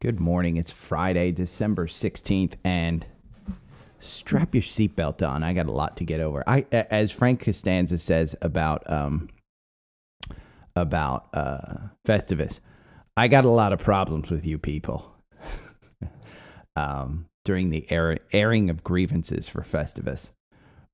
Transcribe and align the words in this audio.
Good 0.00 0.20
morning. 0.20 0.56
It's 0.56 0.70
Friday, 0.70 1.32
December 1.32 1.88
16th, 1.88 2.54
and 2.62 3.04
strap 3.98 4.54
your 4.54 4.62
seatbelt 4.62 5.28
on. 5.28 5.42
I 5.42 5.52
got 5.52 5.66
a 5.66 5.72
lot 5.72 5.96
to 5.96 6.04
get 6.04 6.20
over. 6.20 6.44
I, 6.46 6.64
as 6.70 7.10
Frank 7.10 7.42
Costanza 7.42 7.98
says 7.98 8.36
about 8.40 8.88
um, 8.88 9.28
about 10.76 11.26
uh, 11.34 11.88
Festivus, 12.06 12.60
I 13.16 13.26
got 13.26 13.44
a 13.44 13.50
lot 13.50 13.72
of 13.72 13.80
problems 13.80 14.30
with 14.30 14.46
you 14.46 14.56
people. 14.56 15.16
um, 16.76 17.26
during 17.44 17.70
the 17.70 17.90
air, 17.90 18.18
airing 18.32 18.70
of 18.70 18.84
grievances 18.84 19.48
for 19.48 19.62
Festivus, 19.62 20.30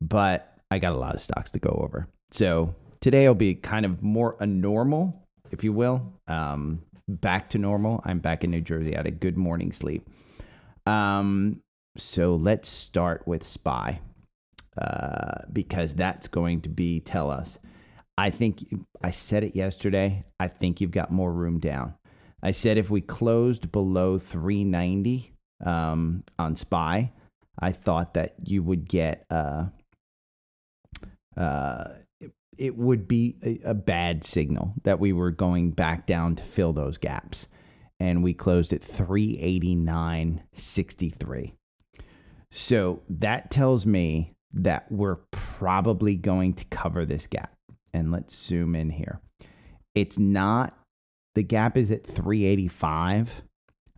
but 0.01 0.57
I 0.71 0.79
got 0.79 0.95
a 0.95 0.99
lot 0.99 1.15
of 1.15 1.21
stocks 1.21 1.51
to 1.51 1.59
go 1.59 1.79
over. 1.85 2.09
So 2.31 2.75
today 3.01 3.29
will 3.29 3.35
be 3.35 3.55
kind 3.55 3.85
of 3.85 4.03
more 4.03 4.37
a 4.41 4.47
normal 4.47 5.21
if 5.51 5.63
you 5.63 5.73
will. 5.73 6.15
Um, 6.27 6.83
back 7.09 7.51
to 7.51 7.59
normal. 7.59 8.03
I'm 8.05 8.19
back 8.19 8.45
in 8.45 8.51
New 8.51 8.61
Jersey. 8.61 8.95
I 8.95 8.99
had 8.99 9.07
a 9.07 9.11
good 9.11 9.37
morning 9.37 9.73
sleep. 9.73 10.09
Um, 10.87 11.61
so 11.97 12.37
let's 12.37 12.69
start 12.69 13.27
with 13.27 13.45
Spy 13.45 14.01
uh, 14.81 15.43
because 15.53 15.95
that's 15.95 16.29
going 16.29 16.63
to 16.63 16.69
be 16.69 17.01
tell 17.01 17.31
us. 17.31 17.59
I 18.17 18.31
think 18.31 18.65
I 19.03 19.11
said 19.11 19.45
it 19.45 19.57
yesterday. 19.57 20.25
I 20.39 20.49
think 20.49 20.81
you've 20.81 20.91
got 20.91 21.11
more 21.11 21.33
room 21.33 21.59
down. 21.59 21.95
I 22.43 22.53
said 22.53 22.79
if 22.79 22.91
we 22.91 23.01
closed 23.01 23.73
below 23.73 24.19
390 24.19 25.33
um, 25.65 26.25
on 26.39 26.57
Spy, 26.57 27.13
I 27.59 27.73
thought 27.73 28.15
that 28.15 28.35
you 28.45 28.63
would 28.63 28.89
get 28.89 29.25
uh, 29.31 29.67
uh, 31.37 31.85
it 32.59 32.77
would 32.77 33.09
be 33.09 33.37
a, 33.43 33.61
a 33.71 33.75
bad 33.75 34.25
signal 34.25 34.75
that 34.85 35.01
we 35.01 35.13
were 35.13 35.31
going 35.31 35.71
back 35.71 36.07
down 36.07 36.35
to 36.37 36.43
fill 36.43 36.73
those 36.73 36.97
gaps. 36.99 37.47
And 38.01 38.23
we 38.23 38.35
closed 38.35 38.73
at 38.73 38.81
389.63. 38.83 41.53
So 42.51 43.03
that 43.09 43.51
tells 43.51 43.87
me 43.87 44.35
that 44.53 44.91
we're 44.91 45.21
probably 45.31 46.17
going 46.17 46.55
to 46.55 46.65
cover 46.67 47.05
this 47.05 47.27
gap. 47.27 47.53
And 47.93 48.13
let's 48.13 48.37
zoom 48.37 48.77
in 48.77 48.91
here. 48.91 49.21
It's 49.95 50.19
not, 50.19 50.77
the 51.35 51.43
gap 51.43 51.77
is 51.77 51.91
at 51.91 52.07
385, 52.07 53.43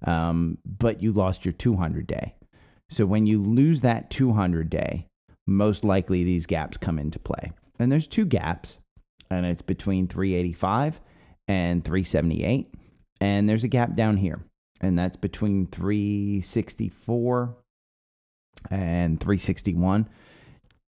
um, 0.05 0.59
but 0.65 1.03
you 1.03 1.13
lost 1.13 1.45
your 1.45 1.53
200 1.53 2.07
day. 2.07 2.35
So 2.89 3.05
when 3.07 3.27
you 3.27 3.43
lose 3.43 3.81
that 3.81 4.11
200 4.11 4.71
day, 4.71 5.09
most 5.47 5.85
likely 5.85 6.25
these 6.25 6.47
gaps 6.47 6.77
come 6.77 6.99
into 6.99 7.19
play 7.19 7.53
and 7.79 7.91
there's 7.91 8.07
two 8.07 8.25
gaps, 8.25 8.79
and 9.31 9.47
it's 9.47 9.63
between 9.63 10.09
385 10.09 11.01
and 11.49 11.85
378. 11.85 12.73
And 13.21 13.49
there's 13.49 13.65
a 13.65 13.69
gap 13.69 13.95
down 13.95 14.19
here, 14.19 14.45
and 14.81 14.99
that's 14.99 15.17
between 15.17 15.67
364 15.69 17.57
and 18.71 19.21
361. 19.21 20.09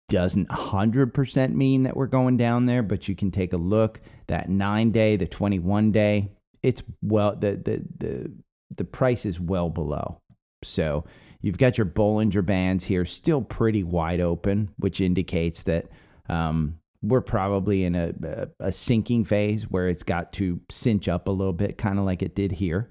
Doesn't 0.07 0.49
100% 0.49 1.53
mean 1.53 1.83
that 1.83 1.97
we're 1.97 2.05
going 2.07 2.37
down 2.37 2.65
there, 2.67 2.83
but 2.83 3.07
you 3.07 3.15
can 3.15 3.31
take 3.31 3.53
a 3.53 3.57
look. 3.57 4.01
That 4.27 4.49
nine 4.49 4.91
day, 4.91 5.15
the 5.17 5.27
21 5.27 5.91
day, 5.91 6.29
it's 6.63 6.83
well, 7.01 7.35
the, 7.35 7.51
the, 7.51 7.83
the, 7.97 8.31
the 8.75 8.83
price 8.83 9.25
is 9.25 9.39
well 9.39 9.69
below. 9.69 10.19
So 10.63 11.05
you've 11.41 11.57
got 11.57 11.77
your 11.77 11.87
Bollinger 11.87 12.45
Bands 12.45 12.85
here 12.85 13.05
still 13.05 13.41
pretty 13.41 13.83
wide 13.83 14.19
open, 14.19 14.69
which 14.77 15.01
indicates 15.01 15.63
that 15.63 15.87
um, 16.29 16.79
we're 17.01 17.21
probably 17.21 17.83
in 17.83 17.95
a, 17.95 18.13
a, 18.59 18.71
sinking 18.71 19.25
phase 19.25 19.69
where 19.69 19.87
it's 19.87 20.03
got 20.03 20.33
to 20.33 20.59
cinch 20.71 21.07
up 21.07 21.27
a 21.27 21.31
little 21.31 21.53
bit, 21.53 21.77
kind 21.77 21.99
of 21.99 22.05
like 22.05 22.21
it 22.21 22.35
did 22.35 22.53
here. 22.53 22.89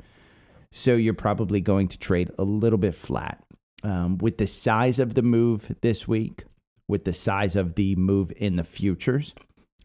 So 0.73 0.95
you're 0.95 1.15
probably 1.15 1.61
going 1.61 1.89
to 1.89 1.99
trade 1.99 2.31
a 2.39 2.45
little 2.45 2.79
bit 2.79 2.95
flat. 2.95 3.43
Um, 3.83 4.19
with 4.19 4.39
the 4.39 4.47
size 4.47 4.99
of 4.99 5.15
the 5.15 5.23
move 5.23 5.75
this 5.83 6.09
week, 6.09 6.45
with 6.89 7.05
the 7.05 7.13
size 7.13 7.55
of 7.55 7.75
the 7.75 7.97
move 7.97 8.33
in 8.37 8.57
the 8.57 8.65
futures, 8.65 9.35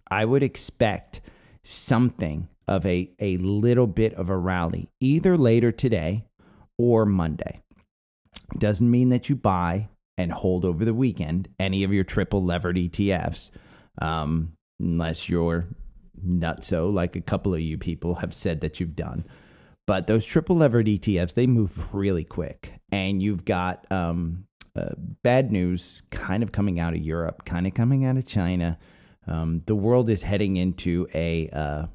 I 0.10 0.26
would 0.26 0.44
expect 0.44 1.22
something 1.64 2.48
of 2.68 2.86
a, 2.86 3.12
a 3.20 3.38
little 3.38 3.88
bit 3.88 4.14
of 4.14 4.30
a 4.30 4.38
rally, 4.38 4.90
either 5.00 5.38
later 5.38 5.72
today 5.72 6.26
or 6.78 7.06
Monday. 7.06 7.62
Doesn't 8.58 8.90
mean 8.90 9.10
that 9.10 9.28
you 9.28 9.36
buy 9.36 9.90
and 10.20 10.34
hold 10.34 10.66
over 10.66 10.84
the 10.84 10.94
weekend 10.94 11.48
any 11.60 11.86
of 11.86 11.94
your 11.94 12.04
triple 12.04 12.44
levered 12.44 12.76
ETFs, 12.76 13.52
um, 14.02 14.52
unless 14.78 15.30
you're 15.30 15.66
nutso, 16.24 16.94
like 16.94 17.16
a 17.16 17.22
couple 17.22 17.54
of 17.54 17.62
you 17.62 17.78
people 17.78 18.16
have 18.16 18.34
said 18.34 18.60
that 18.60 18.82
you've 18.82 18.98
done. 18.98 19.24
But 19.88 20.08
those 20.08 20.26
triple 20.26 20.58
levered 20.58 20.88
ETFs, 20.88 21.36
they 21.36 21.48
move 21.48 21.96
really 21.96 22.26
quick. 22.26 22.74
And 22.92 23.24
you've 23.24 23.46
got 23.46 23.90
um, 23.92 24.44
uh, 24.76 24.90
bad 25.24 25.54
news 25.54 26.04
kind 26.12 26.44
of 26.44 26.52
coming 26.52 26.82
out 26.82 26.94
of 26.94 27.00
Europe, 27.00 27.46
kind 27.46 27.66
of 27.66 27.74
coming 27.74 28.04
out 28.04 28.18
of 28.18 28.26
China. 28.26 28.78
Um, 29.26 29.62
the 29.68 29.76
world 29.76 30.10
is 30.10 30.22
heading 30.22 30.58
into 30.58 31.08
a 31.14 31.50
uh, 31.50 31.86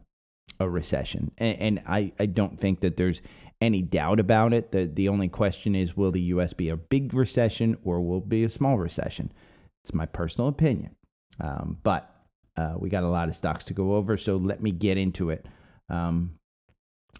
a 0.60 0.68
recession, 0.68 1.32
and, 1.36 1.58
and 1.58 1.82
I, 1.86 2.12
I 2.18 2.26
don't 2.26 2.58
think 2.60 2.80
that 2.80 2.96
there's 2.96 3.20
any 3.64 3.82
doubt 3.82 4.20
about 4.20 4.52
it. 4.52 4.72
The, 4.72 4.84
the 4.84 5.08
only 5.08 5.28
question 5.28 5.74
is 5.74 5.96
will 5.96 6.12
the 6.12 6.20
US 6.20 6.52
be 6.52 6.68
a 6.68 6.76
big 6.76 7.14
recession 7.14 7.76
or 7.82 8.00
will 8.00 8.18
it 8.18 8.28
be 8.28 8.44
a 8.44 8.50
small 8.50 8.78
recession? 8.78 9.32
It's 9.82 9.94
my 9.94 10.06
personal 10.06 10.48
opinion. 10.48 10.94
Um, 11.40 11.78
but 11.82 12.10
uh, 12.56 12.74
we 12.78 12.88
got 12.88 13.02
a 13.02 13.08
lot 13.08 13.28
of 13.28 13.36
stocks 13.36 13.64
to 13.64 13.74
go 13.74 13.94
over, 13.94 14.16
so 14.16 14.36
let 14.36 14.62
me 14.62 14.70
get 14.70 14.96
into 14.96 15.30
it. 15.30 15.46
Um, 15.88 16.38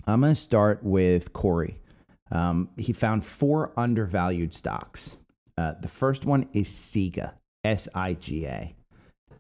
I'm 0.06 0.21
going 0.21 0.34
to 0.34 0.41
start 0.41 0.83
with 0.83 1.33
Corey. 1.33 1.81
Um, 2.31 2.71
he 2.77 2.93
found 2.93 3.25
four 3.25 3.72
undervalued 3.77 4.54
stocks. 4.54 5.16
Uh, 5.56 5.75
the 5.81 5.88
first 5.88 6.25
one 6.25 6.49
is 6.53 6.69
SIGA, 6.69 7.33
S 7.65 7.88
I 7.94 8.15
G 8.15 8.47
A. 8.47 8.75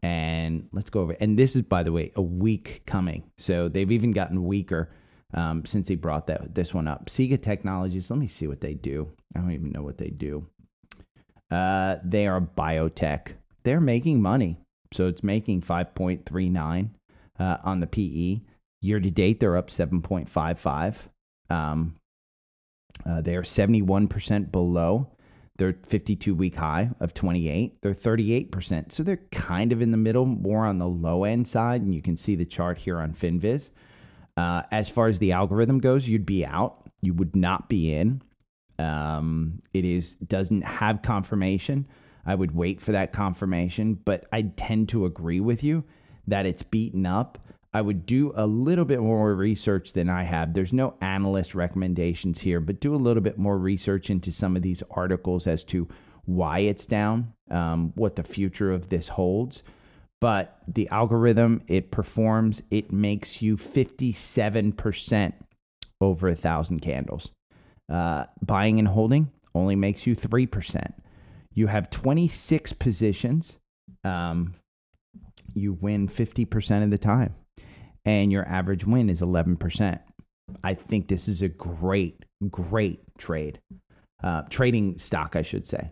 And 0.02 0.68
let's 0.72 0.90
go 0.90 1.00
over. 1.00 1.16
And 1.18 1.38
this 1.38 1.56
is, 1.56 1.62
by 1.62 1.82
the 1.82 1.92
way, 1.92 2.12
a 2.14 2.22
week 2.22 2.82
coming. 2.86 3.24
So 3.38 3.68
they've 3.68 3.90
even 3.90 4.12
gotten 4.12 4.44
weaker 4.44 4.90
um, 5.34 5.64
since 5.64 5.88
he 5.88 5.96
brought 5.96 6.28
that 6.28 6.54
this 6.54 6.72
one 6.72 6.88
up. 6.88 7.06
SIGA 7.06 7.42
Technologies. 7.42 8.10
Let 8.10 8.18
me 8.18 8.28
see 8.28 8.46
what 8.46 8.60
they 8.60 8.74
do. 8.74 9.10
I 9.36 9.40
don't 9.40 9.52
even 9.52 9.72
know 9.72 9.82
what 9.82 9.98
they 9.98 10.08
do. 10.08 10.46
Uh, 11.50 11.96
they 12.02 12.26
are 12.26 12.40
biotech. 12.40 13.32
They're 13.64 13.80
making 13.80 14.22
money, 14.22 14.58
so 14.92 15.08
it's 15.08 15.22
making 15.22 15.62
five 15.62 15.94
point 15.94 16.24
three 16.24 16.48
nine 16.48 16.94
uh, 17.38 17.58
on 17.64 17.80
the 17.80 17.86
PE. 17.86 18.40
Year 18.80 19.00
to 19.00 19.10
date, 19.10 19.40
they're 19.40 19.56
up 19.56 19.70
seven 19.70 20.02
point 20.02 20.28
five 20.28 20.58
five. 20.58 21.08
Um, 21.50 21.96
uh, 23.04 23.20
they 23.20 23.36
are 23.36 23.44
seventy 23.44 23.82
one 23.82 24.08
percent 24.08 24.52
below 24.52 25.10
their 25.56 25.76
52 25.86 26.34
week 26.34 26.56
high 26.56 26.90
of 26.98 27.14
28. 27.14 27.80
They're 27.80 27.94
38%. 27.94 28.90
So 28.90 29.02
they're 29.02 29.20
kind 29.30 29.72
of 29.72 29.80
in 29.80 29.92
the 29.92 29.96
middle, 29.96 30.26
more 30.26 30.64
on 30.64 30.78
the 30.78 30.88
low 30.88 31.22
end 31.22 31.46
side. 31.46 31.82
And 31.82 31.94
you 31.94 32.02
can 32.02 32.16
see 32.16 32.34
the 32.34 32.44
chart 32.44 32.78
here 32.78 32.98
on 32.98 33.14
FinViz. 33.14 33.70
Uh, 34.36 34.62
as 34.70 34.88
far 34.88 35.08
as 35.08 35.18
the 35.18 35.32
algorithm 35.32 35.78
goes, 35.78 36.08
you'd 36.08 36.26
be 36.26 36.44
out. 36.44 36.90
You 37.02 37.14
would 37.14 37.36
not 37.36 37.68
be 37.68 37.94
in. 37.94 38.22
Um, 38.78 39.62
it 39.72 39.84
is 39.84 40.14
doesn't 40.14 40.62
have 40.62 41.02
confirmation. 41.02 41.86
I 42.26 42.34
would 42.34 42.54
wait 42.54 42.80
for 42.80 42.92
that 42.92 43.12
confirmation, 43.12 43.94
but 43.94 44.26
I 44.32 44.42
tend 44.42 44.88
to 44.90 45.04
agree 45.04 45.40
with 45.40 45.62
you 45.62 45.84
that 46.26 46.46
it's 46.46 46.62
beaten 46.62 47.06
up. 47.06 47.38
I 47.72 47.80
would 47.80 48.06
do 48.06 48.32
a 48.34 48.46
little 48.46 48.84
bit 48.84 49.00
more 49.00 49.34
research 49.34 49.92
than 49.92 50.08
I 50.08 50.24
have. 50.24 50.54
There's 50.54 50.72
no 50.72 50.94
analyst 51.00 51.54
recommendations 51.54 52.40
here, 52.40 52.60
but 52.60 52.80
do 52.80 52.94
a 52.94 52.96
little 52.96 53.22
bit 53.22 53.36
more 53.36 53.58
research 53.58 54.10
into 54.10 54.32
some 54.32 54.56
of 54.56 54.62
these 54.62 54.82
articles 54.90 55.46
as 55.46 55.64
to 55.64 55.88
why 56.24 56.60
it's 56.60 56.86
down, 56.86 57.34
um, 57.50 57.92
what 57.96 58.16
the 58.16 58.22
future 58.22 58.72
of 58.72 58.88
this 58.88 59.08
holds 59.08 59.62
but 60.24 60.56
the 60.66 60.88
algorithm 60.88 61.60
it 61.68 61.90
performs 61.90 62.62
it 62.70 62.90
makes 62.90 63.42
you 63.42 63.58
57% 63.58 65.32
over 66.00 66.28
a 66.28 66.34
thousand 66.34 66.80
candles 66.80 67.28
uh, 67.92 68.24
buying 68.40 68.78
and 68.78 68.88
holding 68.88 69.30
only 69.54 69.76
makes 69.76 70.06
you 70.06 70.16
3% 70.16 70.94
you 71.52 71.66
have 71.66 71.90
26 71.90 72.72
positions 72.72 73.58
um, 74.02 74.54
you 75.52 75.74
win 75.74 76.08
50% 76.08 76.82
of 76.82 76.88
the 76.88 76.96
time 76.96 77.34
and 78.06 78.32
your 78.32 78.48
average 78.48 78.86
win 78.86 79.10
is 79.10 79.20
11%. 79.20 80.00
I 80.62 80.72
think 80.72 81.08
this 81.08 81.28
is 81.28 81.42
a 81.42 81.48
great, 81.48 82.24
great 82.50 83.00
trade. 83.18 83.60
Uh, 84.22 84.42
trading 84.48 84.98
stock, 84.98 85.36
I 85.36 85.42
should 85.42 85.66
say. 85.66 85.90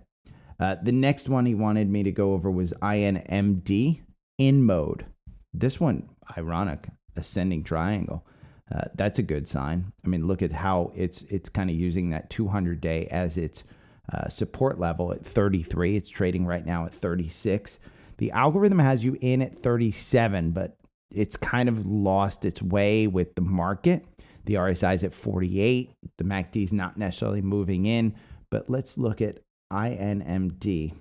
Uh, 0.58 0.76
the 0.82 0.92
next 0.92 1.28
one 1.28 1.44
he 1.44 1.54
wanted 1.54 1.90
me 1.90 2.02
to 2.04 2.12
go 2.12 2.32
over 2.32 2.50
was 2.50 2.72
INMD 2.82 4.00
InMode. 4.40 5.04
This 5.52 5.78
one, 5.80 6.08
ironic, 6.36 6.88
ascending 7.16 7.64
triangle. 7.64 8.26
Uh, 8.74 8.84
that's 8.94 9.18
a 9.18 9.22
good 9.22 9.48
sign. 9.48 9.92
I 10.04 10.08
mean, 10.08 10.26
look 10.26 10.40
at 10.42 10.52
how 10.52 10.92
it's 10.94 11.22
it's 11.22 11.48
kind 11.48 11.68
of 11.68 11.76
using 11.76 12.10
that 12.10 12.30
200 12.30 12.80
day 12.80 13.06
as 13.10 13.36
its 13.36 13.64
uh, 14.12 14.28
support 14.28 14.80
level 14.80 15.12
at 15.12 15.26
33. 15.26 15.96
It's 15.96 16.08
trading 16.08 16.46
right 16.46 16.64
now 16.64 16.86
at 16.86 16.94
36. 16.94 17.78
The 18.18 18.30
algorithm 18.30 18.78
has 18.78 19.04
you 19.04 19.16
in 19.20 19.42
at 19.42 19.58
37, 19.58 20.52
but 20.52 20.76
it's 21.10 21.36
kind 21.36 21.68
of 21.68 21.86
lost 21.86 22.44
its 22.44 22.62
way 22.62 23.06
with 23.06 23.34
the 23.34 23.42
market. 23.42 24.06
The 24.44 24.54
RSI 24.54 24.94
is 24.94 25.04
at 25.04 25.14
48. 25.14 25.92
The 26.18 26.24
MACD 26.24 26.64
is 26.64 26.72
not 26.72 26.96
necessarily 26.96 27.42
moving 27.42 27.86
in, 27.86 28.14
but 28.50 28.70
let's 28.70 28.96
look 28.96 29.20
at 29.20 29.38
INMD 29.72 30.94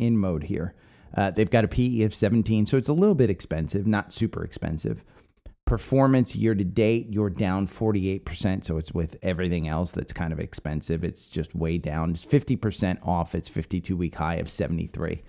InMode 0.00 0.44
here. 0.44 0.74
Uh, 1.16 1.30
they've 1.30 1.50
got 1.50 1.64
a 1.64 1.68
PE 1.68 2.02
of 2.02 2.14
17, 2.14 2.66
so 2.66 2.76
it's 2.76 2.88
a 2.88 2.92
little 2.92 3.14
bit 3.14 3.30
expensive, 3.30 3.86
not 3.86 4.12
super 4.12 4.44
expensive. 4.44 5.02
Performance 5.64 6.34
year 6.34 6.54
to 6.54 6.64
date, 6.64 7.08
you're 7.10 7.30
down 7.30 7.66
48%. 7.66 8.64
So 8.64 8.78
it's 8.78 8.92
with 8.92 9.16
everything 9.22 9.68
else 9.68 9.90
that's 9.90 10.12
kind 10.12 10.32
of 10.32 10.40
expensive. 10.40 11.04
It's 11.04 11.26
just 11.26 11.54
way 11.54 11.76
down. 11.78 12.10
It's 12.10 12.24
50% 12.24 13.06
off 13.06 13.34
its 13.34 13.48
52 13.48 13.96
week 13.96 14.14
high 14.14 14.36
of 14.36 14.50
73. 14.50 15.22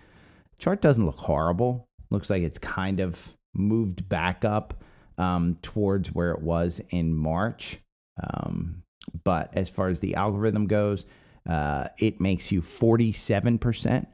Chart 0.57 0.81
doesn't 0.81 1.05
look 1.05 1.17
horrible. 1.17 1.89
Looks 2.09 2.29
like 2.29 2.43
it's 2.43 2.57
kind 2.57 2.99
of 2.99 3.33
moved 3.53 4.07
back 4.07 4.45
up 4.45 4.81
um, 5.17 5.57
towards 5.61 6.09
where 6.09 6.31
it 6.31 6.41
was 6.41 6.81
in 6.89 7.13
March. 7.13 7.79
Um, 8.21 8.83
but 9.23 9.55
as 9.55 9.69
far 9.69 9.89
as 9.89 9.99
the 9.99 10.15
algorithm 10.15 10.67
goes, 10.67 11.05
uh, 11.47 11.87
it 11.97 12.21
makes 12.21 12.51
you 12.51 12.61
47% 12.61 14.07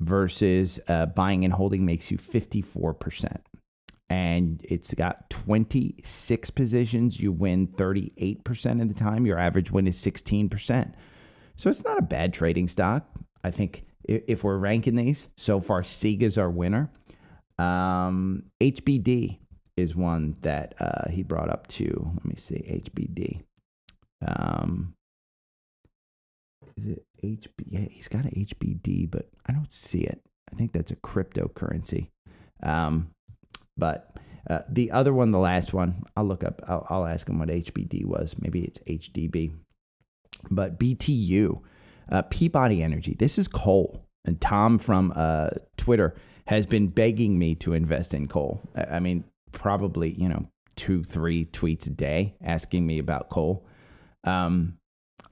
versus 0.00 0.80
uh, 0.88 1.06
buying 1.06 1.44
and 1.44 1.52
holding 1.52 1.84
makes 1.84 2.10
you 2.10 2.18
54% 2.18 3.40
and 4.10 4.60
it's 4.64 4.92
got 4.92 5.30
26 5.30 6.50
positions. 6.50 7.20
You 7.20 7.30
win 7.30 7.68
38% 7.68 8.82
of 8.82 8.88
the 8.88 8.94
time. 8.94 9.24
Your 9.24 9.38
average 9.38 9.70
win 9.70 9.86
is 9.86 9.96
16%. 9.96 10.92
So 11.56 11.70
it's 11.70 11.84
not 11.84 11.98
a 11.98 12.02
bad 12.02 12.34
trading 12.34 12.66
stock. 12.66 13.08
I 13.44 13.52
think 13.52 13.84
if 14.04 14.42
we're 14.42 14.58
ranking 14.58 14.96
these, 14.96 15.28
so 15.36 15.60
far 15.60 15.82
Siga's 15.82 16.36
our 16.36 16.50
winner. 16.50 16.90
Um, 17.58 18.44
HBD 18.60 19.38
is 19.76 19.94
one 19.94 20.36
that 20.40 20.74
uh, 20.80 21.08
he 21.10 21.22
brought 21.22 21.48
up 21.48 21.68
too. 21.68 22.10
Let 22.16 22.24
me 22.24 22.34
see, 22.36 22.82
HBD. 22.84 23.42
Um, 24.26 24.94
is 26.80 26.86
it 26.86 27.04
HB? 27.22 27.90
He's 27.90 28.08
got 28.08 28.24
an 28.24 28.30
HBD, 28.30 29.10
but 29.10 29.28
I 29.46 29.52
don't 29.52 29.72
see 29.72 30.00
it. 30.00 30.20
I 30.52 30.56
think 30.56 30.72
that's 30.72 30.90
a 30.90 30.96
cryptocurrency. 30.96 32.08
Um, 32.62 33.10
but 33.76 34.16
uh, 34.48 34.60
the 34.68 34.90
other 34.90 35.12
one, 35.12 35.30
the 35.30 35.38
last 35.38 35.72
one, 35.72 36.02
I'll 36.16 36.24
look 36.24 36.44
up. 36.44 36.62
I'll, 36.66 36.86
I'll 36.88 37.06
ask 37.06 37.28
him 37.28 37.38
what 37.38 37.48
HBD 37.48 38.04
was. 38.04 38.34
Maybe 38.40 38.62
it's 38.62 38.78
HDB. 38.80 39.52
But 40.50 40.78
BTU, 40.78 41.60
uh, 42.10 42.22
Peabody 42.22 42.82
Energy. 42.82 43.14
This 43.18 43.38
is 43.38 43.48
coal. 43.48 44.06
And 44.24 44.40
Tom 44.40 44.78
from 44.78 45.12
uh, 45.16 45.50
Twitter 45.76 46.14
has 46.46 46.66
been 46.66 46.88
begging 46.88 47.38
me 47.38 47.54
to 47.56 47.72
invest 47.74 48.12
in 48.12 48.28
coal. 48.28 48.60
I 48.74 49.00
mean, 49.00 49.24
probably 49.52 50.14
you 50.18 50.28
know 50.28 50.46
two, 50.76 51.04
three 51.04 51.46
tweets 51.46 51.86
a 51.86 51.90
day 51.90 52.34
asking 52.42 52.86
me 52.86 52.98
about 52.98 53.30
coal. 53.30 53.66
Um, 54.24 54.78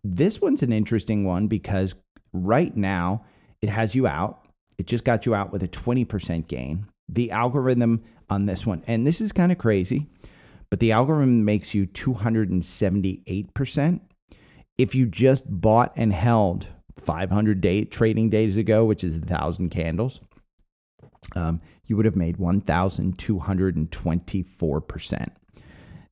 this 0.05 0.41
one's 0.41 0.63
an 0.63 0.73
interesting 0.73 1.25
one 1.25 1.49
because 1.49 1.95
right 2.33 2.77
now 2.77 3.25
it 3.61 3.69
has 3.69 3.95
you 3.95 4.07
out. 4.07 4.47
It 4.79 4.87
just 4.87 5.05
got 5.05 5.27
you 5.27 5.35
out 5.35 5.53
with 5.53 5.63
a 5.63 5.69
20% 5.69 6.47
gain. 6.47 6.87
The 7.09 7.31
algorithm 7.31 8.05
on 8.31 8.47
this 8.47 8.67
one. 8.67 8.83
And 8.87 9.07
this 9.07 9.21
is 9.21 9.33
kind 9.33 9.53
of 9.53 9.59
crazy, 9.59 10.07
but 10.71 10.81
the 10.81 10.93
algorithm 10.93 11.45
makes 11.45 11.75
you 11.75 11.87
278%. 11.87 14.01
If 14.77 14.95
you 14.95 15.07
just 15.07 15.45
bought 15.49 15.93
and 15.97 16.13
held 16.13 16.69
500 17.01 17.61
day 17.61 17.85
trading 17.85 18.31
days 18.31 18.57
ago, 18.57 18.85
which 18.85 19.03
is 19.03 19.19
1,000 19.19 19.71
candles, 19.71 20.21
um, 21.35 21.61
you 21.85 21.97
would 21.97 22.05
have 22.05 22.15
made 22.17 22.37
1,224%. 22.37 25.29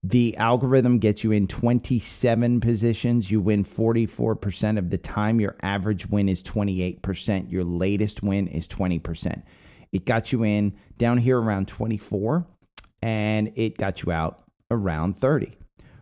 The 0.08 0.37
algorithm 0.37 1.00
gets 1.00 1.25
you 1.25 1.32
in 1.32 1.49
27 1.49 2.61
positions. 2.61 3.29
You 3.29 3.41
win 3.41 3.64
44% 3.64 4.79
of 4.79 4.91
the 4.91 4.99
time. 4.99 5.41
Your 5.41 5.56
average 5.62 6.06
win 6.06 6.29
is 6.29 6.44
28%. 6.44 7.50
Your 7.50 7.64
latest 7.64 8.23
win 8.23 8.47
is 8.47 8.69
20%. 8.69 9.43
It 9.91 10.05
got 10.05 10.31
you 10.31 10.44
in 10.44 10.76
down 10.97 11.19
here 11.19 11.41
around 11.41 11.67
24 11.67 12.47
and 13.03 13.53
it 13.56 13.79
got 13.79 14.05
you 14.05 14.12
out 14.12 14.44
around 14.70 15.19
30. 15.19 15.56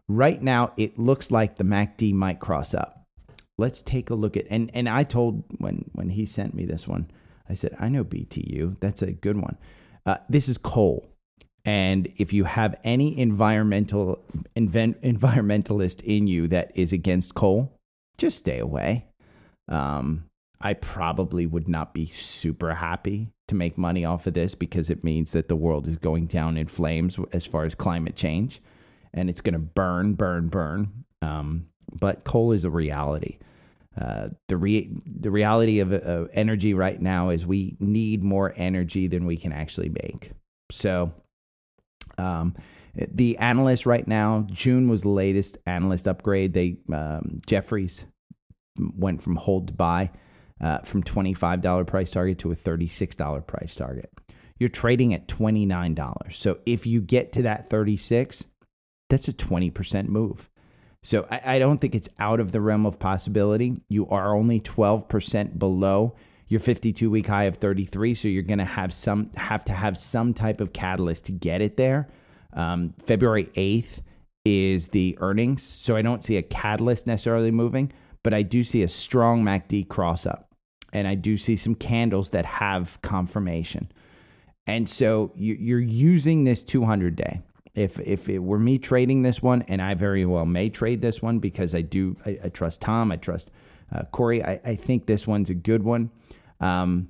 Right 0.06 0.42
now, 0.42 0.74
it 0.76 0.98
looks 0.98 1.30
like 1.30 1.56
the 1.56 1.64
MACD 1.64 2.12
might 2.12 2.40
cross 2.40 2.74
up. 2.74 3.06
Let's 3.56 3.80
take 3.80 4.10
a 4.10 4.14
look 4.14 4.36
at 4.36 4.44
and 4.50 4.70
and 4.74 4.86
I 4.86 5.04
told 5.04 5.44
when 5.58 5.88
when 5.92 6.10
he 6.10 6.26
sent 6.26 6.52
me 6.52 6.66
this 6.66 6.86
one, 6.86 7.10
I 7.48 7.54
said 7.54 7.74
I 7.80 7.88
know 7.88 8.04
BTU. 8.04 8.80
That's 8.80 9.00
a 9.00 9.12
good 9.12 9.38
one. 9.38 9.56
Uh, 10.04 10.16
this 10.28 10.48
is 10.48 10.58
coal, 10.58 11.08
and 11.64 12.12
if 12.16 12.32
you 12.32 12.44
have 12.44 12.76
any 12.84 13.18
environmental 13.18 14.22
invent, 14.54 15.00
environmentalist 15.02 16.02
in 16.02 16.26
you 16.26 16.48
that 16.48 16.72
is 16.74 16.92
against 16.92 17.34
coal, 17.34 17.72
just 18.18 18.38
stay 18.38 18.58
away. 18.58 19.06
Um, 19.68 20.24
I 20.60 20.74
probably 20.74 21.46
would 21.46 21.68
not 21.68 21.94
be 21.94 22.06
super 22.06 22.74
happy 22.74 23.30
to 23.48 23.54
make 23.54 23.76
money 23.76 24.04
off 24.04 24.26
of 24.26 24.34
this 24.34 24.54
because 24.54 24.88
it 24.88 25.04
means 25.04 25.32
that 25.32 25.48
the 25.48 25.56
world 25.56 25.86
is 25.86 25.98
going 25.98 26.26
down 26.26 26.56
in 26.56 26.66
flames 26.66 27.18
as 27.32 27.44
far 27.44 27.64
as 27.64 27.74
climate 27.74 28.16
change 28.16 28.62
and 29.14 29.30
it's 29.30 29.40
going 29.40 29.54
to 29.54 29.58
burn, 29.58 30.14
burn, 30.14 30.48
burn. 30.48 31.04
Um, 31.22 31.68
but 31.98 32.24
coal 32.24 32.52
is 32.52 32.64
a 32.64 32.70
reality. 32.70 33.38
Uh, 33.98 34.30
the 34.48 34.56
re- 34.56 34.90
the 35.06 35.30
reality 35.30 35.78
of, 35.78 35.92
of 35.92 36.28
energy 36.32 36.74
right 36.74 37.00
now 37.00 37.30
is 37.30 37.46
we 37.46 37.76
need 37.78 38.24
more 38.24 38.52
energy 38.56 39.06
than 39.06 39.24
we 39.24 39.36
can 39.36 39.52
actually 39.52 39.88
make. 39.88 40.32
So, 40.72 41.12
um, 42.18 42.54
the 42.94 43.36
analyst 43.38 43.86
right 43.86 44.06
now, 44.06 44.46
June 44.50 44.88
was 44.88 45.02
the 45.02 45.08
latest 45.08 45.58
analyst 45.66 46.06
upgrade. 46.06 46.52
They 46.52 46.76
um, 46.92 47.40
Jefferies 47.46 48.04
went 48.78 49.22
from 49.22 49.36
hold 49.36 49.68
to 49.68 49.74
buy 49.74 50.10
uh, 50.60 50.78
from 50.78 51.02
$25 51.02 51.86
price 51.86 52.10
target 52.10 52.38
to 52.40 52.52
a 52.52 52.56
$36 52.56 53.46
price 53.46 53.74
target. 53.74 54.10
You're 54.58 54.68
trading 54.68 55.14
at 55.14 55.28
$29. 55.28 56.32
So 56.32 56.58
if 56.64 56.86
you 56.86 57.00
get 57.00 57.32
to 57.32 57.42
that 57.42 57.68
36, 57.68 58.44
that's 59.10 59.28
a 59.28 59.32
20% 59.32 60.08
move. 60.08 60.48
So 61.02 61.26
I, 61.30 61.56
I 61.56 61.58
don't 61.58 61.80
think 61.80 61.94
it's 61.94 62.08
out 62.18 62.40
of 62.40 62.52
the 62.52 62.60
realm 62.60 62.86
of 62.86 62.98
possibility. 62.98 63.80
You 63.88 64.08
are 64.08 64.34
only 64.34 64.60
12% 64.60 65.58
below 65.58 66.14
your 66.48 66.60
52 66.60 67.10
week 67.10 67.26
high 67.26 67.44
of 67.44 67.56
33 67.56 68.14
so 68.14 68.28
you're 68.28 68.42
going 68.42 68.58
to 68.58 68.64
have 68.64 68.92
some 68.92 69.30
have 69.36 69.64
to 69.64 69.72
have 69.72 69.96
some 69.98 70.34
type 70.34 70.60
of 70.60 70.72
catalyst 70.72 71.24
to 71.26 71.32
get 71.32 71.60
it 71.60 71.76
there 71.76 72.08
um, 72.52 72.94
february 73.02 73.46
8th 73.54 74.00
is 74.44 74.88
the 74.88 75.16
earnings 75.20 75.62
so 75.62 75.96
i 75.96 76.02
don't 76.02 76.24
see 76.24 76.36
a 76.36 76.42
catalyst 76.42 77.06
necessarily 77.06 77.50
moving 77.50 77.92
but 78.24 78.34
I 78.34 78.42
do 78.42 78.64
see 78.64 78.82
a 78.82 78.88
strong 78.88 79.44
MACD 79.44 79.86
cross 79.86 80.26
up. 80.26 80.48
And 80.92 81.06
I 81.06 81.14
do 81.14 81.36
see 81.36 81.56
some 81.56 81.76
candles 81.76 82.30
that 82.30 82.46
have 82.46 82.98
confirmation. 83.02 83.92
And 84.66 84.88
so 84.88 85.32
you're 85.36 85.78
using 85.78 86.44
this 86.44 86.64
200 86.64 87.14
day. 87.14 87.42
If, 87.74 87.98
if 88.00 88.28
it 88.28 88.38
were 88.38 88.58
me 88.58 88.78
trading 88.78 89.22
this 89.22 89.42
one, 89.42 89.62
and 89.62 89.82
I 89.82 89.94
very 89.94 90.24
well 90.24 90.46
may 90.46 90.70
trade 90.70 91.00
this 91.00 91.20
one 91.20 91.40
because 91.40 91.74
I 91.74 91.82
do, 91.82 92.16
I, 92.24 92.38
I 92.44 92.48
trust 92.48 92.80
Tom, 92.80 93.10
I 93.10 93.16
trust 93.16 93.50
uh, 93.92 94.04
Corey, 94.04 94.42
I, 94.44 94.60
I, 94.64 94.76
think 94.76 95.06
this 95.06 95.26
one's 95.26 95.50
a 95.50 95.54
good 95.54 95.82
one. 95.82 96.10
Um, 96.64 97.08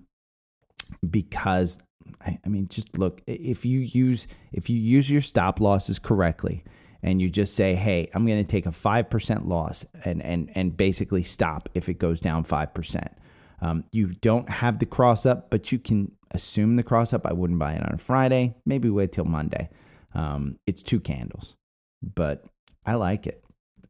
because 1.08 1.78
I, 2.20 2.38
mean, 2.46 2.68
just 2.68 2.98
look, 2.98 3.22
if 3.26 3.64
you 3.64 3.80
use, 3.80 4.26
if 4.52 4.68
you 4.68 4.78
use 4.78 5.10
your 5.10 5.22
stop 5.22 5.60
losses 5.60 5.98
correctly, 5.98 6.64
and 7.02 7.20
you 7.20 7.28
just 7.28 7.54
say, 7.54 7.74
"Hey, 7.74 8.10
I'm 8.14 8.26
going 8.26 8.42
to 8.42 8.50
take 8.50 8.66
a 8.66 8.72
five 8.72 9.10
percent 9.10 9.46
loss 9.46 9.84
and 10.04 10.22
and 10.22 10.50
and 10.54 10.76
basically 10.76 11.22
stop 11.22 11.68
if 11.74 11.88
it 11.88 11.94
goes 11.94 12.20
down 12.20 12.44
five 12.44 12.72
percent." 12.74 13.12
Um, 13.60 13.84
you 13.92 14.08
don't 14.08 14.48
have 14.48 14.78
the 14.78 14.86
cross 14.86 15.26
up, 15.26 15.50
but 15.50 15.70
you 15.70 15.78
can 15.78 16.12
assume 16.32 16.76
the 16.76 16.82
cross 16.82 17.12
up. 17.12 17.26
I 17.26 17.32
wouldn't 17.32 17.58
buy 17.58 17.74
it 17.74 17.82
on 17.90 17.98
Friday. 17.98 18.54
Maybe 18.66 18.90
wait 18.90 19.12
till 19.12 19.24
Monday. 19.24 19.68
Um, 20.14 20.58
it's 20.66 20.82
two 20.82 21.00
candles, 21.00 21.56
but 22.02 22.44
I 22.84 22.94
like 22.94 23.26
it. 23.26 23.44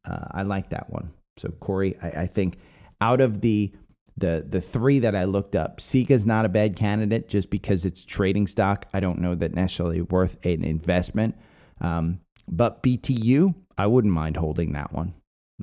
Uh, 0.04 0.26
I 0.30 0.42
like 0.42 0.70
that 0.70 0.90
one. 0.90 1.12
So 1.38 1.48
Corey, 1.48 1.96
I, 2.02 2.08
I, 2.22 2.26
think 2.26 2.58
out 3.00 3.20
of 3.20 3.40
the 3.40 3.72
the 4.16 4.44
the 4.48 4.60
three 4.60 5.00
that 5.00 5.16
I 5.16 5.24
looked 5.24 5.56
up, 5.56 5.80
is 5.92 6.26
not 6.26 6.44
a 6.44 6.48
bad 6.48 6.76
candidate 6.76 7.28
just 7.28 7.50
because 7.50 7.84
it's 7.84 8.04
trading 8.04 8.46
stock. 8.46 8.86
I 8.92 9.00
don't 9.00 9.20
know 9.20 9.34
that 9.34 9.54
necessarily 9.54 10.02
worth 10.02 10.36
an 10.44 10.62
investment. 10.62 11.36
Um, 11.80 12.20
but 12.46 12.82
BTU, 12.82 13.54
I 13.76 13.86
wouldn't 13.86 14.12
mind 14.12 14.36
holding 14.36 14.72
that 14.72 14.92
one. 14.92 15.14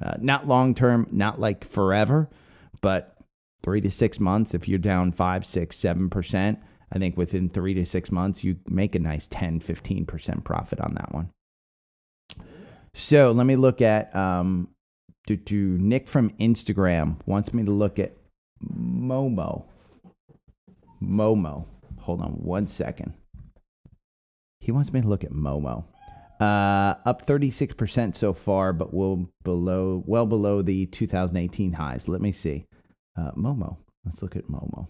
Uh, 0.02 0.16
not 0.20 0.48
long 0.48 0.76
term, 0.76 1.08
not 1.12 1.40
like 1.40 1.64
forever, 1.64 2.30
but 2.82 3.18
three 3.64 3.82
to 3.82 3.92
six 3.92 4.20
months. 4.20 4.54
If 4.54 4.68
you're 4.68 4.80
down 4.80 5.12
five, 5.12 5.46
six, 5.46 5.78
seven 5.78 6.10
percent, 6.10 6.60
I 6.92 7.00
think 7.00 7.18
within 7.18 7.50
three 7.50 7.74
to 7.76 7.86
six 7.86 8.12
months, 8.12 8.44
you 8.44 8.58
make 8.68 8.96
a 8.96 9.00
nice 9.00 9.28
10, 9.28 9.62
15% 9.62 10.44
profit 10.44 10.80
on 10.82 10.96
that 10.96 11.14
one. 11.14 11.30
So 12.94 13.32
let 13.32 13.46
me 13.46 13.56
look 13.56 13.82
at 13.82 14.14
um, 14.14 14.70
to, 15.28 15.38
to 15.38 15.78
Nick 15.78 16.10
from 16.10 16.32
Instagram 16.32 17.18
wants 17.26 17.54
me 17.54 17.64
to 17.64 17.72
look 17.72 18.00
at 18.00 18.18
Momo. 18.70 19.66
Momo. 21.02 21.66
Hold 22.00 22.22
on 22.22 22.32
one 22.32 22.68
second. 22.68 23.14
He 24.60 24.72
wants 24.72 24.94
me 24.94 25.02
to 25.02 25.08
look 25.08 25.24
at 25.24 25.32
Momo. 25.32 25.86
Uh, 26.40 26.96
up 27.06 27.26
36% 27.26 28.16
so 28.16 28.34
far, 28.34 28.74
but 28.74 28.94
well 28.94 29.28
below, 29.44 30.04
well 30.06 30.26
below 30.26 30.62
the 30.62 30.88
2018 30.88 31.74
highs. 31.74 32.08
Let 32.08 32.22
me 32.22 32.32
see. 32.32 32.66
Uh, 33.18 33.32
Momo. 33.32 33.78
Let's 34.06 34.22
look 34.24 34.36
at 34.36 34.48
Momo. 34.48 34.88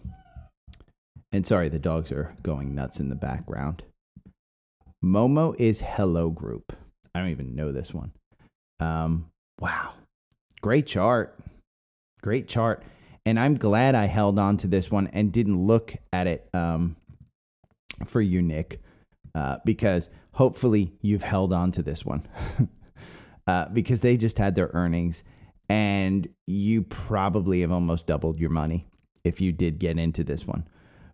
And 1.30 1.46
sorry, 1.46 1.68
the 1.68 1.78
dogs 1.78 2.10
are 2.12 2.36
going 2.42 2.74
nuts 2.74 3.00
in 3.00 3.08
the 3.08 3.14
background. 3.14 3.82
Momo 5.04 5.54
is 5.58 5.80
Hello 5.80 6.30
Group. 6.30 6.74
I 7.14 7.20
don't 7.20 7.30
even 7.30 7.54
know 7.54 7.72
this 7.72 7.92
one. 7.92 8.12
Um, 8.80 9.30
wow. 9.58 9.94
Great 10.60 10.86
chart. 10.86 11.38
Great 12.22 12.48
chart. 12.48 12.82
And 13.24 13.38
I'm 13.38 13.56
glad 13.56 13.94
I 13.94 14.06
held 14.06 14.38
on 14.38 14.56
to 14.58 14.66
this 14.66 14.90
one 14.90 15.08
and 15.08 15.32
didn't 15.32 15.64
look 15.66 15.94
at 16.12 16.26
it 16.26 16.48
um, 16.52 16.96
for 18.04 18.20
you, 18.20 18.42
Nick, 18.42 18.80
uh, 19.34 19.58
because 19.64 20.08
hopefully 20.32 20.92
you've 21.00 21.22
held 21.22 21.52
on 21.52 21.70
to 21.72 21.82
this 21.82 22.04
one 22.04 22.26
uh, 23.46 23.66
because 23.68 24.00
they 24.00 24.16
just 24.16 24.38
had 24.38 24.54
their 24.54 24.70
earnings 24.72 25.22
and 25.68 26.28
you 26.46 26.82
probably 26.82 27.60
have 27.60 27.72
almost 27.72 28.06
doubled 28.06 28.38
your 28.40 28.50
money 28.50 28.86
if 29.24 29.40
you 29.40 29.52
did 29.52 29.78
get 29.78 29.98
into 29.98 30.24
this 30.24 30.46
one. 30.46 30.66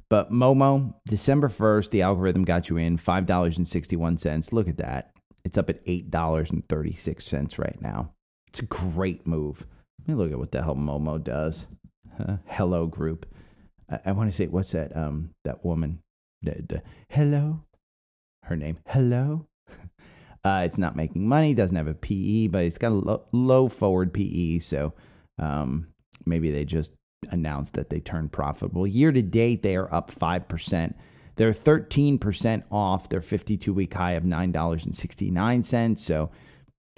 But 0.08 0.32
Momo, 0.32 0.94
December 1.06 1.48
1st, 1.48 1.90
the 1.90 2.02
algorithm 2.02 2.44
got 2.44 2.70
you 2.70 2.78
in 2.78 2.96
$5.61. 2.96 4.52
Look 4.52 4.68
at 4.68 4.78
that. 4.78 5.12
It's 5.44 5.58
up 5.58 5.68
at 5.68 5.84
$8.36 5.84 7.58
right 7.58 7.80
now. 7.80 8.12
It's 8.48 8.60
a 8.60 8.64
great 8.64 9.26
move. 9.26 9.66
Let 10.00 10.08
me 10.08 10.14
look 10.14 10.32
at 10.32 10.38
what 10.38 10.52
the 10.52 10.62
hell 10.62 10.76
Momo 10.76 11.22
does. 11.22 11.66
Uh, 12.18 12.36
hello 12.46 12.86
group. 12.86 13.26
I, 13.90 13.98
I 14.06 14.12
want 14.12 14.30
to 14.30 14.36
say, 14.36 14.46
what's 14.46 14.72
that? 14.72 14.96
Um, 14.96 15.30
that 15.44 15.64
woman. 15.64 16.00
The, 16.42 16.64
the 16.66 16.82
hello. 17.08 17.64
Her 18.44 18.56
name. 18.56 18.78
Hello. 18.86 19.46
uh, 20.44 20.62
it's 20.64 20.78
not 20.78 20.96
making 20.96 21.28
money. 21.28 21.54
Doesn't 21.54 21.76
have 21.76 21.86
a 21.86 21.94
PE, 21.94 22.48
but 22.48 22.64
it's 22.64 22.78
got 22.78 22.92
a 22.92 22.94
low, 22.94 23.24
low 23.32 23.68
forward 23.68 24.12
PE. 24.12 24.60
So 24.60 24.94
um, 25.38 25.88
maybe 26.24 26.50
they 26.50 26.64
just 26.64 26.92
announced 27.30 27.74
that 27.74 27.90
they 27.90 28.00
turned 28.00 28.32
profitable. 28.32 28.86
Year 28.86 29.12
to 29.12 29.22
date, 29.22 29.62
they 29.62 29.76
are 29.76 29.92
up 29.92 30.10
five 30.10 30.48
percent. 30.48 30.96
They're 31.38 31.52
13% 31.52 32.64
off 32.68 33.08
their 33.08 33.20
52 33.20 33.72
week 33.72 33.94
high 33.94 34.12
of 34.12 34.24
$9.69. 34.24 35.96
So 35.96 36.30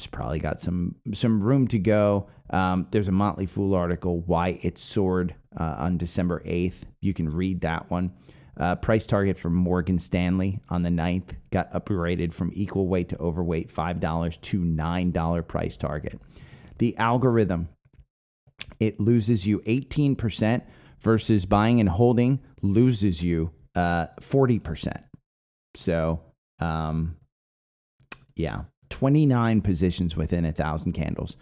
it's 0.01 0.07
probably 0.07 0.39
got 0.39 0.63
some 0.63 0.95
some 1.13 1.43
room 1.43 1.69
to 1.69 1.79
go. 1.79 2.29
Um, 2.49 2.87
there's 2.91 3.09
a 3.09 3.13
Motley 3.13 3.45
Fool 3.45 3.75
article 3.75 4.21
why 4.21 4.59
it 4.63 4.79
soared 4.79 5.35
uh, 5.59 5.77
on 5.79 5.99
December 5.99 6.43
8th. 6.47 6.83
You 7.01 7.13
can 7.13 7.29
read 7.29 7.61
that 7.61 7.91
one. 7.91 8.15
Uh, 8.59 8.77
price 8.77 9.07
target 9.07 9.39
for 9.39 9.51
Morgan 9.51 9.99
Stanley 9.99 10.59
on 10.71 10.83
the 10.83 10.91
9th 10.91 11.33
got 11.51 11.73
upgraded 11.73 12.33
from 12.33 12.51
equal 12.55 12.89
weight 12.89 13.11
to 13.11 13.19
overweight 13.19 13.73
$5 13.75 14.41
to 14.41 14.61
$9 14.61 15.49
price 15.49 15.77
target. 15.77 16.19
The 16.79 16.97
algorithm, 16.97 17.69
it 18.79 19.01
loses 19.01 19.47
you 19.47 19.61
18% 19.61 20.63
versus 21.01 21.47
buying 21.47 21.81
and 21.81 21.89
holding 21.89 22.41
loses 22.63 23.23
you 23.23 23.53
uh, 23.75 24.07
40%. 24.21 25.05
So, 25.77 26.21
um, 26.59 27.17
yeah, 28.35 28.63
29 28.91 29.63
positions 29.63 30.17
within 30.17 30.45
a 30.45 30.53
thousand 30.53 30.93
candles. 30.93 31.37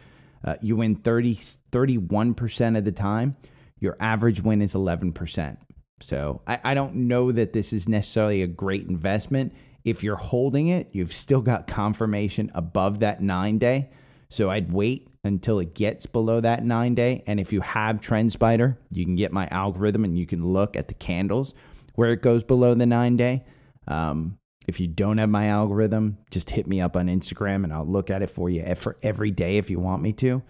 Uh, 0.44 0.54
you 0.62 0.76
win 0.76 0.94
30, 0.94 1.34
31% 1.72 2.78
of 2.78 2.84
the 2.84 2.92
time. 2.92 3.36
Your 3.80 3.96
average 4.00 4.42
win 4.42 4.62
is 4.62 4.74
11%. 4.74 5.56
So 6.00 6.42
I, 6.46 6.60
I 6.62 6.74
don't 6.74 6.94
know 6.94 7.32
that 7.32 7.52
this 7.52 7.72
is 7.72 7.88
necessarily 7.88 8.42
a 8.42 8.46
great 8.46 8.86
investment. 8.86 9.52
If 9.84 10.04
you're 10.04 10.16
holding 10.16 10.68
it, 10.68 10.90
you've 10.92 11.12
still 11.12 11.40
got 11.40 11.66
confirmation 11.66 12.50
above 12.54 13.00
that 13.00 13.22
nine 13.22 13.58
day. 13.58 13.90
So 14.28 14.50
I'd 14.50 14.72
wait 14.72 15.08
until 15.24 15.58
it 15.58 15.74
gets 15.74 16.06
below 16.06 16.40
that 16.40 16.64
nine 16.64 16.94
day. 16.94 17.24
And 17.26 17.40
if 17.40 17.52
you 17.52 17.60
have 17.60 18.00
TrendSpider, 18.00 18.76
you 18.90 19.04
can 19.04 19.16
get 19.16 19.32
my 19.32 19.48
algorithm 19.48 20.04
and 20.04 20.18
you 20.18 20.26
can 20.26 20.44
look 20.44 20.76
at 20.76 20.88
the 20.88 20.94
candles 20.94 21.54
where 21.94 22.12
it 22.12 22.22
goes 22.22 22.44
below 22.44 22.74
the 22.74 22.86
nine 22.86 23.16
day. 23.16 23.44
Um, 23.86 24.38
if 24.68 24.78
you 24.78 24.86
don't 24.86 25.16
have 25.16 25.30
my 25.30 25.48
algorithm, 25.48 26.18
just 26.30 26.50
hit 26.50 26.66
me 26.66 26.80
up 26.80 26.94
on 26.94 27.06
Instagram 27.06 27.64
and 27.64 27.72
I'll 27.72 27.86
look 27.86 28.10
at 28.10 28.22
it 28.22 28.30
for 28.30 28.50
you 28.50 28.74
for 28.74 28.98
every 29.02 29.30
day 29.30 29.56
if 29.56 29.70
you 29.70 29.80
want 29.80 30.02
me 30.02 30.12
to. 30.12 30.42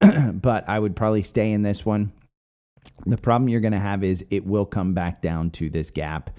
but 0.32 0.66
I 0.66 0.78
would 0.78 0.96
probably 0.96 1.22
stay 1.22 1.52
in 1.52 1.62
this 1.62 1.84
one. 1.84 2.12
The 3.04 3.18
problem 3.18 3.50
you're 3.50 3.60
going 3.60 3.74
to 3.74 3.78
have 3.78 4.02
is 4.02 4.24
it 4.30 4.46
will 4.46 4.64
come 4.64 4.94
back 4.94 5.20
down 5.20 5.50
to 5.52 5.68
this 5.68 5.90
gap. 5.90 6.30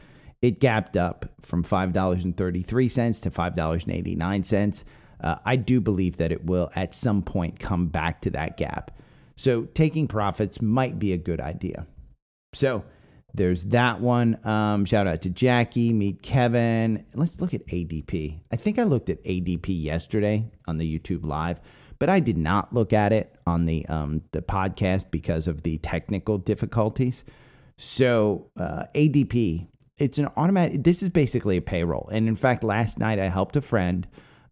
It 0.41 0.59
gapped 0.59 0.97
up 0.97 1.31
from 1.41 1.63
$5.33 1.63 3.21
to 3.21 3.31
$5.89. 3.31 4.83
Uh, 5.19 5.35
I 5.45 5.55
do 5.55 5.79
believe 5.79 6.17
that 6.17 6.31
it 6.31 6.43
will 6.45 6.69
at 6.75 6.95
some 6.95 7.21
point 7.21 7.59
come 7.59 7.87
back 7.87 8.21
to 8.21 8.31
that 8.31 8.57
gap. 8.57 8.97
So 9.35 9.63
taking 9.75 10.07
profits 10.07 10.59
might 10.59 10.97
be 10.97 11.13
a 11.13 11.17
good 11.17 11.39
idea. 11.39 11.85
So, 12.53 12.83
there's 13.37 13.65
that 13.65 14.01
one. 14.01 14.39
Um, 14.45 14.83
shout 14.85 15.05
out 15.05 15.21
to 15.21 15.29
Jackie, 15.29 15.93
meet 15.93 16.23
Kevin. 16.23 17.05
Let's 17.13 17.39
look 17.39 17.53
at 17.53 17.65
ADP. 17.67 18.39
I 18.51 18.55
think 18.55 18.79
I 18.79 18.83
looked 18.83 19.09
at 19.11 19.23
ADP 19.23 19.83
yesterday 19.83 20.51
on 20.67 20.77
the 20.77 20.99
YouTube 20.99 21.23
live, 21.23 21.59
but 21.99 22.09
I 22.09 22.19
did 22.19 22.37
not 22.37 22.73
look 22.73 22.93
at 22.93 23.13
it 23.13 23.35
on 23.45 23.65
the 23.65 23.85
um, 23.87 24.23
the 24.31 24.41
podcast 24.41 25.11
because 25.11 25.47
of 25.47 25.61
the 25.61 25.77
technical 25.77 26.39
difficulties. 26.39 27.23
So 27.77 28.49
uh, 28.59 28.85
ADP, 28.95 29.67
it's 29.99 30.17
an 30.17 30.29
automatic. 30.35 30.83
This 30.83 31.03
is 31.03 31.09
basically 31.09 31.57
a 31.57 31.61
payroll, 31.61 32.09
and 32.11 32.27
in 32.27 32.35
fact, 32.35 32.63
last 32.63 32.97
night 32.97 33.19
I 33.19 33.29
helped 33.29 33.55
a 33.55 33.61
friend 33.61 34.07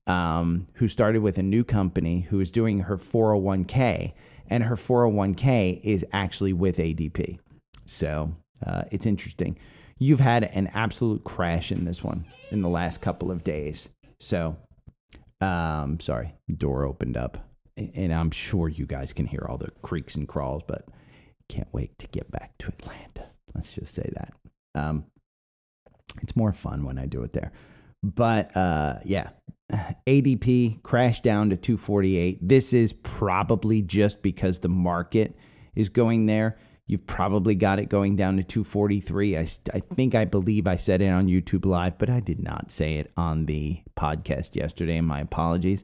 um, 0.05 0.67
who 0.73 0.87
started 0.87 1.23
with 1.23 1.39
a 1.39 1.43
new 1.43 1.63
company 1.63 2.21
who 2.21 2.39
is 2.39 2.51
doing 2.51 2.81
her 2.81 2.97
401k, 2.97 4.13
and 4.47 4.63
her 4.63 4.75
401k 4.75 5.81
is 5.83 6.05
actually 6.13 6.53
with 6.53 6.77
ADP. 6.77 7.39
So 7.87 8.35
uh, 8.65 8.83
it's 8.91 9.05
interesting. 9.05 9.57
You've 9.97 10.19
had 10.19 10.43
an 10.43 10.67
absolute 10.73 11.23
crash 11.23 11.71
in 11.71 11.85
this 11.85 12.03
one 12.03 12.25
in 12.51 12.61
the 12.61 12.69
last 12.69 13.01
couple 13.01 13.31
of 13.31 13.43
days. 13.43 13.89
So, 14.19 14.57
um, 15.41 15.99
sorry, 15.99 16.35
door 16.57 16.83
opened 16.83 17.17
up, 17.17 17.49
and 17.77 18.13
I'm 18.13 18.31
sure 18.31 18.67
you 18.67 18.85
guys 18.85 19.13
can 19.13 19.25
hear 19.25 19.45
all 19.47 19.57
the 19.57 19.71
creaks 19.81 20.15
and 20.15 20.27
crawls, 20.27 20.63
but 20.67 20.85
can't 21.49 21.73
wait 21.73 21.97
to 21.99 22.07
get 22.07 22.31
back 22.31 22.57
to 22.59 22.67
Atlanta. 22.67 23.29
Let's 23.53 23.73
just 23.73 23.93
say 23.93 24.09
that. 24.15 24.33
Um, 24.73 25.05
it's 26.21 26.35
more 26.35 26.51
fun 26.51 26.83
when 26.83 26.97
I 26.97 27.05
do 27.05 27.23
it 27.23 27.33
there. 27.33 27.51
But 28.03 28.55
uh, 28.55 28.99
yeah, 29.03 29.29
ADP 30.07 30.83
crashed 30.83 31.23
down 31.23 31.49
to 31.49 31.57
248. 31.57 32.39
This 32.41 32.73
is 32.73 32.93
probably 32.93 33.81
just 33.81 34.21
because 34.21 34.59
the 34.59 34.69
market 34.69 35.35
is 35.75 35.89
going 35.89 36.25
there. 36.25 36.57
You've 36.87 37.07
probably 37.07 37.55
got 37.55 37.79
it 37.79 37.89
going 37.89 38.15
down 38.15 38.37
to 38.37 38.43
243. 38.43 39.37
I, 39.37 39.47
I 39.73 39.79
think 39.95 40.13
I 40.13 40.25
believe 40.25 40.67
I 40.67 40.77
said 40.77 41.01
it 41.01 41.07
on 41.07 41.27
YouTube 41.27 41.65
Live, 41.65 41.97
but 41.97 42.11
I 42.11 42.19
did 42.19 42.43
not 42.43 42.71
say 42.71 42.95
it 42.95 43.11
on 43.17 43.47
the 43.47 43.81
podcast 43.97 44.55
yesterday, 44.55 45.01
my 45.01 45.21
apologies. 45.21 45.83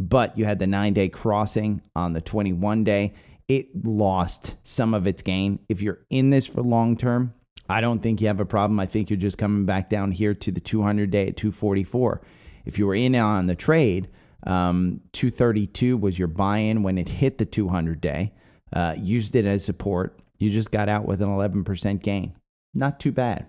But 0.00 0.36
you 0.36 0.44
had 0.44 0.58
the 0.58 0.66
nine 0.66 0.94
day 0.94 1.08
crossing 1.08 1.80
on 1.94 2.12
the 2.12 2.20
21 2.20 2.82
day. 2.82 3.14
It 3.46 3.84
lost 3.84 4.56
some 4.64 4.94
of 4.94 5.06
its 5.06 5.22
gain. 5.22 5.60
If 5.68 5.80
you're 5.80 6.00
in 6.10 6.30
this 6.30 6.46
for 6.46 6.62
long 6.62 6.96
term, 6.96 7.34
I 7.68 7.80
don't 7.80 8.02
think 8.02 8.20
you 8.20 8.26
have 8.26 8.40
a 8.40 8.44
problem. 8.44 8.80
I 8.80 8.86
think 8.86 9.10
you're 9.10 9.16
just 9.16 9.38
coming 9.38 9.64
back 9.64 9.88
down 9.88 10.10
here 10.10 10.34
to 10.34 10.50
the 10.50 10.60
200 10.60 11.10
day 11.10 11.28
at 11.28 11.36
244. 11.36 12.20
If 12.64 12.78
you 12.78 12.86
were 12.86 12.94
in 12.94 13.14
on 13.14 13.46
the 13.46 13.54
trade, 13.54 14.08
um, 14.44 15.00
232 15.12 15.96
was 15.96 16.18
your 16.18 16.28
buy 16.28 16.58
in 16.58 16.82
when 16.82 16.98
it 16.98 17.08
hit 17.08 17.38
the 17.38 17.44
200 17.44 18.00
day. 18.00 18.32
Uh, 18.72 18.94
used 18.98 19.36
it 19.36 19.44
as 19.44 19.64
support. 19.64 20.18
You 20.42 20.50
just 20.50 20.72
got 20.72 20.88
out 20.88 21.06
with 21.06 21.20
an 21.22 21.28
11% 21.28 22.02
gain. 22.02 22.34
Not 22.74 22.98
too 22.98 23.12
bad. 23.12 23.46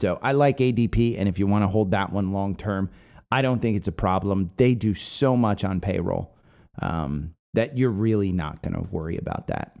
So 0.00 0.18
I 0.22 0.32
like 0.32 0.58
ADP. 0.58 1.18
And 1.18 1.28
if 1.28 1.38
you 1.38 1.46
want 1.46 1.64
to 1.64 1.68
hold 1.68 1.90
that 1.90 2.12
one 2.12 2.32
long 2.32 2.56
term, 2.56 2.88
I 3.30 3.42
don't 3.42 3.60
think 3.60 3.76
it's 3.76 3.88
a 3.88 3.92
problem. 3.92 4.50
They 4.56 4.74
do 4.74 4.94
so 4.94 5.36
much 5.36 5.64
on 5.64 5.80
payroll 5.80 6.34
um, 6.80 7.34
that 7.52 7.76
you're 7.76 7.90
really 7.90 8.32
not 8.32 8.62
going 8.62 8.74
to 8.74 8.90
worry 8.90 9.18
about 9.18 9.48
that. 9.48 9.76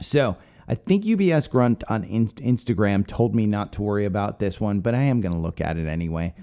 So 0.00 0.36
I 0.68 0.76
think 0.76 1.04
UBS 1.04 1.50
Grunt 1.50 1.82
on 1.88 2.04
in- 2.04 2.28
Instagram 2.28 3.04
told 3.04 3.34
me 3.34 3.46
not 3.46 3.72
to 3.72 3.82
worry 3.82 4.04
about 4.04 4.38
this 4.38 4.60
one, 4.60 4.78
but 4.78 4.94
I 4.94 5.02
am 5.02 5.20
going 5.20 5.32
to 5.32 5.40
look 5.40 5.60
at 5.60 5.76
it 5.76 5.88
anyway. 5.88 6.34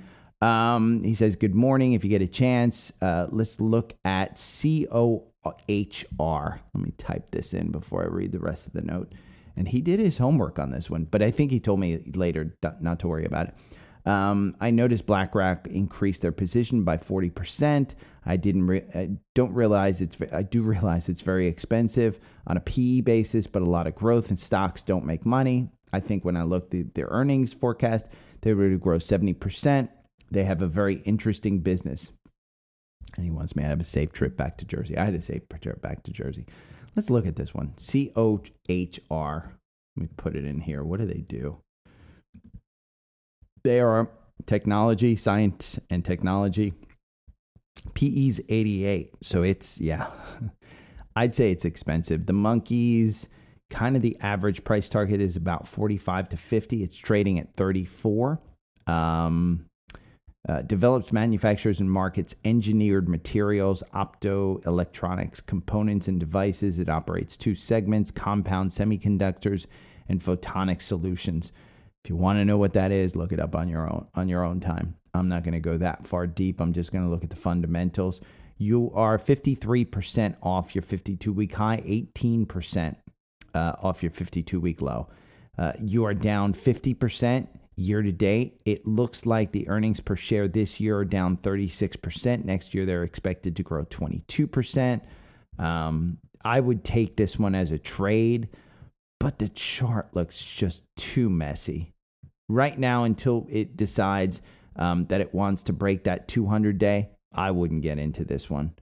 Um, 0.41 1.03
he 1.03 1.15
says, 1.15 1.37
Good 1.37 1.55
morning. 1.55 1.93
If 1.93 2.03
you 2.03 2.09
get 2.09 2.21
a 2.21 2.27
chance, 2.27 2.91
uh, 3.01 3.27
let's 3.29 3.61
look 3.61 3.93
at 4.03 4.37
COHR. 5.45 6.59
Let 6.73 6.83
me 6.83 6.91
type 6.97 7.31
this 7.31 7.53
in 7.53 7.71
before 7.71 8.03
I 8.03 8.07
read 8.07 8.31
the 8.31 8.39
rest 8.39 8.67
of 8.67 8.73
the 8.73 8.81
note. 8.81 9.13
And 9.57 9.67
he 9.67 9.81
did 9.81 9.99
his 9.99 10.17
homework 10.17 10.59
on 10.59 10.71
this 10.71 10.89
one, 10.89 11.05
but 11.05 11.21
I 11.21 11.31
think 11.31 11.51
he 11.51 11.59
told 11.59 11.79
me 11.79 11.99
later 12.13 12.55
not 12.81 12.99
to 12.99 13.07
worry 13.07 13.25
about 13.25 13.47
it. 13.47 13.55
Um, 14.05 14.55
I 14.59 14.69
noticed 14.69 15.07
BlackRock 15.07 15.67
increased 15.67 16.21
their 16.21 16.31
position 16.31 16.83
by 16.83 16.97
40%. 16.97 17.91
I 18.25 18.37
didn't 18.37 18.67
re- 18.67 18.85
I 18.93 19.09
don't 19.33 19.53
realize 19.53 20.01
it's 20.01 20.17
I 20.31 20.43
do 20.43 20.61
realize 20.61 21.09
it's 21.09 21.21
very 21.21 21.47
expensive 21.47 22.19
on 22.45 22.57
a 22.57 22.61
PE 22.61 23.01
basis, 23.01 23.47
but 23.47 23.63
a 23.63 23.69
lot 23.69 23.87
of 23.87 23.95
growth 23.95 24.29
and 24.29 24.39
stocks 24.39 24.83
don't 24.83 25.05
make 25.05 25.25
money. 25.25 25.69
I 25.91 25.99
think 26.01 26.23
when 26.25 26.37
I 26.37 26.43
looked 26.43 26.75
at 26.75 26.93
their 26.93 27.07
earnings 27.09 27.53
forecast, 27.53 28.05
they 28.41 28.53
were 28.53 28.69
to 28.69 28.77
grow 28.77 28.97
70%. 28.97 29.89
They 30.29 30.43
have 30.43 30.61
a 30.61 30.67
very 30.67 30.95
interesting 31.05 31.59
business. 31.59 32.11
And 33.15 33.23
he 33.23 33.31
wants 33.31 33.55
me 33.55 33.63
to 33.63 33.69
have 33.69 33.79
a 33.79 33.85
safe 33.85 34.11
trip 34.11 34.35
back 34.35 34.57
to 34.57 34.65
Jersey. 34.65 34.97
I 34.97 35.05
had 35.05 35.15
a 35.15 35.21
safe 35.21 35.43
trip 35.61 35.81
back 35.81 36.03
to 36.03 36.11
Jersey. 36.11 36.45
Let's 36.95 37.09
look 37.09 37.25
at 37.25 37.35
this 37.35 37.53
one. 37.53 37.73
C 37.77 38.11
O 38.15 38.41
H 38.69 38.99
R. 39.09 39.53
Let 39.95 40.01
me 40.01 40.09
put 40.17 40.35
it 40.35 40.45
in 40.45 40.59
here. 40.59 40.83
What 40.83 40.99
do 40.99 41.05
they 41.05 41.21
do? 41.21 41.57
They 43.63 43.79
are 43.79 44.09
technology, 44.45 45.15
science, 45.15 45.79
and 45.89 46.03
technology. 46.03 46.73
PE's 47.93 48.41
88. 48.49 49.11
So 49.21 49.43
it's, 49.43 49.79
yeah, 49.79 50.09
I'd 51.15 51.35
say 51.35 51.51
it's 51.51 51.65
expensive. 51.65 52.25
The 52.25 52.33
monkeys, 52.33 53.27
kind 53.69 53.95
of 53.95 54.01
the 54.01 54.17
average 54.21 54.63
price 54.63 54.89
target 54.89 55.21
is 55.21 55.35
about 55.35 55.67
45 55.67 56.29
to 56.29 56.37
50. 56.37 56.83
It's 56.83 56.97
trading 56.97 57.39
at 57.39 57.55
34. 57.55 58.39
Um, 58.87 59.65
uh, 60.47 60.61
develops 60.61 61.11
manufacturers 61.11 61.79
and 61.79 61.91
markets 61.91 62.35
engineered 62.45 63.09
materials, 63.09 63.81
opto 63.93 64.65
electronics, 64.67 65.41
components, 65.41 66.07
and 66.07 66.19
devices. 66.19 66.77
It 66.77 66.89
operates 66.89 67.35
two 67.35 67.55
segments 67.55 68.11
compound 68.11 68.71
semiconductors 68.71 69.65
and 70.07 70.21
photonic 70.21 70.81
solutions. 70.81 71.51
If 72.03 72.09
you 72.09 72.15
want 72.15 72.37
to 72.37 72.45
know 72.45 72.57
what 72.57 72.73
that 72.73 72.91
is, 72.91 73.15
look 73.15 73.31
it 73.31 73.39
up 73.39 73.55
on 73.55 73.67
your 73.67 73.89
own 73.89 74.07
on 74.13 74.29
your 74.29 74.43
own 74.43 74.59
time. 74.59 74.95
I'm 75.15 75.29
not 75.29 75.43
going 75.43 75.53
to 75.53 75.59
go 75.59 75.77
that 75.77 76.05
far 76.05 76.27
deep. 76.27 76.59
I'm 76.59 76.73
just 76.73 76.91
going 76.91 77.03
to 77.03 77.09
look 77.09 77.23
at 77.23 77.29
the 77.29 77.35
fundamentals. 77.35 78.21
You 78.57 78.91
are 78.93 79.17
53% 79.17 80.35
off 80.43 80.75
your 80.75 80.81
52 80.81 81.33
week 81.33 81.53
high, 81.53 81.77
18% 81.77 82.95
uh, 83.53 83.73
off 83.81 84.03
your 84.03 84.11
52 84.11 84.59
week 84.59 84.81
low. 84.81 85.09
Uh, 85.57 85.71
you 85.81 86.05
are 86.05 86.13
down 86.13 86.53
50% 86.53 87.47
year 87.75 88.01
to 88.01 88.11
date. 88.11 88.61
It 88.65 88.87
looks 88.87 89.25
like 89.25 89.51
the 89.51 89.67
earnings 89.67 89.99
per 89.99 90.15
share 90.15 90.47
this 90.47 90.79
year 90.79 90.97
are 90.97 91.05
down 91.05 91.37
36%. 91.37 92.45
Next 92.45 92.73
year, 92.73 92.85
they're 92.85 93.03
expected 93.03 93.55
to 93.55 93.63
grow 93.63 93.85
22%. 93.85 95.01
Um, 95.59 96.17
I 96.43 96.59
would 96.59 96.83
take 96.83 97.15
this 97.15 97.39
one 97.39 97.55
as 97.55 97.71
a 97.71 97.79
trade, 97.79 98.49
but 99.19 99.39
the 99.39 99.49
chart 99.49 100.15
looks 100.15 100.43
just 100.43 100.83
too 100.95 101.29
messy. 101.29 101.91
Right 102.47 102.77
now, 102.77 103.03
until 103.03 103.47
it 103.49 103.75
decides 103.75 104.41
um, 104.75 105.05
that 105.07 105.21
it 105.21 105.33
wants 105.33 105.63
to 105.63 105.73
break 105.73 106.03
that 106.03 106.27
200 106.27 106.77
day, 106.77 107.09
I 107.33 107.51
wouldn't 107.51 107.81
get 107.81 107.97
into 107.97 108.23
this 108.23 108.49
one. 108.49 108.73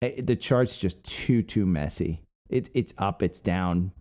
It, 0.00 0.14
eh, 0.18 0.22
the 0.24 0.36
chart's 0.36 0.76
just 0.76 1.02
too, 1.04 1.42
too 1.42 1.66
messy. 1.66 2.22
It, 2.48 2.70
it's 2.74 2.94
up, 2.98 3.22
it's 3.22 3.40
down. 3.40 3.92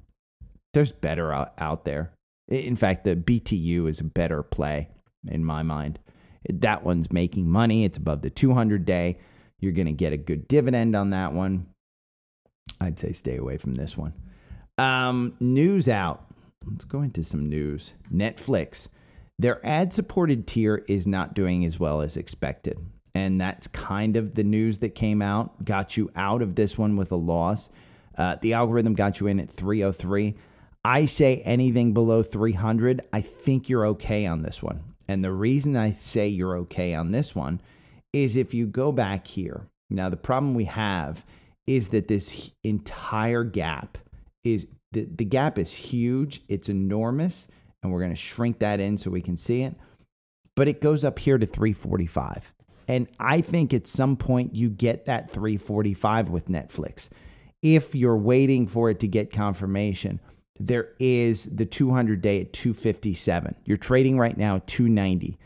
There's 0.73 0.91
better 0.91 1.33
out, 1.33 1.53
out 1.57 1.85
there. 1.85 2.13
In 2.47 2.75
fact, 2.75 3.03
the 3.03 3.15
BTU 3.15 3.89
is 3.89 3.99
a 3.99 4.03
better 4.03 4.43
play 4.43 4.89
in 5.27 5.45
my 5.45 5.63
mind. 5.63 5.99
That 6.49 6.83
one's 6.83 7.11
making 7.11 7.49
money. 7.49 7.85
It's 7.85 7.97
above 7.97 8.21
the 8.21 8.29
200 8.29 8.85
day. 8.85 9.19
You're 9.59 9.71
going 9.71 9.85
to 9.87 9.93
get 9.93 10.13
a 10.13 10.17
good 10.17 10.47
dividend 10.47 10.95
on 10.95 11.11
that 11.11 11.33
one. 11.33 11.67
I'd 12.79 12.99
say 12.99 13.13
stay 13.13 13.37
away 13.37 13.57
from 13.57 13.75
this 13.75 13.95
one. 13.95 14.13
Um, 14.77 15.35
news 15.39 15.87
out. 15.87 16.25
Let's 16.65 16.85
go 16.85 17.01
into 17.01 17.23
some 17.23 17.47
news. 17.47 17.93
Netflix. 18.11 18.87
Their 19.37 19.65
ad 19.65 19.93
supported 19.93 20.47
tier 20.47 20.83
is 20.87 21.07
not 21.07 21.33
doing 21.33 21.65
as 21.65 21.79
well 21.79 22.01
as 22.01 22.17
expected. 22.17 22.77
And 23.13 23.39
that's 23.39 23.67
kind 23.67 24.15
of 24.15 24.35
the 24.35 24.43
news 24.43 24.79
that 24.79 24.95
came 24.95 25.21
out. 25.21 25.63
Got 25.65 25.97
you 25.97 26.09
out 26.15 26.41
of 26.41 26.55
this 26.55 26.77
one 26.77 26.95
with 26.95 27.11
a 27.11 27.15
loss. 27.15 27.69
Uh, 28.17 28.37
the 28.41 28.53
algorithm 28.53 28.93
got 28.93 29.19
you 29.19 29.27
in 29.27 29.39
at 29.39 29.49
303. 29.49 30.35
I 30.83 31.05
say 31.05 31.41
anything 31.45 31.93
below 31.93 32.23
300, 32.23 33.01
I 33.13 33.21
think 33.21 33.69
you're 33.69 33.85
okay 33.87 34.25
on 34.25 34.41
this 34.41 34.63
one. 34.63 34.81
And 35.07 35.23
the 35.23 35.31
reason 35.31 35.75
I 35.75 35.91
say 35.91 36.27
you're 36.27 36.57
okay 36.57 36.93
on 36.93 37.11
this 37.11 37.35
one 37.35 37.61
is 38.13 38.35
if 38.35 38.53
you 38.53 38.65
go 38.65 38.91
back 38.91 39.27
here. 39.27 39.67
Now, 39.89 40.09
the 40.09 40.17
problem 40.17 40.53
we 40.53 40.65
have 40.65 41.25
is 41.67 41.89
that 41.89 42.07
this 42.07 42.51
entire 42.63 43.43
gap 43.43 43.97
is 44.43 44.67
the, 44.91 45.05
the 45.05 45.25
gap 45.25 45.57
is 45.57 45.71
huge, 45.73 46.41
it's 46.47 46.69
enormous, 46.69 47.47
and 47.81 47.91
we're 47.91 47.99
going 47.99 48.11
to 48.11 48.15
shrink 48.15 48.59
that 48.59 48.79
in 48.79 48.97
so 48.97 49.11
we 49.11 49.21
can 49.21 49.37
see 49.37 49.63
it. 49.63 49.75
But 50.55 50.67
it 50.67 50.81
goes 50.81 51.03
up 51.03 51.19
here 51.19 51.37
to 51.37 51.45
345. 51.45 52.53
And 52.87 53.07
I 53.19 53.41
think 53.41 53.73
at 53.73 53.87
some 53.87 54.17
point 54.17 54.55
you 54.55 54.69
get 54.69 55.05
that 55.05 55.29
345 55.31 56.29
with 56.29 56.47
Netflix. 56.47 57.07
If 57.61 57.95
you're 57.95 58.17
waiting 58.17 58.67
for 58.67 58.89
it 58.89 58.99
to 59.01 59.07
get 59.07 59.31
confirmation, 59.31 60.19
there 60.67 60.89
is 60.99 61.45
the 61.51 61.65
200 61.65 62.21
day 62.21 62.41
at 62.41 62.53
257. 62.53 63.55
You're 63.65 63.77
trading 63.77 64.17
right 64.17 64.37
now 64.37 64.57
at 64.57 64.67
290. 64.67 65.37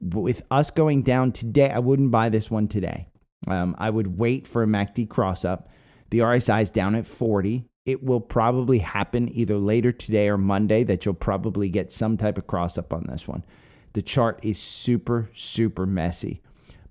With 0.00 0.42
us 0.50 0.70
going 0.70 1.02
down 1.02 1.32
today, 1.32 1.70
I 1.70 1.78
wouldn't 1.78 2.10
buy 2.10 2.28
this 2.28 2.50
one 2.50 2.68
today. 2.68 3.08
Um, 3.46 3.74
I 3.78 3.90
would 3.90 4.18
wait 4.18 4.46
for 4.46 4.62
a 4.62 4.66
MACD 4.66 5.08
cross 5.08 5.44
up. 5.44 5.68
The 6.10 6.20
RSI 6.20 6.62
is 6.62 6.70
down 6.70 6.94
at 6.94 7.06
40. 7.06 7.64
It 7.86 8.02
will 8.02 8.20
probably 8.20 8.78
happen 8.78 9.28
either 9.32 9.56
later 9.56 9.92
today 9.92 10.28
or 10.28 10.36
Monday 10.36 10.84
that 10.84 11.04
you'll 11.04 11.14
probably 11.14 11.68
get 11.68 11.92
some 11.92 12.16
type 12.16 12.36
of 12.36 12.46
cross 12.46 12.76
up 12.76 12.92
on 12.92 13.06
this 13.08 13.26
one. 13.26 13.44
The 13.92 14.02
chart 14.02 14.40
is 14.42 14.58
super, 14.58 15.30
super 15.34 15.86
messy. 15.86 16.42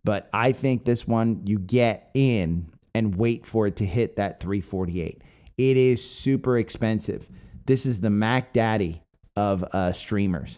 But 0.04 0.30
I 0.34 0.54
think 0.54 0.86
this 0.86 1.08
one 1.08 1.42
you 1.46 1.60
get 1.60 2.10
in 2.14 2.70
and 2.96 3.16
wait 3.16 3.46
for 3.46 3.68
it 3.68 3.76
to 3.78 3.86
hit 3.86 4.16
that 4.16 4.40
348. 4.40 5.22
It 5.58 5.78
is 5.78 6.08
super 6.08 6.58
expensive. 6.58 7.28
This 7.68 7.86
is 7.86 8.00
the 8.00 8.10
Mac 8.10 8.54
Daddy 8.54 9.04
of 9.36 9.64
uh, 9.64 9.92
streamers. 9.92 10.58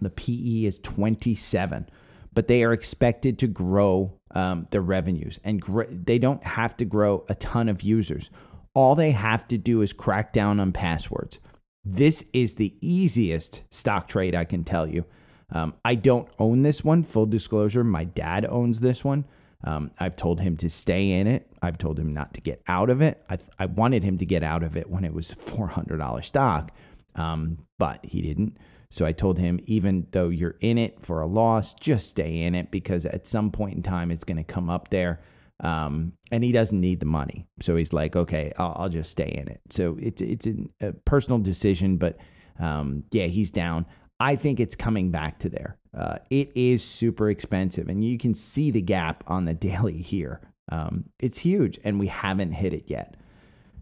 The 0.00 0.08
PE 0.08 0.64
is 0.64 0.78
27, 0.78 1.88
but 2.32 2.48
they 2.48 2.64
are 2.64 2.72
expected 2.72 3.38
to 3.38 3.46
grow 3.46 4.18
um, 4.34 4.66
their 4.70 4.80
revenues, 4.80 5.38
and 5.44 5.60
gr- 5.60 5.84
they 5.90 6.18
don't 6.18 6.42
have 6.42 6.74
to 6.78 6.86
grow 6.86 7.24
a 7.28 7.34
ton 7.34 7.68
of 7.68 7.82
users. 7.82 8.30
All 8.72 8.94
they 8.94 9.10
have 9.10 9.46
to 9.48 9.58
do 9.58 9.82
is 9.82 9.92
crack 9.92 10.32
down 10.32 10.58
on 10.58 10.72
passwords. 10.72 11.38
This 11.84 12.24
is 12.32 12.54
the 12.54 12.74
easiest 12.80 13.62
stock 13.70 14.08
trade 14.08 14.34
I 14.34 14.44
can 14.44 14.64
tell 14.64 14.86
you. 14.86 15.04
Um, 15.52 15.74
I 15.84 15.96
don't 15.96 16.28
own 16.38 16.62
this 16.62 16.82
one, 16.82 17.02
full 17.02 17.26
disclosure. 17.26 17.84
My 17.84 18.04
dad 18.04 18.46
owns 18.46 18.80
this 18.80 19.04
one. 19.04 19.26
Um, 19.64 19.90
I've 19.98 20.16
told 20.16 20.40
him 20.40 20.56
to 20.58 20.70
stay 20.70 21.12
in 21.12 21.26
it. 21.26 21.50
I've 21.62 21.78
told 21.78 21.98
him 21.98 22.12
not 22.12 22.34
to 22.34 22.40
get 22.40 22.62
out 22.68 22.90
of 22.90 23.00
it. 23.00 23.24
I, 23.28 23.38
I 23.58 23.66
wanted 23.66 24.04
him 24.04 24.18
to 24.18 24.26
get 24.26 24.42
out 24.42 24.62
of 24.62 24.76
it 24.76 24.88
when 24.88 25.04
it 25.04 25.12
was 25.12 25.32
$400 25.32 26.24
stock, 26.24 26.72
um, 27.14 27.58
but 27.78 28.04
he 28.04 28.22
didn't. 28.22 28.58
So 28.90 29.04
I 29.04 29.12
told 29.12 29.38
him, 29.38 29.60
even 29.64 30.06
though 30.12 30.28
you're 30.28 30.56
in 30.60 30.78
it 30.78 31.00
for 31.00 31.20
a 31.20 31.26
loss, 31.26 31.74
just 31.74 32.08
stay 32.08 32.42
in 32.42 32.54
it 32.54 32.70
because 32.70 33.04
at 33.06 33.26
some 33.26 33.50
point 33.50 33.74
in 33.74 33.82
time 33.82 34.10
it's 34.10 34.24
going 34.24 34.36
to 34.36 34.44
come 34.44 34.70
up 34.70 34.90
there. 34.90 35.20
Um, 35.60 36.12
and 36.30 36.44
he 36.44 36.52
doesn't 36.52 36.80
need 36.80 37.00
the 37.00 37.06
money. 37.06 37.46
So 37.60 37.76
he's 37.76 37.92
like, 37.92 38.14
okay, 38.14 38.52
I'll, 38.58 38.74
I'll 38.76 38.88
just 38.88 39.10
stay 39.10 39.28
in 39.28 39.48
it. 39.48 39.60
So 39.70 39.96
it's, 40.00 40.20
it's 40.20 40.46
a 40.80 40.92
personal 40.92 41.38
decision, 41.38 41.96
but 41.96 42.18
um, 42.60 43.04
yeah, 43.10 43.26
he's 43.26 43.50
down. 43.50 43.86
I 44.20 44.36
think 44.36 44.60
it's 44.60 44.74
coming 44.74 45.10
back 45.10 45.38
to 45.40 45.48
there. 45.48 45.78
Uh, 45.96 46.18
it 46.28 46.52
is 46.54 46.84
super 46.84 47.30
expensive, 47.30 47.88
and 47.88 48.04
you 48.04 48.18
can 48.18 48.34
see 48.34 48.70
the 48.70 48.82
gap 48.82 49.24
on 49.26 49.46
the 49.46 49.54
daily 49.68 50.02
here. 50.02 50.40
Um, 50.70 51.04
it's 51.18 51.38
huge, 51.38 51.78
and 51.84 51.98
we 51.98 52.08
haven't 52.08 52.52
hit 52.52 52.74
it 52.74 52.90
yet. 52.90 53.16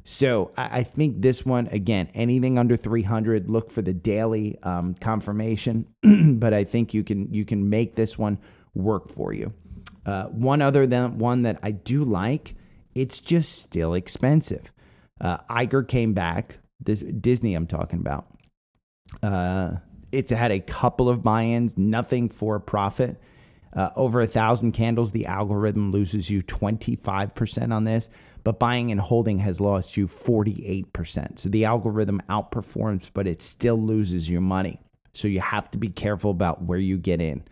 So 0.04 0.52
I, 0.56 0.80
I, 0.80 0.82
think 0.82 1.22
this 1.22 1.46
one 1.46 1.66
again, 1.68 2.10
anything 2.12 2.58
under 2.58 2.76
300, 2.76 3.48
look 3.48 3.70
for 3.70 3.80
the 3.80 3.94
daily 3.94 4.58
um, 4.62 4.94
confirmation. 4.94 5.86
but 6.38 6.52
I 6.52 6.64
think 6.64 6.92
you 6.92 7.02
can 7.02 7.32
you 7.32 7.46
can 7.46 7.70
make 7.70 7.94
this 7.94 8.18
one 8.18 8.38
work 8.74 9.08
for 9.08 9.32
you. 9.32 9.54
Uh, 10.04 10.24
one 10.24 10.60
other 10.60 10.86
than 10.86 11.16
one 11.16 11.42
that 11.42 11.58
I 11.62 11.70
do 11.70 12.04
like, 12.04 12.54
it's 12.94 13.18
just 13.18 13.62
still 13.62 13.94
expensive. 13.94 14.70
Uh, 15.20 15.38
Iger 15.48 15.88
came 15.88 16.12
back. 16.12 16.58
This 16.80 17.00
Disney 17.00 17.54
I'm 17.54 17.66
talking 17.66 17.98
about. 17.98 18.26
Uh, 19.22 19.76
it's 20.14 20.30
had 20.30 20.52
a 20.52 20.60
couple 20.60 21.08
of 21.08 21.22
buy-ins, 21.22 21.76
nothing 21.76 22.28
for 22.28 22.58
profit. 22.60 23.20
Uh, 23.72 23.90
over 23.96 24.20
a 24.20 24.26
thousand 24.26 24.72
candles, 24.72 25.12
the 25.12 25.26
algorithm 25.26 25.90
loses 25.90 26.30
you 26.30 26.42
25% 26.42 27.74
on 27.74 27.84
this, 27.84 28.08
but 28.44 28.58
buying 28.58 28.92
and 28.92 29.00
holding 29.00 29.40
has 29.40 29.60
lost 29.60 29.96
you 29.96 30.06
48%. 30.06 31.38
So 31.40 31.48
the 31.48 31.64
algorithm 31.64 32.22
outperforms, 32.28 33.10
but 33.12 33.26
it 33.26 33.42
still 33.42 33.76
loses 33.76 34.30
your 34.30 34.40
money. 34.40 34.80
So 35.12 35.28
you 35.28 35.40
have 35.40 35.70
to 35.72 35.78
be 35.78 35.88
careful 35.88 36.30
about 36.30 36.62
where 36.62 36.78
you 36.78 36.96
get 36.98 37.20
in. 37.20 37.42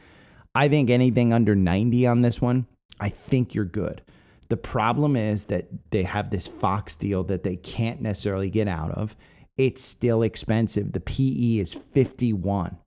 I 0.54 0.68
think 0.68 0.90
anything 0.90 1.32
under 1.32 1.54
90 1.54 2.06
on 2.06 2.22
this 2.22 2.40
one, 2.40 2.66
I 3.00 3.08
think 3.08 3.54
you're 3.54 3.64
good. 3.64 4.02
The 4.48 4.56
problem 4.56 5.16
is 5.16 5.46
that 5.46 5.66
they 5.90 6.02
have 6.02 6.30
this 6.30 6.46
Fox 6.46 6.94
deal 6.94 7.24
that 7.24 7.42
they 7.42 7.56
can't 7.56 8.02
necessarily 8.02 8.50
get 8.50 8.68
out 8.68 8.90
of. 8.90 9.16
It's 9.56 9.82
still 9.82 10.22
expensive. 10.22 10.92
The 10.92 11.00
PE 11.00 11.58
is 11.58 11.74
51. 11.74 12.78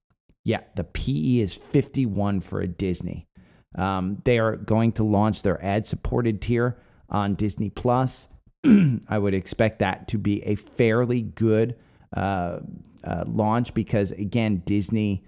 Yeah, 0.43 0.61
the 0.75 0.83
PE 0.83 1.39
is 1.39 1.53
51 1.53 2.41
for 2.41 2.61
a 2.61 2.67
Disney. 2.67 3.27
Um, 3.75 4.21
they 4.25 4.39
are 4.39 4.55
going 4.55 4.93
to 4.93 5.03
launch 5.03 5.41
their 5.41 5.63
ad 5.63 5.85
supported 5.85 6.41
tier 6.41 6.77
on 7.09 7.35
Disney 7.35 7.69
Plus. 7.69 8.27
I 9.07 9.17
would 9.17 9.33
expect 9.33 9.79
that 9.79 10.07
to 10.09 10.17
be 10.17 10.43
a 10.43 10.55
fairly 10.55 11.21
good 11.21 11.75
uh, 12.15 12.59
uh, 13.03 13.23
launch 13.27 13.73
because, 13.73 14.11
again, 14.11 14.63
Disney, 14.65 15.25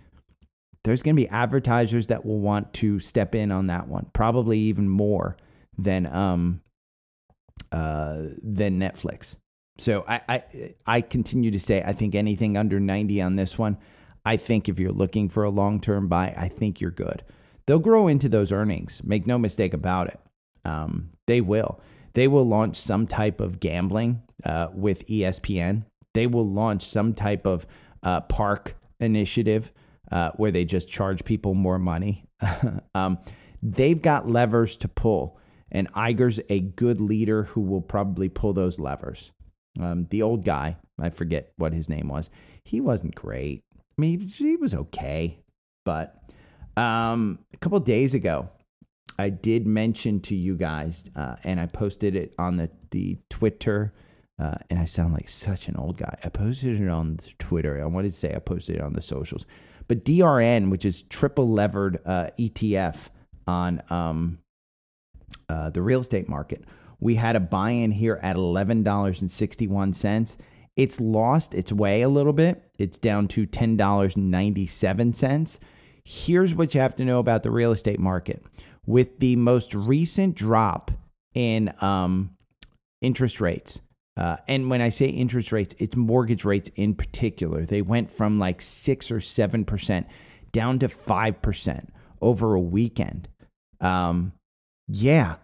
there's 0.84 1.04
going 1.04 1.16
to 1.16 1.22
be 1.22 1.28
advertisers 1.30 2.08
that 2.08 2.26
will 2.26 2.40
want 2.40 2.74
to 2.76 3.00
step 3.00 3.36
in 3.36 3.52
on 3.52 3.68
that 3.68 3.88
one, 3.88 4.08
probably 4.14 4.60
even 4.60 4.88
more 4.90 5.38
than 5.78 6.08
um 6.08 6.62
uh 7.72 8.24
than 8.42 8.80
Netflix. 8.80 9.36
So 9.80 10.04
I 10.08 10.22
I 10.28 10.44
I 10.86 11.02
continue 11.02 11.52
to 11.52 11.60
say 11.60 11.84
I 11.86 11.94
think 11.94 12.16
anything 12.16 12.58
under 12.58 12.80
90 12.80 13.22
on 13.22 13.36
this 13.36 13.58
one, 13.58 13.78
I 14.26 14.38
think 14.38 14.68
if 14.68 14.80
you're 14.80 14.92
looking 14.92 15.30
for 15.30 15.44
a 15.44 15.50
long-term 15.50 16.08
buy, 16.08 16.34
I 16.38 16.50
think 16.50 16.82
you're 16.82 16.92
good. 16.92 17.24
They'll 17.66 17.80
grow 17.80 18.08
into 18.08 18.30
those 18.30 18.52
earnings. 18.52 19.02
Make 19.04 19.28
no 19.28 19.38
mistake 19.38 19.74
about 19.74 20.08
it. 20.08 20.20
Um, 20.66 21.12
they 21.28 21.42
will. 21.42 21.82
They 22.14 22.28
will 22.28 22.46
launch 22.46 22.78
some 22.78 23.08
type 23.08 23.40
of 23.40 23.60
gambling 23.60 24.24
uh, 24.44 24.70
with 24.74 25.06
ESPN. 25.08 25.86
They 26.14 26.28
will 26.28 26.50
launch 26.50 26.88
some 26.88 27.14
type 27.14 27.46
of 27.46 27.68
uh, 28.04 28.22
park 28.22 28.76
initiative 29.00 29.72
uh, 30.12 30.32
where 30.32 30.52
they 30.52 30.66
just 30.66 30.90
charge 30.90 31.24
people 31.26 31.54
more 31.54 31.78
money. 31.78 32.26
um, 32.96 33.20
they've 33.62 34.02
got 34.02 34.30
levers 34.30 34.78
to 34.78 34.88
pull. 34.88 35.40
And 35.72 35.92
Iger's 35.94 36.40
a 36.50 36.62
good 36.62 37.02
leader 37.02 37.44
who 37.44 37.62
will 37.62 37.82
probably 37.82 38.30
pull 38.30 38.54
those 38.54 38.80
levers. 38.80 39.32
Um, 39.80 40.08
the 40.10 40.22
old 40.22 40.44
guy, 40.44 40.78
I 41.00 41.10
forget 41.10 41.52
what 41.58 41.74
his 41.74 41.90
name 41.90 42.08
was, 42.08 42.30
he 42.64 42.82
wasn't 42.82 43.16
great. 43.16 43.64
I 43.76 44.02
mean, 44.02 44.28
he 44.28 44.56
was 44.56 44.74
okay. 44.74 45.40
But 45.86 46.22
um, 46.76 47.40
a 47.54 47.58
couple 47.58 47.80
days 47.80 48.14
ago, 48.14 48.50
I 49.18 49.30
did 49.30 49.66
mention 49.66 50.20
to 50.22 50.36
you 50.36 50.56
guys, 50.56 51.06
uh, 51.16 51.36
and 51.44 51.60
I 51.60 51.66
posted 51.66 52.16
it 52.16 52.34
on 52.38 52.58
the, 52.58 52.70
the 52.92 53.18
Twitter. 53.30 53.94
Uh, 54.40 54.56
and 54.70 54.78
I 54.78 54.86
sound 54.86 55.14
like 55.14 55.30
such 55.30 55.68
an 55.68 55.76
old 55.78 55.98
guy. 55.98 56.16
I 56.24 56.30
posted 56.30 56.80
it 56.80 56.88
on 56.88 57.18
Twitter. 57.40 57.82
I 57.82 57.88
wanted 57.88 58.12
to 58.12 58.18
say 58.18 58.36
I 58.36 58.40
posted 58.40 58.76
it 58.76 58.82
on 58.82 58.94
the 58.94 59.02
socials. 59.02 59.48
But 59.88 60.06
DRN, 60.06 60.70
which 60.70 60.86
is 60.86 61.02
triple 61.04 61.50
levered 61.50 62.00
uh, 62.06 62.30
ETF 62.38 62.98
on 63.48 63.82
um, 63.90 64.40
uh, 65.50 65.70
the 65.72 65.82
real 65.82 66.02
estate 66.02 66.30
market. 66.30 66.66
We 67.00 67.16
had 67.16 67.36
a 67.36 67.40
buy 67.40 67.72
in 67.72 67.92
here 67.92 68.20
at 68.22 68.36
$11.61. 68.36 70.38
It's 70.76 71.00
lost 71.00 71.54
its 71.54 71.72
way 71.72 72.02
a 72.02 72.10
little 72.10 72.34
bit. 72.34 72.64
It's 72.78 72.98
down 72.98 73.30
to 73.30 73.48
$10.97. 73.48 75.60
Here's 76.04 76.56
what 76.56 76.74
you 76.74 76.82
have 76.82 76.96
to 76.96 77.06
know 77.06 77.20
about 77.20 77.44
the 77.44 77.52
real 77.52 77.72
estate 77.72 78.00
market. 78.00 78.44
With 78.86 79.20
the 79.20 79.36
most 79.36 79.74
recent 79.74 80.36
drop 80.36 80.92
in 81.34 81.74
um, 81.82 82.32
interest 83.02 83.42
rates, 83.42 83.82
uh, 84.16 84.38
and 84.48 84.70
when 84.70 84.82
I 84.82 84.90
say 84.90 85.08
interest 85.08 85.52
rates, 85.52 85.76
it's 85.78 85.96
mortgage 85.96 86.46
rates 86.46 86.72
in 86.76 86.96
particular. 86.96 87.66
They 87.66 87.82
went 87.82 88.10
from 88.10 88.40
like 88.40 88.62
six 88.62 89.12
or 89.12 89.20
seven 89.20 89.66
percent 89.66 90.08
down 90.52 90.80
to 90.80 90.90
five 90.90 91.42
percent 91.42 91.94
over 92.22 92.56
a 92.56 92.60
weekend. 92.60 93.28
Um, 93.80 94.34
yeah, 94.88 95.36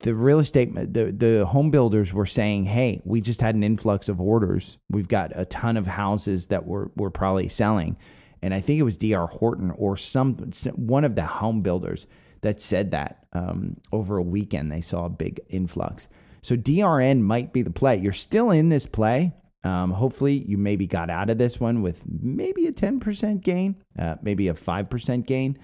the 0.00 0.14
real 0.14 0.38
estate 0.38 0.74
the 0.74 1.12
the 1.12 1.46
home 1.46 1.70
builders 1.70 2.12
were 2.12 2.26
saying, 2.26 2.64
"Hey, 2.64 3.00
we 3.04 3.20
just 3.20 3.40
had 3.40 3.54
an 3.54 3.62
influx 3.62 4.08
of 4.08 4.20
orders. 4.20 4.78
We've 4.88 5.08
got 5.08 5.32
a 5.34 5.44
ton 5.44 5.76
of 5.76 5.86
houses 5.86 6.48
that 6.48 6.66
we're 6.66 6.88
we're 6.96 7.10
probably 7.10 7.48
selling." 7.48 7.96
And 8.42 8.52
I 8.54 8.60
think 8.60 8.78
it 8.78 8.84
was 8.84 8.96
DR 8.96 9.26
Horton 9.26 9.72
or 9.72 9.96
some 9.96 10.34
one 10.74 11.04
of 11.04 11.14
the 11.14 11.24
home 11.24 11.62
builders 11.62 12.06
that 12.42 12.60
said 12.60 12.90
that 12.92 13.24
um, 13.32 13.76
over 13.92 14.18
a 14.18 14.22
weekend 14.22 14.70
they 14.70 14.80
saw 14.80 15.06
a 15.06 15.10
big 15.10 15.40
influx. 15.48 16.06
So 16.42 16.56
DRN 16.56 17.22
might 17.22 17.52
be 17.52 17.62
the 17.62 17.70
play. 17.70 17.96
You're 17.96 18.12
still 18.12 18.50
in 18.50 18.68
this 18.68 18.86
play. 18.86 19.34
Um, 19.64 19.90
hopefully, 19.90 20.44
you 20.46 20.56
maybe 20.56 20.86
got 20.86 21.10
out 21.10 21.28
of 21.28 21.38
this 21.38 21.58
one 21.58 21.82
with 21.82 22.04
maybe 22.06 22.66
a 22.68 22.72
10% 22.72 23.40
gain, 23.40 23.74
uh, 23.98 24.14
maybe 24.22 24.46
a 24.46 24.54
5% 24.54 25.26
gain. 25.26 25.58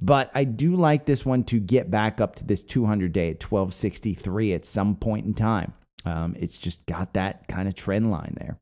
But 0.00 0.30
I 0.34 0.44
do 0.44 0.74
like 0.74 1.04
this 1.04 1.24
one 1.24 1.44
to 1.44 1.60
get 1.60 1.90
back 1.90 2.20
up 2.20 2.36
to 2.36 2.44
this 2.44 2.62
200 2.62 3.12
day 3.12 3.30
at 3.30 3.42
1263 3.42 4.54
at 4.54 4.66
some 4.66 4.96
point 4.96 5.26
in 5.26 5.34
time. 5.34 5.74
Um, 6.04 6.34
it's 6.38 6.58
just 6.58 6.84
got 6.86 7.14
that 7.14 7.46
kind 7.48 7.68
of 7.68 7.74
trend 7.74 8.10
line 8.10 8.36
there. 8.38 8.58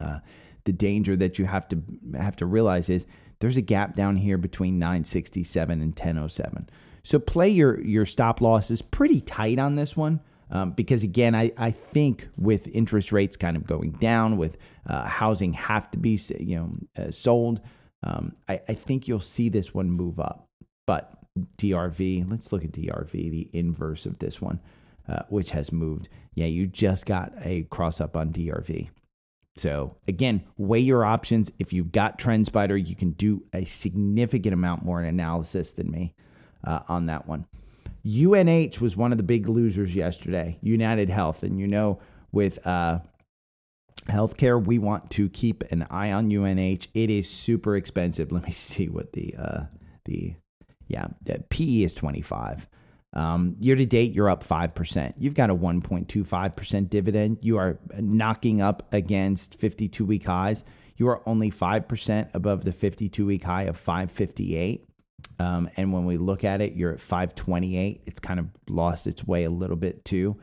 Uh, 0.00 0.18
the 0.64 0.72
danger 0.72 1.16
that 1.16 1.38
you 1.38 1.44
have 1.44 1.68
to 1.68 1.82
have 2.16 2.36
to 2.36 2.46
realize 2.46 2.88
is 2.88 3.06
there's 3.40 3.56
a 3.56 3.62
gap 3.62 3.94
down 3.94 4.16
here 4.16 4.38
between 4.38 4.78
967 4.78 5.80
and 5.80 5.90
1007. 5.90 6.68
So 7.02 7.18
play 7.18 7.48
your 7.48 7.80
your 7.80 8.06
stop 8.06 8.40
losses 8.40 8.82
pretty 8.82 9.20
tight 9.20 9.58
on 9.58 9.76
this 9.76 9.96
one. 9.96 10.20
Um, 10.50 10.72
because 10.72 11.02
again, 11.02 11.34
I, 11.34 11.52
I 11.56 11.72
think 11.72 12.28
with 12.36 12.68
interest 12.68 13.10
rates 13.10 13.36
kind 13.36 13.56
of 13.56 13.66
going 13.66 13.92
down, 13.92 14.36
with 14.36 14.58
uh, 14.86 15.04
housing 15.04 15.52
have 15.54 15.90
to 15.92 15.98
be 15.98 16.20
you 16.38 16.56
know 16.56 17.04
uh, 17.04 17.10
sold, 17.10 17.60
um, 18.06 18.34
I, 18.48 18.60
I 18.68 18.74
think 18.74 19.08
you'll 19.08 19.20
see 19.20 19.48
this 19.48 19.74
one 19.74 19.90
move 19.90 20.20
up. 20.20 20.48
But 20.86 21.12
DRV, 21.58 22.30
let's 22.30 22.52
look 22.52 22.64
at 22.64 22.72
DRV, 22.72 23.10
the 23.12 23.50
inverse 23.52 24.06
of 24.06 24.18
this 24.20 24.40
one, 24.40 24.60
uh, 25.08 25.22
which 25.28 25.50
has 25.50 25.72
moved. 25.72 26.08
Yeah, 26.34 26.46
you 26.46 26.66
just 26.66 27.06
got 27.06 27.32
a 27.42 27.62
cross 27.64 28.00
up 28.00 28.16
on 28.16 28.32
DRV. 28.32 28.88
So 29.56 29.96
again, 30.06 30.44
weigh 30.56 30.80
your 30.80 31.04
options. 31.04 31.50
If 31.58 31.72
you've 31.72 31.90
got 31.90 32.18
TrendSpider, 32.18 32.86
you 32.86 32.94
can 32.94 33.12
do 33.12 33.42
a 33.52 33.64
significant 33.64 34.54
amount 34.54 34.84
more 34.84 35.00
in 35.02 35.08
analysis 35.08 35.72
than 35.72 35.90
me 35.90 36.14
uh, 36.62 36.80
on 36.88 37.06
that 37.06 37.26
one. 37.26 37.46
UNH 38.06 38.80
was 38.80 38.96
one 38.96 39.10
of 39.10 39.18
the 39.18 39.24
big 39.24 39.48
losers 39.48 39.94
yesterday, 39.94 40.58
United 40.62 41.10
Health. 41.10 41.42
And 41.42 41.58
you 41.58 41.66
know, 41.66 41.98
with 42.30 42.64
uh, 42.66 43.00
healthcare, 44.08 44.62
we 44.62 44.78
want 44.78 45.10
to 45.12 45.28
keep 45.28 45.64
an 45.70 45.86
eye 45.90 46.12
on 46.12 46.30
UNH. 46.34 46.86
It 46.94 47.10
is 47.10 47.28
super 47.28 47.76
expensive. 47.76 48.32
Let 48.32 48.44
me 48.44 48.52
see 48.52 48.88
what 48.88 49.12
the 49.12 49.34
uh, 49.38 49.64
the 50.04 50.34
yeah, 50.88 51.06
the 51.22 51.42
PE 51.50 51.82
is 51.82 51.94
25. 51.94 52.68
Um, 53.12 53.56
year 53.58 53.76
to 53.76 53.86
date, 53.86 54.12
you're 54.12 54.28
up 54.28 54.44
5%. 54.44 55.14
You've 55.16 55.34
got 55.34 55.48
a 55.48 55.54
1.25% 55.54 56.90
dividend. 56.90 57.38
You 57.40 57.56
are 57.56 57.78
knocking 57.98 58.60
up 58.60 58.86
against 58.92 59.54
52 59.54 60.04
week 60.04 60.26
highs. 60.26 60.64
You 60.96 61.08
are 61.08 61.22
only 61.26 61.50
5% 61.50 62.28
above 62.34 62.64
the 62.64 62.72
52 62.72 63.26
week 63.26 63.42
high 63.42 63.64
of 63.64 63.76
558. 63.76 64.86
Um, 65.38 65.68
and 65.76 65.92
when 65.92 66.04
we 66.04 66.18
look 66.18 66.44
at 66.44 66.60
it, 66.60 66.74
you're 66.74 66.92
at 66.92 67.00
528. 67.00 68.02
It's 68.06 68.20
kind 68.20 68.38
of 68.38 68.48
lost 68.68 69.06
its 69.06 69.24
way 69.24 69.44
a 69.44 69.50
little 69.50 69.76
bit 69.76 70.04
too. 70.04 70.36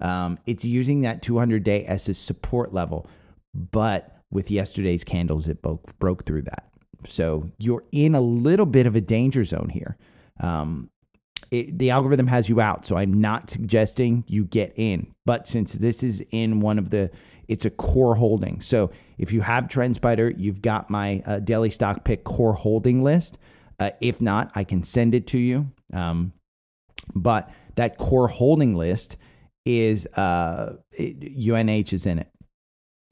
Um, 0.00 0.38
it's 0.46 0.64
using 0.64 1.02
that 1.02 1.22
200 1.22 1.64
day 1.64 1.84
as 1.84 2.08
a 2.08 2.14
support 2.14 2.72
level, 2.72 3.08
but 3.54 4.16
with 4.30 4.50
yesterday's 4.50 5.04
candles, 5.04 5.48
it 5.48 5.62
broke, 5.62 5.98
broke 5.98 6.24
through 6.24 6.42
that. 6.42 6.68
So 7.06 7.50
you're 7.58 7.84
in 7.92 8.14
a 8.14 8.20
little 8.20 8.66
bit 8.66 8.86
of 8.86 8.96
a 8.96 9.00
danger 9.00 9.44
zone 9.44 9.70
here. 9.70 9.96
Um, 10.40 10.90
it, 11.50 11.78
the 11.78 11.90
algorithm 11.90 12.26
has 12.26 12.48
you 12.48 12.60
out, 12.60 12.84
so 12.84 12.96
I'm 12.96 13.20
not 13.20 13.50
suggesting 13.50 14.24
you 14.26 14.44
get 14.44 14.72
in. 14.76 15.14
But 15.24 15.46
since 15.46 15.72
this 15.72 16.02
is 16.02 16.24
in 16.30 16.60
one 16.60 16.78
of 16.78 16.90
the, 16.90 17.10
it's 17.46 17.64
a 17.64 17.70
core 17.70 18.16
holding. 18.16 18.60
So 18.60 18.90
if 19.16 19.32
you 19.32 19.40
have 19.40 19.64
TrendSpider, 19.64 20.34
you've 20.36 20.60
got 20.60 20.90
my 20.90 21.22
uh, 21.24 21.38
daily 21.38 21.70
stock 21.70 22.04
pick 22.04 22.24
core 22.24 22.52
holding 22.52 23.02
list. 23.02 23.38
Uh, 23.80 23.90
if 24.00 24.20
not, 24.20 24.50
I 24.54 24.64
can 24.64 24.82
send 24.82 25.14
it 25.14 25.26
to 25.28 25.38
you. 25.38 25.70
Um, 25.92 26.32
but 27.14 27.50
that 27.76 27.96
core 27.96 28.28
holding 28.28 28.74
list 28.74 29.16
is 29.68 30.06
uh, 30.14 30.76
UNH 30.98 31.92
is 31.92 32.06
in 32.06 32.18
it. 32.18 32.28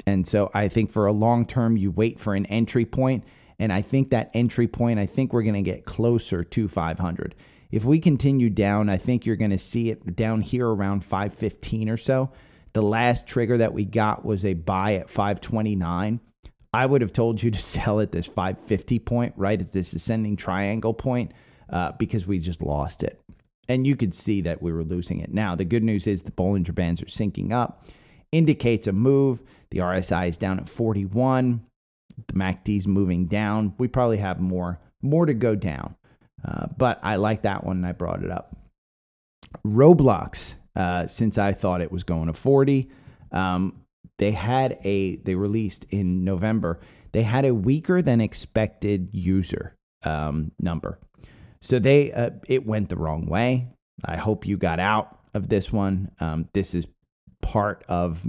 And 0.07 0.27
so 0.27 0.51
I 0.55 0.69
think 0.69 0.90
for 0.90 1.07
a 1.07 1.12
long 1.12 1.47
term, 1.47 1.77
you 1.77 1.90
wait 1.90 2.21
for 2.21 2.35
an 2.35 2.47
entry 2.47 2.85
point 2.85 3.25
and 3.59 3.73
I 3.73 3.83
think 3.83 4.11
that 4.11 4.31
entry 4.35 4.69
point, 4.69 4.99
I 4.99 5.07
think 5.07 5.33
we're 5.33 5.42
going 5.42 5.55
to 5.55 5.62
get 5.62 5.85
closer 5.85 6.45
to 6.45 6.69
500. 6.69 7.35
If 7.71 7.85
we 7.85 7.99
continue 7.99 8.51
down, 8.51 8.88
I 8.88 8.97
think 8.97 9.27
you're 9.27 9.37
going 9.37 9.51
to 9.51 9.59
see 9.59 9.90
it 9.90 10.14
down 10.14 10.40
here 10.42 10.69
around 10.69 11.05
515 11.05 11.88
or 11.88 11.97
so. 11.97 12.31
The 12.75 12.83
last 12.83 13.27
trigger 13.27 13.59
that 13.59 13.73
we 13.73 13.85
got 13.85 14.25
was 14.25 14.45
a 14.45 14.55
buy 14.55 14.95
at 14.95 15.09
529. 15.09 16.21
I 16.73 16.87
would 16.87 17.01
have 17.01 17.12
told 17.12 17.42
you 17.42 17.51
to 17.51 17.62
sell 17.62 18.01
at 18.01 18.12
this 18.12 18.27
550 18.27 18.99
point, 19.01 19.35
right 19.37 19.61
at 19.61 19.73
this 19.73 19.95
ascending 19.95 20.37
triangle 20.37 20.95
point, 20.95 21.33
uh, 21.71 21.92
because 21.92 22.27
we 22.27 22.38
just 22.38 22.62
lost 22.62 23.03
it. 23.03 23.21
And 23.68 23.87
you 23.87 23.96
could 23.96 24.14
see 24.14 24.40
that 24.42 24.62
we 24.62 24.72
were 24.72 24.85
losing 24.85 25.20
it. 25.20 25.33
Now, 25.33 25.55
the 25.55 25.64
good 25.64 25.83
news 25.83 26.07
is 26.07 26.22
the 26.22 26.31
Bollinger 26.31 26.74
Bands 26.74 27.02
are 27.02 27.07
syncing 27.07 27.52
up, 27.52 27.85
indicates 28.31 28.87
a 28.87 28.92
move. 28.92 29.42
The 29.70 29.79
RSI 29.79 30.29
is 30.29 30.38
down 30.38 30.59
at 30.59 30.68
41 30.68 31.66
the 32.26 32.33
MACD's 32.33 32.87
moving 32.87 33.26
down. 33.26 33.74
We 33.79 33.88
probably 33.88 34.18
have 34.18 34.40
more 34.40 34.81
more 35.02 35.26
to 35.26 35.35
go 35.35 35.55
down. 35.55 35.94
Uh, 36.44 36.66
but 36.76 36.98
I 37.02 37.16
like 37.16 37.42
that 37.42 37.64
one 37.64 37.76
and 37.76 37.87
I 37.87 37.92
brought 37.92 38.22
it 38.22 38.31
up. 38.31 38.57
Roblox, 39.64 40.55
uh, 40.74 41.07
since 41.07 41.38
I 41.38 41.52
thought 41.52 41.81
it 41.81 41.92
was 41.92 42.02
going 42.02 42.26
to 42.26 42.33
40, 42.33 42.90
um, 43.31 43.83
they 44.18 44.33
had 44.33 44.79
a, 44.85 45.16
they 45.16 45.35
released 45.35 45.85
in 45.90 46.24
November, 46.24 46.81
they 47.12 47.22
had 47.22 47.44
a 47.44 47.55
weaker 47.55 48.02
than 48.02 48.20
expected 48.20 49.11
user 49.12 49.76
um, 50.02 50.52
number. 50.59 50.98
So 51.66 51.81
they, 51.81 52.12
uh, 52.12 52.31
it 52.46 52.64
went 52.64 52.90
the 52.90 52.96
wrong 52.96 53.26
way. 53.26 53.66
I 54.05 54.18
hope 54.18 54.46
you 54.46 54.57
got 54.57 54.79
out 54.79 55.18
of 55.35 55.48
this 55.48 55.72
one. 55.72 56.12
Um, 56.20 56.48
this 56.52 56.76
is 56.76 56.87
part 57.42 57.83
of 57.88 58.24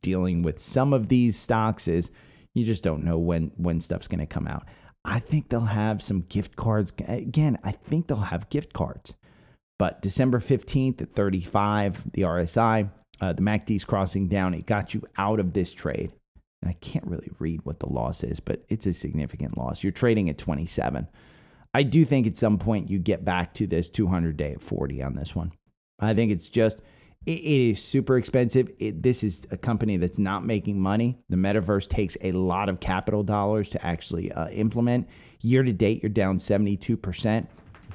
dealing 0.00 0.42
with 0.42 0.60
some 0.60 0.92
of 0.92 1.08
these 1.08 1.36
stocks 1.36 1.88
is 1.88 2.12
you 2.54 2.64
just 2.64 2.84
don't 2.84 3.02
know 3.02 3.18
when 3.18 3.50
when 3.56 3.80
stuff's 3.80 4.06
going 4.06 4.20
to 4.20 4.26
come 4.26 4.46
out. 4.46 4.64
I 5.04 5.18
think 5.18 5.48
they'll 5.48 5.62
have 5.62 6.00
some 6.00 6.20
gift 6.28 6.54
cards. 6.54 6.92
Again, 7.08 7.58
I 7.64 7.72
think 7.72 8.06
they'll 8.06 8.18
have 8.18 8.48
gift 8.48 8.72
cards. 8.74 9.14
But 9.76 10.00
December 10.00 10.38
15th 10.38 11.02
at 11.02 11.14
35, 11.16 12.12
the 12.12 12.22
RSI, 12.22 12.90
uh, 13.20 13.32
the 13.32 13.42
MACD's 13.42 13.84
crossing 13.84 14.28
down. 14.28 14.54
It 14.54 14.66
got 14.66 14.94
you 14.94 15.02
out 15.16 15.40
of 15.40 15.52
this 15.52 15.72
trade. 15.72 16.12
And 16.62 16.70
I 16.70 16.74
can't 16.74 17.06
really 17.06 17.30
read 17.40 17.64
what 17.64 17.80
the 17.80 17.92
loss 17.92 18.22
is, 18.22 18.38
but 18.38 18.64
it's 18.68 18.86
a 18.86 18.94
significant 18.94 19.58
loss. 19.58 19.82
You're 19.82 19.90
trading 19.90 20.30
at 20.30 20.38
27. 20.38 21.08
I 21.74 21.82
do 21.82 22.04
think 22.04 22.26
at 22.26 22.36
some 22.36 22.58
point 22.58 22.90
you 22.90 22.98
get 22.98 23.24
back 23.24 23.54
to 23.54 23.66
this 23.66 23.88
200 23.88 24.36
day 24.36 24.52
at 24.52 24.62
40 24.62 25.02
on 25.02 25.14
this 25.14 25.34
one. 25.34 25.52
I 26.00 26.14
think 26.14 26.32
it's 26.32 26.48
just 26.48 26.80
it, 27.26 27.32
it 27.32 27.70
is 27.70 27.82
super 27.82 28.16
expensive. 28.16 28.70
It, 28.78 29.02
this 29.02 29.22
is 29.22 29.46
a 29.50 29.56
company 29.56 29.96
that's 29.96 30.18
not 30.18 30.44
making 30.44 30.80
money. 30.80 31.18
The 31.28 31.36
metaverse 31.36 31.88
takes 31.88 32.16
a 32.20 32.32
lot 32.32 32.68
of 32.68 32.80
capital 32.80 33.22
dollars 33.22 33.68
to 33.70 33.86
actually 33.86 34.32
uh, 34.32 34.48
implement. 34.48 35.08
Year 35.40 35.62
to 35.62 35.72
date, 35.72 36.02
you're 36.02 36.10
down 36.10 36.38
72%. 36.38 37.46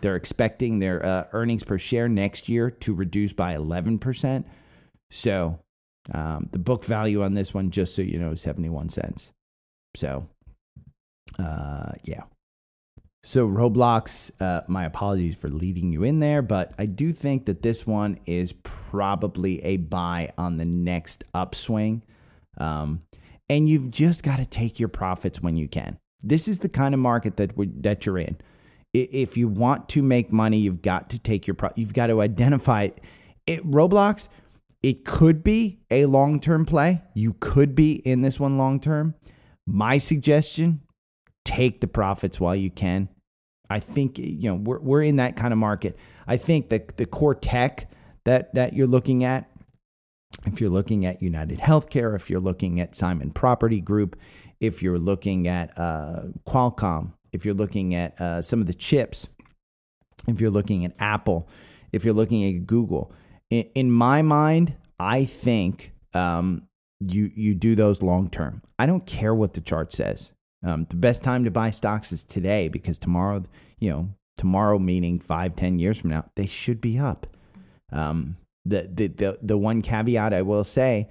They're 0.02 0.16
expecting 0.16 0.80
their 0.80 1.06
uh, 1.06 1.28
earnings 1.34 1.64
per 1.64 1.78
share 1.78 2.10
next 2.10 2.50
year 2.50 2.70
to 2.70 2.94
reduce 2.94 3.34
by 3.34 3.56
11%. 3.56 4.44
So 5.12 5.60
um, 6.12 6.50
the 6.52 6.60
book 6.60 6.84
value 6.84 7.24
on 7.24 7.34
this 7.34 7.54
one, 7.54 7.72
just 7.72 7.96
so 7.96 8.02
you 8.02 8.20
know, 8.20 8.32
is 8.32 8.42
71 8.42 8.90
cents. 8.90 9.32
So, 9.96 10.28
uh, 11.40 11.92
yeah. 12.04 12.24
So, 13.26 13.48
Roblox, 13.48 14.32
uh, 14.42 14.62
my 14.68 14.84
apologies 14.84 15.38
for 15.38 15.50
leading 15.50 15.94
you 15.94 16.04
in 16.04 16.20
there, 16.20 16.42
but 16.42 16.74
I 16.78 16.86
do 16.86 17.14
think 17.14 17.46
that 17.46 17.62
this 17.62 17.88
one 17.88 18.20
is 18.26 18.54
probably 18.64 19.64
a 19.64 19.78
buy 19.78 20.34
on 20.38 20.58
the 20.58 20.66
next 20.66 21.24
upswing. 21.34 22.04
Um, 22.58 23.04
and 23.50 23.70
you've 23.70 23.92
just 23.92 24.24
got 24.24 24.38
to 24.38 24.46
take 24.46 24.78
your 24.78 24.90
profits 24.90 25.42
when 25.42 25.56
you 25.56 25.70
can. 25.70 25.98
This 26.22 26.50
is 26.50 26.60
the 26.60 26.70
kind 26.70 26.94
of 26.94 27.00
market 27.00 27.38
that 27.38 27.52
that 27.84 28.06
you're 28.06 28.18
in. 28.18 28.38
If 28.94 29.38
you 29.38 29.48
want 29.48 29.88
to 29.90 30.04
make 30.04 30.34
money, 30.34 30.60
you've 30.60 30.82
got 30.82 31.10
to 31.12 31.20
take 31.20 31.48
your 31.48 31.56
pro- 31.56 31.72
you've 31.76 31.94
got 31.94 32.08
to 32.08 32.22
identify 32.22 32.84
it. 32.84 33.02
it 33.48 33.66
Roblox. 33.66 34.28
It 34.82 35.06
could 35.06 35.46
be 35.46 35.80
a 35.90 36.08
long 36.08 36.42
term 36.42 36.66
play. 36.66 37.02
You 37.14 37.38
could 37.40 37.74
be 37.74 37.94
in 37.94 38.22
this 38.22 38.38
one 38.38 38.58
long 38.58 38.80
term. 38.82 39.16
My 39.66 39.98
suggestion: 39.98 40.82
take 41.46 41.80
the 41.80 41.88
profits 41.88 42.40
while 42.40 42.56
you 42.56 42.70
can. 42.70 43.10
I 43.74 43.80
think 43.80 44.20
you 44.20 44.50
know 44.50 44.56
we're 44.56 44.80
we're 44.80 45.02
in 45.02 45.16
that 45.16 45.36
kind 45.36 45.52
of 45.52 45.58
market. 45.58 45.98
I 46.28 46.38
think 46.38 46.70
that 46.70 46.98
the 46.98 47.08
core 47.08 47.34
tech 47.34 47.90
that 48.24 48.54
that 48.54 48.74
you're 48.74 48.88
looking 48.88 49.24
at, 49.24 49.50
if 50.46 50.62
you're 50.62 50.70
looking 50.70 51.08
at 51.08 51.24
United 51.24 51.58
Healthcare, 51.58 52.16
if 52.16 52.30
you're 52.30 52.40
looking 52.40 52.80
at 52.80 52.96
Simon 52.96 53.32
Property 53.32 53.82
Group, 53.82 54.16
if 54.60 54.84
you're 54.84 55.00
looking 55.00 55.48
at 55.48 55.76
uh, 55.76 56.26
Qualcomm, 56.48 57.14
if 57.32 57.46
you're 57.46 57.56
looking 57.56 57.96
at 57.96 58.22
uh, 58.22 58.44
some 58.44 58.62
of 58.62 58.68
the 58.68 58.76
chips, 58.76 59.28
if 60.28 60.40
you're 60.40 60.52
looking 60.52 60.86
at 60.86 60.94
Apple, 61.00 61.50
if 61.92 62.06
you're 62.06 62.14
looking 62.14 62.44
at 62.56 62.68
Google, 62.68 63.12
in, 63.50 63.64
in 63.74 63.92
my 63.92 64.22
mind, 64.22 64.76
I 65.00 65.26
think 65.26 65.94
um, 66.14 66.68
you 67.00 67.32
you 67.34 67.56
do 67.56 67.74
those 67.74 68.04
long 68.04 68.30
term. 68.30 68.62
I 68.78 68.86
don't 68.86 69.08
care 69.08 69.34
what 69.34 69.56
the 69.56 69.62
chart 69.62 69.92
says. 69.92 70.30
Um, 70.64 70.86
the 70.90 70.96
best 70.96 71.24
time 71.24 71.44
to 71.44 71.52
buy 71.52 71.72
stocks 71.72 72.12
is 72.12 72.24
today 72.24 72.68
because 72.68 72.98
tomorrow, 72.98 73.44
you 73.80 73.90
know, 73.90 74.10
tomorrow 74.38 74.80
meaning 74.80 75.20
five, 75.20 75.56
ten 75.56 75.80
years 75.80 76.00
from 76.00 76.12
now, 76.12 76.26
they 76.36 76.46
should 76.46 76.80
be 76.80 76.98
up. 76.98 77.28
Um, 77.92 78.38
the, 78.66 78.90
the 78.92 79.08
the 79.08 79.40
the 79.42 79.58
one 79.58 79.82
caveat 79.82 80.34
I 80.34 80.42
will 80.42 80.64
say 80.64 81.10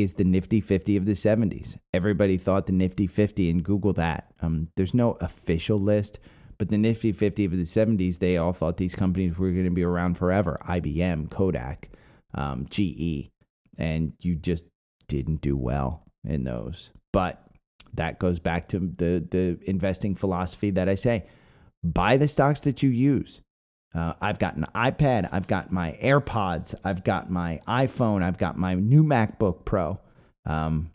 is 0.00 0.14
the 0.14 0.24
Nifty 0.24 0.60
50 0.60 0.96
of 0.96 1.04
the 1.04 1.12
70s. 1.12 1.76
Everybody 1.92 2.38
thought 2.38 2.66
the 2.66 2.72
Nifty 2.72 3.06
50 3.06 3.50
and 3.50 3.62
Google 3.62 3.92
that. 3.94 4.32
Um, 4.40 4.68
there's 4.76 4.94
no 4.94 5.12
official 5.20 5.78
list, 5.78 6.18
but 6.58 6.68
the 6.68 6.78
Nifty 6.78 7.12
50 7.12 7.44
of 7.44 7.52
the 7.52 7.64
70s, 7.64 8.18
they 8.18 8.36
all 8.36 8.52
thought 8.52 8.76
these 8.78 8.94
companies 8.94 9.36
were 9.36 9.50
going 9.50 9.64
to 9.64 9.70
be 9.70 9.82
around 9.82 10.14
forever. 10.14 10.60
IBM, 10.66 11.30
Kodak, 11.30 11.90
um, 12.34 12.66
GE, 12.70 13.30
and 13.76 14.12
you 14.20 14.34
just 14.34 14.64
didn't 15.08 15.40
do 15.40 15.56
well 15.56 16.04
in 16.24 16.44
those. 16.44 16.90
But 17.12 17.46
that 17.94 18.18
goes 18.18 18.38
back 18.38 18.68
to 18.68 18.78
the 18.78 19.24
the 19.30 19.58
investing 19.64 20.14
philosophy 20.14 20.70
that 20.70 20.88
I 20.88 20.94
say: 20.94 21.26
buy 21.82 22.16
the 22.16 22.28
stocks 22.28 22.60
that 22.60 22.82
you 22.82 22.90
use. 22.90 23.40
Uh, 23.94 24.14
I've 24.22 24.38
got 24.38 24.56
an 24.56 24.64
iPad, 24.74 25.28
I've 25.32 25.46
got 25.46 25.70
my 25.70 25.98
AirPods, 26.02 26.74
I've 26.82 27.04
got 27.04 27.30
my 27.30 27.60
iPhone, 27.68 28.22
I've 28.22 28.38
got 28.38 28.56
my 28.56 28.72
new 28.72 29.04
MacBook 29.04 29.66
Pro, 29.66 30.00
um, 30.46 30.90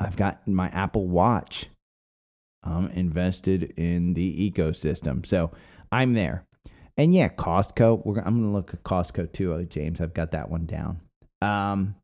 I've 0.00 0.16
got 0.16 0.48
my 0.48 0.68
Apple 0.68 1.06
Watch. 1.06 1.66
I'm 2.64 2.88
invested 2.88 3.74
in 3.76 4.14
the 4.14 4.50
ecosystem, 4.50 5.26
so 5.26 5.50
I'm 5.90 6.14
there. 6.14 6.46
And 6.96 7.14
yeah, 7.14 7.28
Costco. 7.28 8.06
I'm 8.06 8.22
going 8.22 8.42
to 8.42 8.48
look 8.48 8.74
at 8.74 8.84
Costco 8.84 9.32
too, 9.32 9.52
oh, 9.52 9.64
James. 9.64 10.00
I've 10.00 10.14
got 10.14 10.32
that 10.32 10.50
one 10.50 10.66
down. 10.66 11.00
Um, 11.40 11.96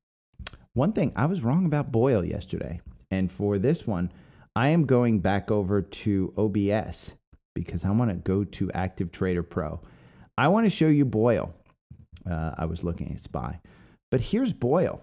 one 0.73 0.93
thing 0.93 1.13
I 1.15 1.27
was 1.27 1.45
wrong 1.45 1.67
about 1.67 1.93
BOIL 1.93 2.25
yesterday. 2.25 2.81
And 3.11 3.31
for 3.31 3.59
this 3.59 3.87
one, 3.87 4.13
I 4.55 4.69
am 4.69 4.87
going 4.87 5.21
back 5.21 5.51
over 5.51 5.83
to 5.83 6.33
OBS 6.37 7.15
because 7.55 7.85
I 7.85 7.91
want 7.91 8.11
to 8.11 8.17
go 8.17 8.45
to 8.45 8.71
Active 8.73 9.11
Trader 9.11 9.43
Pro. 9.43 9.81
I 10.37 10.49
want 10.49 10.67
to 10.67 10.71
show 10.71 10.87
you 10.87 11.05
BOIL. 11.05 11.55
Uh, 12.29 12.53
I 12.57 12.67
was 12.67 12.85
looking 12.85 13.13
at 13.13 13.21
SPY, 13.21 13.61
but 14.11 14.21
here's 14.21 14.53
BOIL. 14.53 15.01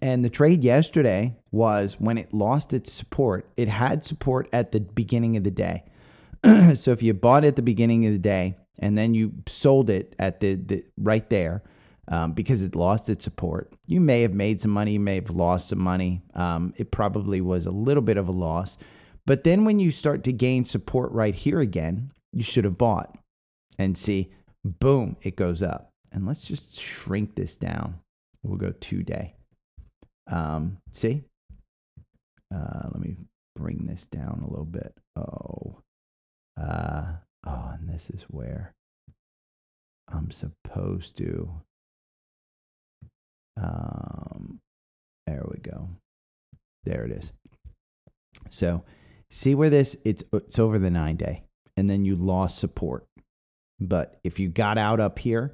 And 0.00 0.24
the 0.24 0.30
trade 0.30 0.62
yesterday 0.62 1.36
was 1.50 1.96
when 1.98 2.18
it 2.18 2.32
lost 2.32 2.72
its 2.72 2.92
support, 2.92 3.48
it 3.56 3.68
had 3.68 4.04
support 4.04 4.48
at 4.52 4.72
the 4.72 4.80
beginning 4.80 5.36
of 5.36 5.44
the 5.44 5.50
day. 5.50 5.84
so 6.74 6.92
if 6.92 7.02
you 7.02 7.14
bought 7.14 7.44
it 7.44 7.48
at 7.48 7.56
the 7.56 7.62
beginning 7.62 8.06
of 8.06 8.12
the 8.12 8.18
day 8.18 8.56
and 8.78 8.96
then 8.96 9.14
you 9.14 9.32
sold 9.48 9.90
it 9.90 10.14
at 10.18 10.40
the, 10.40 10.54
the 10.54 10.84
right 10.96 11.28
there, 11.30 11.62
um, 12.08 12.32
because 12.32 12.62
it 12.62 12.74
lost 12.74 13.08
its 13.08 13.24
support. 13.24 13.72
You 13.86 14.00
may 14.00 14.22
have 14.22 14.32
made 14.32 14.60
some 14.60 14.70
money, 14.70 14.92
you 14.92 15.00
may 15.00 15.16
have 15.16 15.30
lost 15.30 15.68
some 15.68 15.80
money. 15.80 16.22
Um, 16.34 16.72
it 16.76 16.90
probably 16.90 17.40
was 17.40 17.66
a 17.66 17.70
little 17.70 18.02
bit 18.02 18.16
of 18.16 18.28
a 18.28 18.32
loss. 18.32 18.76
But 19.26 19.44
then 19.44 19.64
when 19.64 19.78
you 19.78 19.90
start 19.90 20.24
to 20.24 20.32
gain 20.32 20.64
support 20.64 21.12
right 21.12 21.34
here 21.34 21.60
again, 21.60 22.12
you 22.32 22.42
should 22.42 22.64
have 22.64 22.78
bought. 22.78 23.16
And 23.78 23.96
see, 23.96 24.32
boom, 24.64 25.16
it 25.22 25.36
goes 25.36 25.62
up. 25.62 25.92
And 26.10 26.26
let's 26.26 26.44
just 26.44 26.80
shrink 26.80 27.34
this 27.34 27.54
down. 27.54 28.00
We'll 28.42 28.56
go 28.56 28.72
two 28.80 29.02
day. 29.02 29.34
Um, 30.30 30.78
see? 30.92 31.24
Uh, 32.54 32.88
let 32.90 33.00
me 33.00 33.16
bring 33.54 33.86
this 33.86 34.06
down 34.06 34.42
a 34.46 34.50
little 34.50 34.64
bit. 34.64 34.94
Oh. 35.14 35.82
Uh, 36.58 37.04
oh, 37.46 37.72
and 37.78 37.88
this 37.88 38.08
is 38.10 38.22
where 38.28 38.72
I'm 40.10 40.30
supposed 40.30 41.16
to 41.18 41.50
um, 43.60 44.60
there 45.26 45.44
we 45.50 45.58
go. 45.58 45.88
There 46.84 47.04
it 47.04 47.12
is. 47.12 47.32
So 48.50 48.84
see 49.30 49.54
where 49.54 49.70
this 49.70 49.96
it's 50.04 50.24
it's 50.32 50.58
over 50.58 50.78
the 50.78 50.90
nine 50.90 51.16
day, 51.16 51.44
and 51.76 51.88
then 51.88 52.04
you 52.04 52.16
lost 52.16 52.58
support. 52.58 53.06
But 53.80 54.18
if 54.24 54.38
you 54.38 54.48
got 54.48 54.78
out 54.78 55.00
up 55.00 55.18
here, 55.18 55.52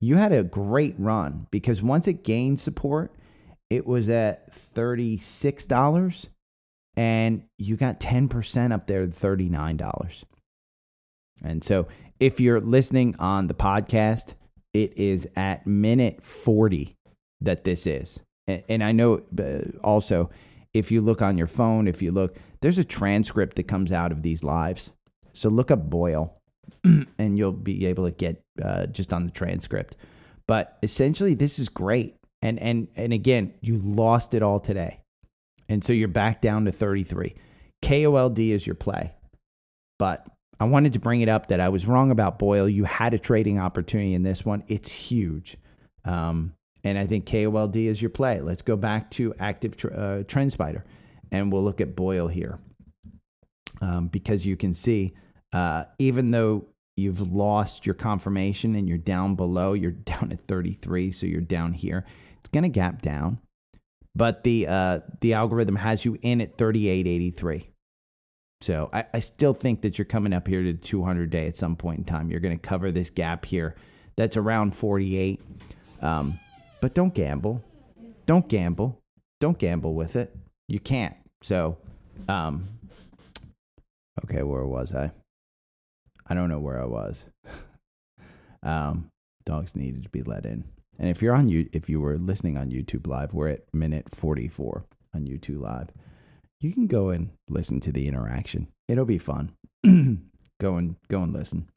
you 0.00 0.16
had 0.16 0.32
a 0.32 0.42
great 0.42 0.94
run 0.98 1.46
because 1.50 1.82
once 1.82 2.06
it 2.06 2.24
gained 2.24 2.60
support, 2.60 3.14
it 3.70 3.86
was 3.86 4.08
at 4.08 4.54
thirty 4.54 5.18
six 5.18 5.66
dollars, 5.66 6.28
and 6.96 7.42
you 7.58 7.76
got 7.76 8.00
ten 8.00 8.28
percent 8.28 8.72
up 8.72 8.86
there, 8.86 9.06
thirty 9.06 9.48
nine 9.48 9.76
dollars. 9.76 10.24
And 11.42 11.62
so 11.62 11.88
if 12.18 12.40
you're 12.40 12.60
listening 12.60 13.14
on 13.18 13.46
the 13.46 13.54
podcast, 13.54 14.34
it 14.72 14.96
is 14.96 15.28
at 15.36 15.66
minute 15.66 16.22
forty 16.22 16.95
that 17.40 17.64
this 17.64 17.86
is. 17.86 18.20
And, 18.46 18.62
and 18.68 18.84
I 18.84 18.92
know 18.92 19.22
uh, 19.38 19.78
also, 19.82 20.30
if 20.72 20.90
you 20.90 21.00
look 21.00 21.22
on 21.22 21.38
your 21.38 21.46
phone, 21.46 21.88
if 21.88 22.02
you 22.02 22.12
look, 22.12 22.36
there's 22.60 22.78
a 22.78 22.84
transcript 22.84 23.56
that 23.56 23.64
comes 23.64 23.92
out 23.92 24.12
of 24.12 24.22
these 24.22 24.42
lives. 24.42 24.90
So 25.32 25.48
look 25.48 25.70
up 25.70 25.90
BOIL 25.90 26.34
and 26.84 27.38
you'll 27.38 27.52
be 27.52 27.86
able 27.86 28.04
to 28.04 28.10
get 28.10 28.42
uh, 28.62 28.86
just 28.86 29.12
on 29.12 29.24
the 29.24 29.30
transcript. 29.30 29.96
But 30.46 30.78
essentially, 30.82 31.34
this 31.34 31.58
is 31.58 31.68
great. 31.68 32.16
And, 32.42 32.58
and, 32.58 32.88
and 32.96 33.12
again, 33.12 33.54
you 33.60 33.78
lost 33.78 34.34
it 34.34 34.42
all 34.42 34.60
today. 34.60 35.00
And 35.68 35.82
so 35.82 35.92
you're 35.92 36.08
back 36.08 36.40
down 36.40 36.64
to 36.66 36.72
33. 36.72 37.34
KOLD 37.82 38.38
is 38.38 38.66
your 38.66 38.76
play. 38.76 39.12
But 39.98 40.26
I 40.60 40.64
wanted 40.64 40.92
to 40.94 40.98
bring 40.98 41.20
it 41.20 41.28
up 41.28 41.48
that 41.48 41.60
I 41.60 41.68
was 41.68 41.86
wrong 41.86 42.10
about 42.10 42.38
BOIL. 42.38 42.68
You 42.68 42.84
had 42.84 43.14
a 43.14 43.18
trading 43.18 43.58
opportunity 43.58 44.14
in 44.14 44.22
this 44.22 44.44
one. 44.44 44.62
It's 44.68 44.90
huge. 44.90 45.56
Um, 46.04 46.54
and 46.86 46.96
I 46.96 47.04
think 47.04 47.26
KOLD 47.26 47.74
is 47.74 48.00
your 48.00 48.10
play. 48.10 48.40
Let's 48.40 48.62
go 48.62 48.76
back 48.76 49.10
to 49.12 49.34
active 49.40 49.72
uh, 49.84 50.22
TrendSpider 50.22 50.82
and 51.32 51.50
we'll 51.50 51.64
look 51.64 51.80
at 51.80 51.96
BOIL 51.96 52.28
here. 52.28 52.60
Um, 53.80 54.06
because 54.06 54.46
you 54.46 54.56
can 54.56 54.72
see, 54.72 55.12
uh, 55.52 55.84
even 55.98 56.30
though 56.30 56.66
you've 56.96 57.32
lost 57.32 57.86
your 57.86 57.96
confirmation 57.96 58.76
and 58.76 58.88
you're 58.88 58.98
down 58.98 59.34
below, 59.34 59.72
you're 59.72 59.90
down 60.12 60.30
at 60.30 60.40
33, 60.42 61.10
so 61.10 61.26
you're 61.26 61.40
down 61.40 61.72
here. 61.72 62.06
It's 62.38 62.48
going 62.50 62.62
to 62.62 62.68
gap 62.68 63.02
down, 63.02 63.40
but 64.14 64.44
the 64.44 64.68
uh, 64.68 65.00
the 65.20 65.34
algorithm 65.34 65.76
has 65.76 66.04
you 66.04 66.16
in 66.22 66.40
at 66.40 66.56
38.83. 66.56 67.66
So 68.60 68.88
I, 68.92 69.06
I 69.12 69.18
still 69.18 69.54
think 69.54 69.82
that 69.82 69.98
you're 69.98 70.04
coming 70.04 70.32
up 70.32 70.46
here 70.46 70.62
to 70.62 70.72
the 70.72 70.78
200 70.78 71.30
day 71.30 71.48
at 71.48 71.56
some 71.56 71.74
point 71.74 71.98
in 71.98 72.04
time. 72.04 72.30
You're 72.30 72.40
going 72.40 72.56
to 72.56 72.68
cover 72.68 72.92
this 72.92 73.10
gap 73.10 73.44
here 73.44 73.74
that's 74.14 74.36
around 74.36 74.76
48. 74.76 75.42
Um, 76.00 76.38
but 76.86 76.94
don't 76.94 77.14
gamble. 77.14 77.64
Don't 78.26 78.48
gamble. 78.48 79.00
Don't 79.40 79.58
gamble 79.58 79.94
with 79.94 80.14
it. 80.14 80.32
You 80.68 80.78
can't. 80.78 81.16
So, 81.42 81.78
um, 82.28 82.68
okay, 84.22 84.44
where 84.44 84.64
was 84.64 84.94
I? 84.94 85.10
I 86.28 86.34
don't 86.34 86.48
know 86.48 86.60
where 86.60 86.80
I 86.80 86.84
was. 86.84 87.24
um, 88.62 89.08
dogs 89.44 89.74
needed 89.74 90.04
to 90.04 90.08
be 90.10 90.22
let 90.22 90.46
in. 90.46 90.62
And 90.96 91.10
if 91.10 91.20
you're 91.20 91.34
on 91.34 91.48
you, 91.48 91.68
if 91.72 91.88
you 91.88 91.98
were 91.98 92.18
listening 92.18 92.56
on 92.56 92.70
YouTube 92.70 93.08
Live, 93.08 93.34
we're 93.34 93.48
at 93.48 93.64
minute 93.74 94.14
44 94.14 94.84
on 95.12 95.24
YouTube 95.24 95.62
Live 95.62 95.88
you 96.60 96.72
can 96.72 96.86
go 96.86 97.10
and 97.10 97.30
listen 97.48 97.80
to 97.80 97.92
the 97.92 98.08
interaction. 98.08 98.68
It'll 98.88 99.04
be 99.04 99.18
fun. 99.18 99.52
go 99.84 100.76
and 100.76 100.96
go 101.08 101.22
and 101.22 101.32
listen. 101.32 101.68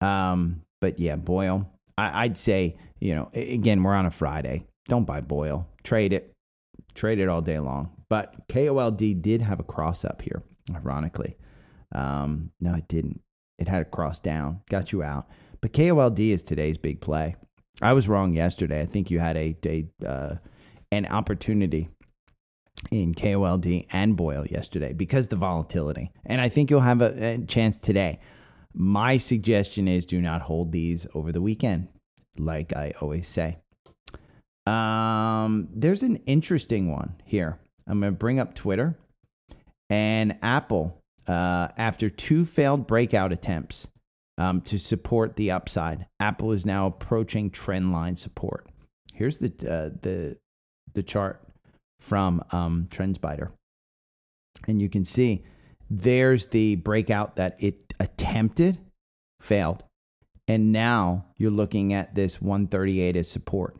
Um, 0.00 0.62
but 0.80 0.98
yeah, 0.98 1.16
BOIL. 1.16 1.68
I, 2.02 2.24
I'd 2.24 2.38
say 2.38 2.76
you 3.00 3.14
know 3.14 3.28
again 3.34 3.82
we're 3.82 3.94
on 3.94 4.06
a 4.06 4.10
Friday. 4.10 4.66
Don't 4.86 5.04
buy 5.04 5.20
BOIL. 5.20 5.66
Trade 5.84 6.12
it. 6.12 6.32
Trade 6.94 7.18
it 7.18 7.28
all 7.28 7.40
day 7.40 7.58
long. 7.58 7.90
But 8.08 8.48
KOLD 8.48 9.22
did 9.22 9.40
have 9.42 9.60
a 9.60 9.64
cross 9.64 10.04
up 10.04 10.22
here. 10.22 10.42
Ironically, 10.74 11.36
um, 11.94 12.50
no, 12.60 12.74
it 12.74 12.88
didn't. 12.88 13.20
It 13.58 13.68
had 13.68 13.82
a 13.82 13.86
cross 13.86 14.20
down. 14.20 14.60
Got 14.68 14.92
you 14.92 15.02
out. 15.02 15.26
But 15.60 15.72
KOLD 15.72 16.32
is 16.32 16.42
today's 16.42 16.78
big 16.78 17.00
play. 17.00 17.36
I 17.80 17.92
was 17.92 18.08
wrong 18.08 18.34
yesterday. 18.34 18.82
I 18.82 18.86
think 18.86 19.10
you 19.10 19.18
had 19.18 19.36
a, 19.36 19.56
a 19.66 19.86
uh, 20.06 20.36
an 20.90 21.06
opportunity 21.06 21.88
in 22.90 23.14
KOLD 23.14 23.86
and 23.90 24.16
BOIL 24.16 24.46
yesterday 24.46 24.92
because 24.92 25.28
the 25.28 25.36
volatility. 25.36 26.10
And 26.26 26.40
I 26.40 26.48
think 26.48 26.70
you'll 26.70 26.80
have 26.80 27.00
a, 27.00 27.34
a, 27.34 27.38
chance 27.46 27.78
today. 27.78 28.20
My 28.74 29.16
suggestion 29.16 29.88
is 29.88 30.06
do 30.06 30.20
not 30.20 30.42
hold 30.42 30.72
these 30.72 31.06
over 31.14 31.32
the 31.32 31.40
weekend, 31.40 31.88
like 32.38 32.74
I 32.74 32.92
always 33.00 33.28
say. 33.28 33.58
Um, 34.66 35.68
there's 35.74 36.02
an 36.02 36.16
interesting 36.26 36.90
one 36.90 37.20
here. 37.24 37.58
I'm 37.86 38.00
going 38.00 38.12
to 38.12 38.18
bring 38.18 38.38
up 38.38 38.54
Twitter 38.54 38.96
and 39.90 40.38
Apple. 40.42 40.98
Uh, 41.26 41.68
after 41.76 42.10
two 42.10 42.44
failed 42.44 42.86
breakout 42.86 43.32
attempts 43.32 43.86
um, 44.38 44.60
to 44.62 44.78
support 44.78 45.36
the 45.36 45.50
upside, 45.50 46.06
Apple 46.18 46.50
is 46.52 46.66
now 46.66 46.86
approaching 46.86 47.50
trend 47.50 47.92
line 47.92 48.16
support. 48.16 48.66
Here's 49.14 49.36
the 49.36 49.48
uh, 49.48 49.96
the 50.02 50.38
the 50.94 51.02
chart 51.02 51.46
from 52.00 52.42
um, 52.50 52.88
TrendSpider. 52.90 53.52
And 54.66 54.82
you 54.82 54.88
can 54.88 55.04
see 55.04 55.44
there's 55.92 56.46
the 56.46 56.76
breakout 56.76 57.36
that 57.36 57.56
it 57.58 57.92
attempted, 58.00 58.78
failed. 59.40 59.84
And 60.48 60.72
now 60.72 61.26
you're 61.36 61.50
looking 61.50 61.92
at 61.92 62.14
this 62.14 62.40
138 62.40 63.16
as 63.16 63.30
support. 63.30 63.76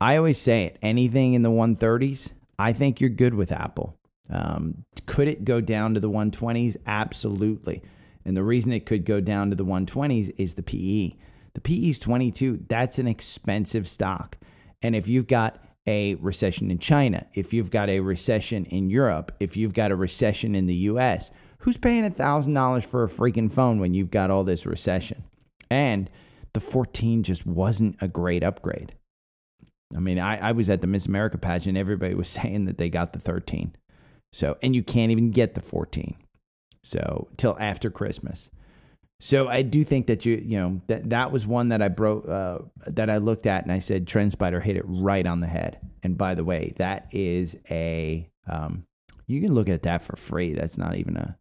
I 0.00 0.16
always 0.16 0.40
say 0.40 0.64
it 0.64 0.78
anything 0.82 1.34
in 1.34 1.42
the 1.42 1.50
130s, 1.50 2.32
I 2.58 2.72
think 2.72 3.00
you're 3.00 3.10
good 3.10 3.34
with 3.34 3.52
Apple. 3.52 3.96
Um, 4.28 4.84
could 5.06 5.28
it 5.28 5.44
go 5.44 5.60
down 5.60 5.94
to 5.94 6.00
the 6.00 6.10
120s? 6.10 6.76
Absolutely. 6.86 7.82
And 8.24 8.36
the 8.36 8.42
reason 8.42 8.72
it 8.72 8.86
could 8.86 9.04
go 9.04 9.20
down 9.20 9.50
to 9.50 9.56
the 9.56 9.64
120s 9.64 10.34
is 10.36 10.54
the 10.54 10.62
PE. 10.62 11.16
The 11.54 11.60
PE 11.60 11.90
is 11.90 11.98
22. 12.00 12.64
That's 12.68 12.98
an 12.98 13.06
expensive 13.06 13.88
stock. 13.88 14.38
And 14.82 14.96
if 14.96 15.06
you've 15.06 15.28
got 15.28 15.62
a 15.86 16.14
recession 16.16 16.70
in 16.70 16.78
China, 16.78 17.26
if 17.34 17.52
you've 17.52 17.70
got 17.70 17.88
a 17.88 18.00
recession 18.00 18.64
in 18.66 18.90
Europe, 18.90 19.32
if 19.38 19.56
you've 19.56 19.74
got 19.74 19.92
a 19.92 19.96
recession 19.96 20.54
in 20.54 20.66
the 20.66 20.74
US, 20.74 21.30
who's 21.64 21.78
paying 21.78 22.04
$1,000 22.04 22.84
for 22.84 23.04
a 23.04 23.08
freaking 23.08 23.50
phone 23.50 23.80
when 23.80 23.94
you've 23.94 24.10
got 24.10 24.30
all 24.30 24.44
this 24.44 24.66
recession? 24.66 25.24
And 25.70 26.10
the 26.52 26.60
14 26.60 27.22
just 27.22 27.46
wasn't 27.46 27.96
a 28.02 28.08
great 28.08 28.42
upgrade. 28.42 28.94
I 29.96 29.98
mean, 29.98 30.18
I, 30.18 30.48
I 30.48 30.52
was 30.52 30.68
at 30.68 30.82
the 30.82 30.86
Miss 30.86 31.06
America 31.06 31.38
pageant, 31.38 31.78
everybody 31.78 32.14
was 32.14 32.28
saying 32.28 32.66
that 32.66 32.76
they 32.76 32.90
got 32.90 33.14
the 33.14 33.18
13. 33.18 33.74
So, 34.30 34.58
and 34.62 34.76
you 34.76 34.82
can't 34.82 35.10
even 35.10 35.30
get 35.30 35.54
the 35.54 35.62
14. 35.62 36.16
So, 36.82 37.28
till 37.38 37.56
after 37.58 37.88
Christmas. 37.88 38.50
So 39.20 39.48
I 39.48 39.62
do 39.62 39.84
think 39.84 40.08
that 40.08 40.26
you 40.26 40.42
you 40.44 40.58
know 40.58 40.82
that 40.88 41.08
that 41.08 41.32
was 41.32 41.46
one 41.46 41.70
that 41.70 41.80
I 41.80 41.88
broke 41.88 42.28
uh, 42.28 42.58
that 42.88 43.08
I 43.08 43.16
looked 43.16 43.46
at 43.46 43.62
and 43.62 43.72
I 43.72 43.78
said 43.78 44.04
TrendSpider 44.04 44.62
hit 44.62 44.76
it 44.76 44.84
right 44.86 45.24
on 45.24 45.40
the 45.40 45.46
head. 45.46 45.78
And 46.02 46.18
by 46.18 46.34
the 46.34 46.44
way, 46.44 46.74
that 46.76 47.06
is 47.10 47.56
a 47.70 48.28
um, 48.50 48.84
you 49.26 49.40
can 49.40 49.54
look 49.54 49.70
at 49.70 49.84
that 49.84 50.02
for 50.02 50.16
free. 50.16 50.52
That's 50.52 50.76
not 50.76 50.96
even 50.96 51.16
a 51.16 51.38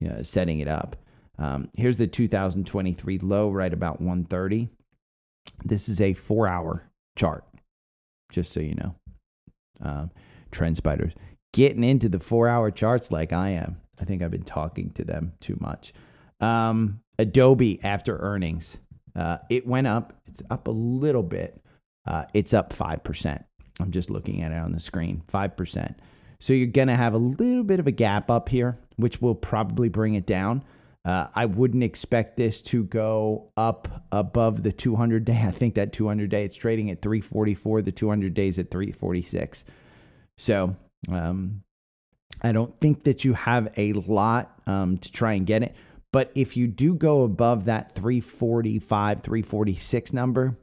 you 0.00 0.08
know, 0.08 0.22
setting 0.22 0.60
it 0.60 0.68
up. 0.68 0.96
Um, 1.38 1.68
here's 1.76 1.96
the 1.96 2.06
2023 2.06 3.18
low 3.18 3.50
right 3.50 3.72
about 3.72 4.00
130. 4.00 4.68
This 5.64 5.88
is 5.88 6.00
a 6.00 6.14
four 6.14 6.46
hour 6.46 6.88
chart, 7.16 7.44
just 8.30 8.52
so 8.52 8.60
you 8.60 8.74
know. 8.74 8.94
Um, 9.80 10.10
TrendSpiders 10.52 11.14
getting 11.52 11.84
into 11.84 12.08
the 12.08 12.18
four 12.18 12.48
hour 12.48 12.70
charts 12.70 13.10
like 13.10 13.32
I 13.32 13.50
am. 13.50 13.80
I 13.98 14.04
think 14.04 14.22
I've 14.22 14.30
been 14.30 14.42
talking 14.42 14.90
to 14.90 15.04
them 15.04 15.32
too 15.40 15.56
much. 15.60 15.94
Um, 16.40 17.00
Adobe 17.18 17.82
after 17.84 18.18
earnings, 18.18 18.76
uh, 19.16 19.38
it 19.48 19.66
went 19.66 19.86
up. 19.86 20.12
It's 20.26 20.42
up 20.50 20.66
a 20.66 20.72
little 20.72 21.22
bit. 21.22 21.62
Uh, 22.06 22.24
it's 22.34 22.52
up 22.52 22.72
5%. 22.72 23.44
I'm 23.80 23.92
just 23.92 24.10
looking 24.10 24.42
at 24.42 24.52
it 24.52 24.58
on 24.58 24.72
the 24.72 24.80
screen 24.80 25.22
5%. 25.32 25.94
So 26.44 26.52
you're 26.52 26.66
going 26.66 26.88
to 26.88 26.94
have 26.94 27.14
a 27.14 27.18
little 27.18 27.64
bit 27.64 27.80
of 27.80 27.86
a 27.86 27.90
gap 27.90 28.30
up 28.30 28.50
here, 28.50 28.76
which 28.96 29.22
will 29.22 29.34
probably 29.34 29.88
bring 29.88 30.12
it 30.12 30.26
down. 30.26 30.62
Uh, 31.02 31.28
I 31.34 31.46
wouldn't 31.46 31.82
expect 31.82 32.36
this 32.36 32.60
to 32.64 32.84
go 32.84 33.50
up 33.56 34.04
above 34.12 34.62
the 34.62 34.70
200 34.70 35.24
day. 35.24 35.42
I 35.48 35.52
think 35.52 35.74
that 35.76 35.94
200 35.94 36.28
day 36.28 36.44
it's 36.44 36.54
trading 36.54 36.90
at 36.90 37.00
344. 37.00 37.80
The 37.80 37.92
200 37.92 38.34
days 38.34 38.58
at 38.58 38.70
346. 38.70 39.64
So 40.36 40.76
um, 41.10 41.62
I 42.42 42.52
don't 42.52 42.78
think 42.78 43.04
that 43.04 43.24
you 43.24 43.32
have 43.32 43.72
a 43.78 43.94
lot 43.94 44.60
um, 44.66 44.98
to 44.98 45.10
try 45.10 45.32
and 45.32 45.46
get 45.46 45.62
it. 45.62 45.74
But 46.12 46.30
if 46.34 46.58
you 46.58 46.66
do 46.66 46.94
go 46.94 47.22
above 47.22 47.64
that 47.64 47.92
345, 47.92 49.22
346 49.22 50.12
number, 50.12 50.58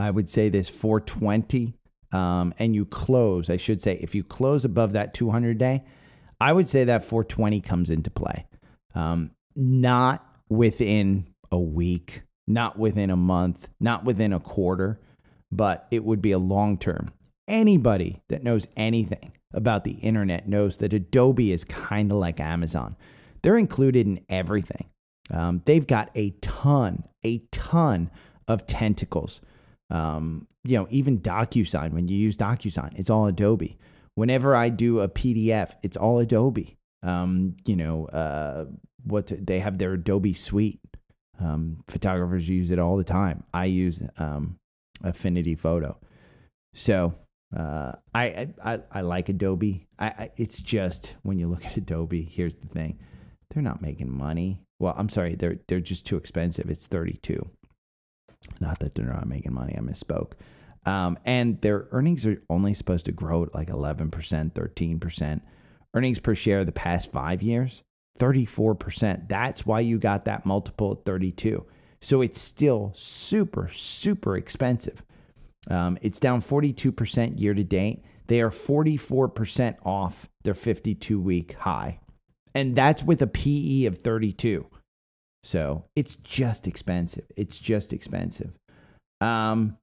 I 0.00 0.10
would 0.10 0.28
say 0.28 0.48
this 0.48 0.68
420, 0.68 1.74
um, 2.14 2.54
and 2.58 2.76
you 2.76 2.86
close, 2.86 3.50
I 3.50 3.56
should 3.56 3.82
say, 3.82 3.98
if 4.00 4.14
you 4.14 4.22
close 4.22 4.64
above 4.64 4.92
that 4.92 5.14
200 5.14 5.58
day, 5.58 5.82
I 6.40 6.52
would 6.52 6.68
say 6.68 6.84
that 6.84 7.04
420 7.04 7.60
comes 7.60 7.90
into 7.90 8.08
play. 8.08 8.46
Um, 8.94 9.32
not 9.56 10.24
within 10.48 11.26
a 11.50 11.58
week, 11.58 12.22
not 12.46 12.78
within 12.78 13.10
a 13.10 13.16
month, 13.16 13.68
not 13.80 14.04
within 14.04 14.32
a 14.32 14.38
quarter, 14.38 15.00
but 15.50 15.88
it 15.90 16.04
would 16.04 16.22
be 16.22 16.30
a 16.30 16.38
long 16.38 16.78
term. 16.78 17.10
Anybody 17.48 18.22
that 18.28 18.44
knows 18.44 18.68
anything 18.76 19.32
about 19.52 19.82
the 19.82 19.92
internet 19.92 20.48
knows 20.48 20.76
that 20.78 20.92
Adobe 20.92 21.52
is 21.52 21.64
kind 21.64 22.12
of 22.12 22.18
like 22.18 22.38
Amazon. 22.38 22.94
They're 23.42 23.58
included 23.58 24.06
in 24.06 24.24
everything. 24.28 24.86
Um, 25.32 25.62
they've 25.64 25.86
got 25.86 26.10
a 26.14 26.30
ton, 26.40 27.04
a 27.24 27.38
ton 27.50 28.10
of 28.46 28.66
tentacles. 28.68 29.40
Um, 29.94 30.48
you 30.64 30.76
know, 30.76 30.88
even 30.90 31.20
DocuSign, 31.20 31.92
when 31.92 32.08
you 32.08 32.16
use 32.16 32.36
DocuSign, 32.36 32.98
it's 32.98 33.10
all 33.10 33.26
Adobe. 33.26 33.78
Whenever 34.16 34.56
I 34.56 34.68
do 34.68 35.00
a 35.00 35.08
PDF, 35.08 35.72
it's 35.84 35.96
all 35.96 36.18
Adobe. 36.18 36.76
Um, 37.02 37.56
you 37.64 37.76
know, 37.76 38.06
uh, 38.06 38.64
what 39.04 39.30
they 39.46 39.60
have 39.60 39.78
their 39.78 39.92
Adobe 39.92 40.32
suite. 40.32 40.80
Um, 41.40 41.84
photographers 41.86 42.48
use 42.48 42.70
it 42.70 42.78
all 42.78 42.96
the 42.96 43.04
time. 43.04 43.44
I 43.52 43.66
use 43.66 44.00
um, 44.18 44.56
Affinity 45.02 45.54
Photo. 45.54 45.98
So 46.72 47.14
uh, 47.56 47.92
I, 48.14 48.48
I 48.64 48.80
I 48.90 49.00
like 49.02 49.28
Adobe. 49.28 49.86
I, 49.98 50.06
I, 50.06 50.30
it's 50.36 50.60
just 50.60 51.14
when 51.22 51.38
you 51.38 51.48
look 51.48 51.64
at 51.64 51.76
Adobe, 51.76 52.22
here's 52.22 52.56
the 52.56 52.68
thing: 52.68 52.98
they're 53.50 53.62
not 53.62 53.82
making 53.82 54.10
money. 54.10 54.60
Well, 54.80 54.94
I'm 54.96 55.08
sorry, 55.08 55.34
they're 55.36 55.58
they're 55.68 55.80
just 55.80 56.06
too 56.06 56.16
expensive. 56.16 56.70
It's 56.70 56.86
32. 56.86 57.48
Not 58.60 58.78
that 58.80 58.94
they're 58.94 59.06
not 59.06 59.26
making 59.26 59.54
money. 59.54 59.74
I 59.76 59.80
misspoke. 59.80 60.32
Um, 60.86 61.18
and 61.24 61.60
their 61.60 61.88
earnings 61.92 62.26
are 62.26 62.42
only 62.50 62.74
supposed 62.74 63.06
to 63.06 63.12
grow 63.12 63.42
at 63.42 63.54
like 63.54 63.68
11%, 63.68 64.10
13%. 64.10 65.40
Earnings 65.94 66.18
per 66.18 66.34
share 66.34 66.64
the 66.64 66.72
past 66.72 67.10
five 67.12 67.42
years, 67.42 67.82
34%. 68.18 69.28
That's 69.28 69.64
why 69.64 69.80
you 69.80 69.98
got 69.98 70.24
that 70.24 70.44
multiple 70.44 70.92
at 70.92 71.04
32. 71.04 71.64
So 72.00 72.20
it's 72.20 72.40
still 72.40 72.92
super, 72.94 73.70
super 73.72 74.36
expensive. 74.36 75.02
Um, 75.70 75.96
it's 76.02 76.20
down 76.20 76.42
42% 76.42 77.40
year 77.40 77.54
to 77.54 77.64
date. 77.64 78.04
They 78.26 78.40
are 78.40 78.50
44% 78.50 79.76
off 79.84 80.28
their 80.42 80.54
52 80.54 81.20
week 81.20 81.54
high. 81.54 82.00
And 82.54 82.76
that's 82.76 83.02
with 83.02 83.22
a 83.22 83.26
PE 83.26 83.84
of 83.84 83.98
32. 83.98 84.66
So 85.44 85.84
it's 85.94 86.16
just 86.16 86.66
expensive. 86.66 87.26
It's 87.36 87.58
just 87.58 87.92
expensive. 87.92 88.52
Um, 89.20 89.76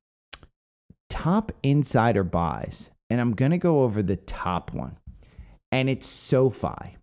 top 1.10 1.52
insider 1.64 2.24
buys. 2.24 2.90
And 3.10 3.22
I'm 3.22 3.34
going 3.34 3.52
to 3.52 3.58
go 3.58 3.82
over 3.82 4.02
the 4.02 4.16
top 4.16 4.74
one. 4.74 4.98
And 5.72 5.90
it's 5.90 6.08
SoFi. 6.08 6.98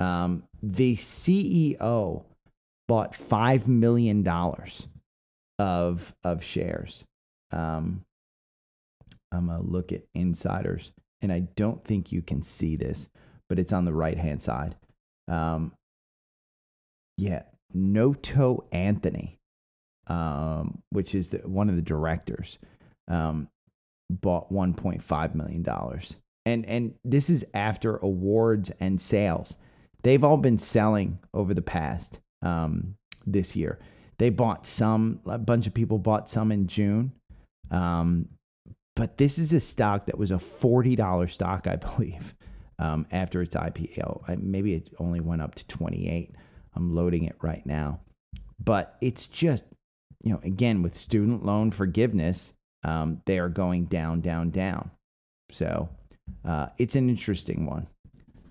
Um, 0.00 0.44
the 0.62 0.96
CEO 0.96 2.24
bought 2.88 3.12
$5 3.12 3.68
million 3.68 4.26
of, 5.58 6.14
of 6.24 6.42
shares. 6.42 7.04
Um, 7.52 8.02
I'm 9.32 9.46
going 9.46 9.60
to 9.60 9.66
look 9.66 9.92
at 9.92 10.02
insiders, 10.14 10.92
and 11.20 11.32
I 11.32 11.40
don't 11.56 11.84
think 11.84 12.12
you 12.12 12.22
can 12.22 12.42
see 12.42 12.76
this, 12.76 13.08
but 13.48 13.58
it's 13.58 13.72
on 13.72 13.84
the 13.84 13.92
right 13.92 14.18
hand 14.18 14.42
side. 14.42 14.76
Um, 15.28 15.72
yeah, 17.16 17.42
Noto 17.74 18.64
Anthony, 18.72 19.38
um, 20.06 20.82
which 20.90 21.14
is 21.14 21.28
the, 21.28 21.38
one 21.38 21.68
of 21.68 21.76
the 21.76 21.82
directors, 21.82 22.58
um, 23.08 23.48
bought 24.10 24.52
$1.5 24.52 25.34
million. 25.34 25.66
And, 26.46 26.66
and 26.66 26.94
this 27.04 27.30
is 27.30 27.44
after 27.54 27.96
awards 27.96 28.70
and 28.80 29.00
sales. 29.00 29.54
They've 30.02 30.22
all 30.22 30.36
been 30.36 30.58
selling 30.58 31.18
over 31.32 31.54
the 31.54 31.62
past 31.62 32.18
um, 32.42 32.96
this 33.26 33.56
year. 33.56 33.78
They 34.18 34.30
bought 34.30 34.66
some, 34.66 35.20
a 35.26 35.38
bunch 35.38 35.66
of 35.66 35.74
people 35.74 35.98
bought 35.98 36.28
some 36.28 36.52
in 36.52 36.66
June. 36.66 37.12
Um, 37.70 38.28
but 38.94 39.18
this 39.18 39.38
is 39.38 39.52
a 39.52 39.60
stock 39.60 40.06
that 40.06 40.18
was 40.18 40.30
a 40.30 40.34
$40 40.34 41.30
stock, 41.30 41.66
I 41.66 41.76
believe, 41.96 42.34
um, 42.78 43.06
after 43.10 43.42
its 43.42 43.56
IPO. 43.56 44.38
Maybe 44.40 44.74
it 44.74 44.90
only 44.98 45.20
went 45.20 45.42
up 45.42 45.54
to 45.56 45.66
28. 45.66 46.34
I'm 46.74 46.94
loading 46.94 47.24
it 47.24 47.36
right 47.40 47.64
now. 47.64 48.00
But 48.62 48.96
it's 49.00 49.26
just, 49.26 49.64
you 50.22 50.32
know, 50.32 50.40
again, 50.42 50.82
with 50.82 50.94
student 50.94 51.44
loan 51.44 51.70
forgiveness, 51.70 52.52
um, 52.82 53.22
they 53.26 53.38
are 53.38 53.48
going 53.48 53.86
down, 53.86 54.20
down, 54.20 54.50
down. 54.50 54.90
So 55.50 55.88
uh, 56.44 56.68
it's 56.78 56.96
an 56.96 57.08
interesting 57.08 57.66
one. 57.66 57.86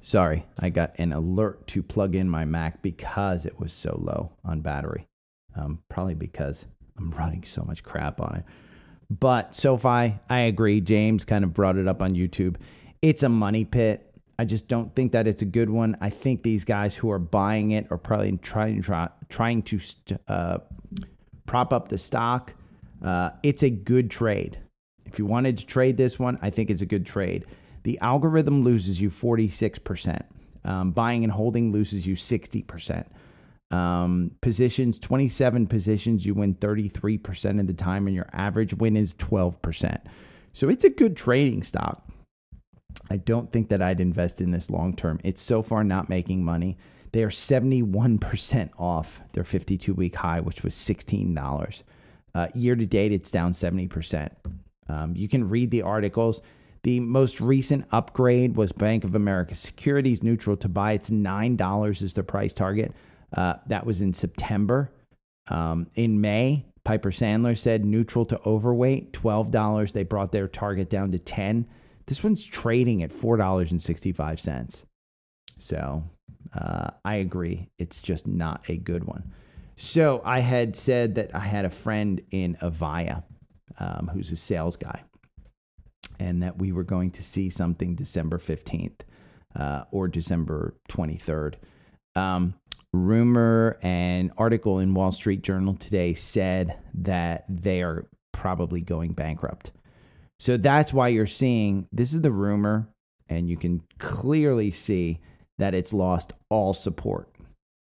Sorry, 0.01 0.45
I 0.59 0.69
got 0.69 0.97
an 0.99 1.13
alert 1.13 1.65
to 1.67 1.81
plug 1.81 2.15
in 2.15 2.29
my 2.29 2.43
Mac 2.43 2.81
because 2.81 3.45
it 3.45 3.59
was 3.59 3.71
so 3.71 3.97
low 4.01 4.33
on 4.43 4.61
battery. 4.61 5.07
Um, 5.55 5.79
probably 5.89 6.15
because 6.15 6.65
I'm 6.97 7.11
running 7.17 7.43
so 7.43 7.63
much 7.63 7.83
crap 7.83 8.19
on 8.19 8.35
it. 8.37 8.43
But 9.09 9.55
SoFi, 9.55 10.15
I 10.29 10.39
agree. 10.39 10.81
James 10.81 11.23
kind 11.23 11.43
of 11.43 11.53
brought 11.53 11.77
it 11.77 11.87
up 11.87 12.01
on 12.01 12.11
YouTube. 12.11 12.55
It's 13.01 13.23
a 13.23 13.29
money 13.29 13.63
pit. 13.63 14.12
I 14.39 14.45
just 14.45 14.67
don't 14.67 14.93
think 14.95 15.11
that 15.11 15.27
it's 15.27 15.41
a 15.41 15.45
good 15.45 15.69
one. 15.69 15.95
I 16.01 16.09
think 16.09 16.43
these 16.43 16.65
guys 16.65 16.95
who 16.95 17.11
are 17.11 17.19
buying 17.19 17.71
it 17.71 17.87
are 17.91 17.97
probably 17.97 18.35
trying 18.37 18.81
try, 18.81 19.09
trying 19.29 19.61
to 19.63 19.79
uh, 20.27 20.57
prop 21.45 21.71
up 21.71 21.89
the 21.89 21.97
stock. 21.97 22.53
Uh, 23.03 23.31
it's 23.43 23.63
a 23.63 23.69
good 23.69 24.09
trade. 24.09 24.57
If 25.05 25.19
you 25.19 25.25
wanted 25.25 25.59
to 25.59 25.65
trade 25.65 25.97
this 25.97 26.17
one, 26.17 26.39
I 26.41 26.49
think 26.49 26.71
it's 26.71 26.81
a 26.81 26.87
good 26.87 27.05
trade. 27.05 27.45
The 27.83 27.99
algorithm 27.99 28.63
loses 28.63 28.99
you 28.99 29.09
46%. 29.09 30.23
Um, 30.65 30.91
buying 30.91 31.23
and 31.23 31.31
holding 31.31 31.71
loses 31.71 32.07
you 32.07 32.15
60%. 32.15 33.05
Um, 33.69 34.31
positions, 34.41 34.97
27 34.99 35.67
positions, 35.67 36.25
you 36.25 36.33
win 36.33 36.55
33% 36.55 37.59
of 37.59 37.67
the 37.67 37.73
time, 37.73 38.07
and 38.07 38.15
your 38.15 38.29
average 38.31 38.73
win 38.73 38.95
is 38.95 39.13
12%. 39.15 39.99
So 40.53 40.69
it's 40.69 40.83
a 40.83 40.89
good 40.89 41.17
trading 41.17 41.63
stock. 41.63 42.07
I 43.09 43.17
don't 43.17 43.51
think 43.51 43.69
that 43.69 43.81
I'd 43.81 43.99
invest 43.99 44.41
in 44.41 44.51
this 44.51 44.69
long 44.69 44.95
term. 44.95 45.19
It's 45.23 45.41
so 45.41 45.61
far 45.61 45.83
not 45.83 46.09
making 46.09 46.43
money. 46.43 46.77
They 47.11 47.23
are 47.23 47.29
71% 47.29 48.69
off 48.77 49.21
their 49.33 49.43
52 49.43 49.93
week 49.93 50.15
high, 50.15 50.39
which 50.39 50.63
was 50.63 50.73
$16. 50.73 51.83
Uh, 52.35 52.47
year 52.55 52.75
to 52.75 52.85
date, 52.85 53.11
it's 53.11 53.29
down 53.29 53.53
70%. 53.53 54.29
Um, 54.89 55.15
you 55.15 55.27
can 55.27 55.47
read 55.47 55.69
the 55.71 55.83
articles. 55.83 56.41
The 56.81 56.99
most 56.99 57.39
recent 57.39 57.85
upgrade 57.91 58.57
was 58.57 58.71
Bank 58.71 59.03
of 59.03 59.15
America 59.15 59.55
Securities 59.55 60.23
neutral 60.23 60.57
to 60.57 60.67
buy. 60.67 60.93
It's 60.93 61.09
$9 61.09 62.01
is 62.01 62.13
the 62.13 62.23
price 62.23 62.53
target. 62.53 62.93
Uh, 63.31 63.55
that 63.67 63.85
was 63.85 64.01
in 64.01 64.13
September. 64.13 64.91
Um, 65.47 65.87
in 65.95 66.19
May, 66.19 66.65
Piper 66.83 67.11
Sandler 67.11 67.57
said 67.57 67.85
neutral 67.85 68.25
to 68.25 68.41
overweight, 68.45 69.13
$12. 69.13 69.93
They 69.93 70.03
brought 70.03 70.31
their 70.31 70.47
target 70.47 70.89
down 70.89 71.11
to 71.11 71.19
10 71.19 71.67
This 72.05 72.23
one's 72.23 72.43
trading 72.43 73.03
at 73.03 73.11
$4.65. 73.11 74.83
So 75.59 76.03
uh, 76.53 76.89
I 77.05 77.15
agree. 77.15 77.69
It's 77.79 77.99
just 77.99 78.27
not 78.27 78.69
a 78.69 78.77
good 78.77 79.05
one. 79.05 79.31
So 79.75 80.21
I 80.23 80.39
had 80.39 80.75
said 80.75 81.15
that 81.15 81.33
I 81.33 81.39
had 81.39 81.65
a 81.65 81.69
friend 81.69 82.21
in 82.31 82.55
Avaya 82.61 83.23
um, 83.79 84.11
who's 84.13 84.31
a 84.31 84.35
sales 84.35 84.75
guy 84.75 85.03
and 86.19 86.43
that 86.43 86.57
we 86.57 86.71
were 86.71 86.83
going 86.83 87.11
to 87.11 87.23
see 87.23 87.49
something 87.49 87.95
December 87.95 88.37
15th 88.37 89.01
uh, 89.55 89.83
or 89.91 90.07
December 90.07 90.75
23rd. 90.89 91.55
Um, 92.15 92.53
rumor 92.93 93.77
and 93.81 94.31
article 94.37 94.79
in 94.79 94.93
Wall 94.93 95.11
Street 95.11 95.41
Journal 95.41 95.73
today 95.73 96.13
said 96.13 96.77
that 96.93 97.45
they 97.49 97.81
are 97.81 98.07
probably 98.31 98.81
going 98.81 99.13
bankrupt. 99.13 99.71
So 100.43 100.57
that's 100.57 100.91
why 100.91 101.07
you're 101.07 101.25
seeing 101.25 101.87
this 101.93 102.13
is 102.13 102.19
the 102.19 102.29
rumor, 102.29 102.89
and 103.29 103.49
you 103.49 103.55
can 103.55 103.81
clearly 103.97 104.71
see 104.71 105.21
that 105.57 105.73
it's 105.73 105.93
lost 105.93 106.33
all 106.49 106.73
support. 106.73 107.33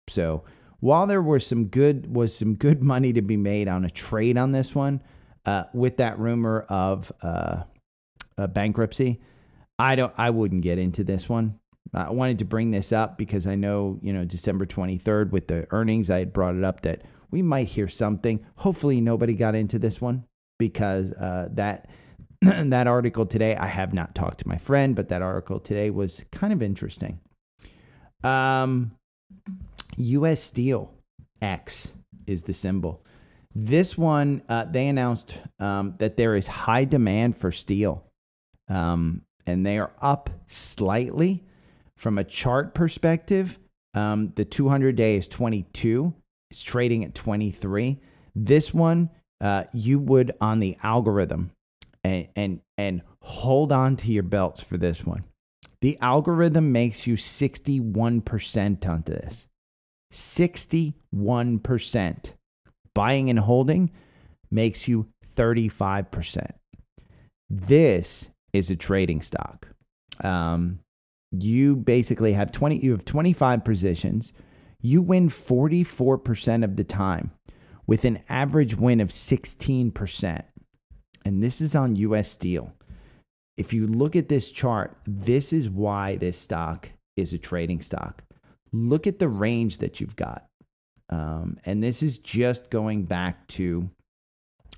So 0.10 0.44
while 0.82 1.08
there 1.08 1.22
was 1.22 1.48
some 1.48 1.68
good 1.68 2.14
was 2.14 2.36
some 2.36 2.56
good 2.56 2.84
money 2.94 3.14
to 3.14 3.22
be 3.22 3.38
made 3.38 3.70
on 3.70 3.86
a 3.86 3.90
trade 3.90 4.38
on 4.38 4.52
this 4.52 4.76
one, 4.76 5.02
uh, 5.46 5.64
with 5.74 5.96
that 5.98 6.20
rumor 6.20 6.66
of 6.68 7.14
uh, 7.22 7.64
bankruptcy, 8.50 9.22
I 9.80 9.96
don't 9.96 10.14
I 10.18 10.30
wouldn't 10.30 10.64
get 10.64 10.80
into 10.80 11.06
this 11.06 11.30
one. 11.30 11.58
I 11.94 12.10
wanted 12.10 12.40
to 12.40 12.46
bring 12.46 12.72
this 12.72 12.92
up 12.92 13.18
because 13.18 13.48
I 13.48 13.56
know, 13.56 14.00
you 14.02 14.12
know, 14.12 14.26
December 14.26 14.66
23rd 14.66 15.32
with 15.32 15.48
the 15.48 15.66
earnings, 15.72 16.10
I 16.10 16.20
had 16.20 16.34
brought 16.34 16.58
it 16.58 16.66
up 16.66 16.82
that 16.82 17.04
we 17.32 17.42
might 17.42 17.70
hear 17.70 17.88
something. 17.88 18.46
Hopefully, 18.56 19.00
nobody 19.00 19.34
got 19.34 19.56
into 19.56 19.80
this 19.80 20.02
one 20.02 20.26
because 20.58 21.14
uh, 21.14 21.48
that 21.54 21.88
that 22.42 22.88
article 22.88 23.26
today, 23.26 23.56
I 23.56 23.68
have 23.68 23.94
not 23.94 24.16
talked 24.16 24.40
to 24.40 24.48
my 24.48 24.58
friend, 24.58 24.96
but 24.96 25.10
that 25.10 25.22
article 25.22 25.60
today 25.60 25.90
was 25.90 26.22
kind 26.32 26.54
of 26.54 26.62
interesting. 26.62 27.20
Um, 28.24 28.92
U.S. 29.98 30.42
Steel 30.42 30.94
X 31.42 31.92
is 32.26 32.44
the 32.44 32.54
symbol. 32.54 33.04
This 33.56 33.98
one, 33.98 34.44
uh, 34.48 34.66
they 34.66 34.88
announced 34.88 35.36
um, 35.60 35.96
that 35.98 36.18
there 36.18 36.36
is 36.36 36.48
high 36.48 36.86
demand 36.86 37.36
for 37.36 37.52
steel, 37.52 38.06
um, 38.68 39.24
and 39.46 39.66
they 39.66 39.78
are 39.78 39.92
up 40.02 40.30
slightly 40.48 41.44
from 42.00 42.18
a 42.18 42.24
chart 42.24 42.74
perspective, 42.74 43.60
um, 43.94 44.32
the 44.36 44.46
200 44.46 44.96
day 44.96 45.18
is 45.18 45.28
22. 45.28 46.14
It's 46.50 46.64
trading 46.64 47.04
at 47.04 47.14
23. 47.14 48.00
This 48.34 48.74
one, 48.74 49.10
uh, 49.42 49.66
you 49.74 50.00
would 50.00 50.32
on 50.40 50.60
the 50.60 50.78
algorithm 50.82 51.52
and, 52.04 52.28
and, 52.36 52.62
and 52.78 53.02
hold 53.22 53.72
on 53.72 53.96
to 53.98 54.12
your 54.12 54.24
belts 54.24 54.62
for 54.62 54.78
this 54.78 55.06
one. 55.06 55.24
The 55.82 55.98
algorithm 56.02 56.72
makes 56.72 57.08
you 57.08 57.16
61% 57.16 58.88
onto 58.88 59.14
this. 59.14 59.48
61%. 60.12 62.34
Buying 62.94 63.30
and 63.30 63.40
holding 63.40 63.92
makes 64.52 64.88
you 64.88 65.08
35%. 65.26 66.52
This 67.50 68.28
is 68.52 68.70
a 68.70 68.76
trading 68.76 69.22
stock. 69.22 69.70
Um, 70.22 70.80
you 71.32 71.76
basically 71.76 72.34
have 72.34 72.52
20 72.52 72.84
you 72.84 72.92
have 72.92 73.06
25 73.06 73.64
positions 73.64 74.34
you 74.82 75.02
win 75.02 75.30
44% 75.30 76.64
of 76.64 76.76
the 76.76 76.84
time 76.84 77.32
with 77.86 78.06
an 78.06 78.24
average 78.30 78.76
win 78.76 79.00
of 79.00 79.10
16% 79.10 80.44
and 81.26 81.44
this 81.44 81.62
is 81.62 81.76
on 81.76 81.96
US 81.96 82.30
Steel 82.32 82.74
if 83.58 83.74
you 83.74 83.88
look 83.88 84.16
at 84.16 84.30
this 84.30 84.52
chart 84.52 84.96
this 85.06 85.52
is 85.54 85.70
why 85.70 86.16
this 86.16 86.38
stock 86.38 86.90
is 87.18 87.34
a 87.34 87.38
trading 87.38 87.82
stock 87.82 88.24
look 88.72 89.08
at 89.08 89.20
the 89.20 89.28
range 89.28 89.80
that 89.80 90.00
you've 90.00 90.16
got 90.16 90.46
um, 91.10 91.58
and 91.66 91.84
this 91.84 92.02
is 92.04 92.18
just 92.18 92.70
going 92.70 93.04
back 93.04 93.48
to 93.48 93.90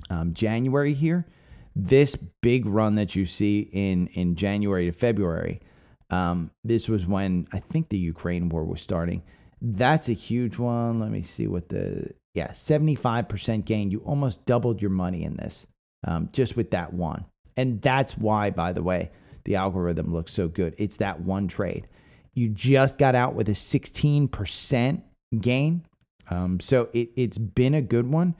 um, 0.09 0.33
January 0.33 0.93
here 0.93 1.27
this 1.75 2.15
big 2.41 2.65
run 2.65 2.95
that 2.95 3.15
you 3.15 3.25
see 3.25 3.69
in 3.71 4.07
in 4.07 4.35
January 4.35 4.85
to 4.87 4.91
February 4.91 5.61
Um, 6.09 6.51
this 6.63 6.89
was 6.89 7.05
when 7.07 7.47
I 7.53 7.59
think 7.59 7.87
the 7.89 7.97
Ukraine 7.97 8.49
war 8.49 8.65
was 8.65 8.81
starting. 8.81 9.23
That's 9.61 10.09
a 10.09 10.13
huge 10.13 10.57
one. 10.57 10.99
Let 10.99 11.11
me 11.11 11.21
see 11.21 11.47
what 11.47 11.69
the 11.69 12.11
yeah 12.33 12.49
75% 12.51 13.65
gain. 13.65 13.91
You 13.91 13.99
almost 13.99 14.45
doubled 14.45 14.81
your 14.81 14.91
money 14.91 15.23
in 15.23 15.37
this 15.37 15.65
um, 16.05 16.29
just 16.31 16.55
with 16.55 16.71
that 16.71 16.93
one, 16.93 17.25
and 17.57 17.81
that's 17.81 18.17
why, 18.17 18.49
by 18.49 18.73
the 18.73 18.83
way, 18.83 19.11
the 19.43 19.55
algorithm 19.55 20.13
looks 20.13 20.33
so 20.33 20.47
good. 20.47 20.75
It's 20.77 20.97
that 20.97 21.21
one 21.21 21.47
trade. 21.47 21.87
You 22.33 22.49
just 22.49 22.97
got 22.97 23.15
out 23.15 23.35
with 23.35 23.49
a 23.49 23.53
16% 23.53 25.01
gain. 25.39 25.85
Um, 26.29 26.59
so 26.59 26.89
it, 26.93 27.09
it's 27.15 27.37
been 27.37 27.73
a 27.73 27.81
good 27.81 28.09
one. 28.09 28.35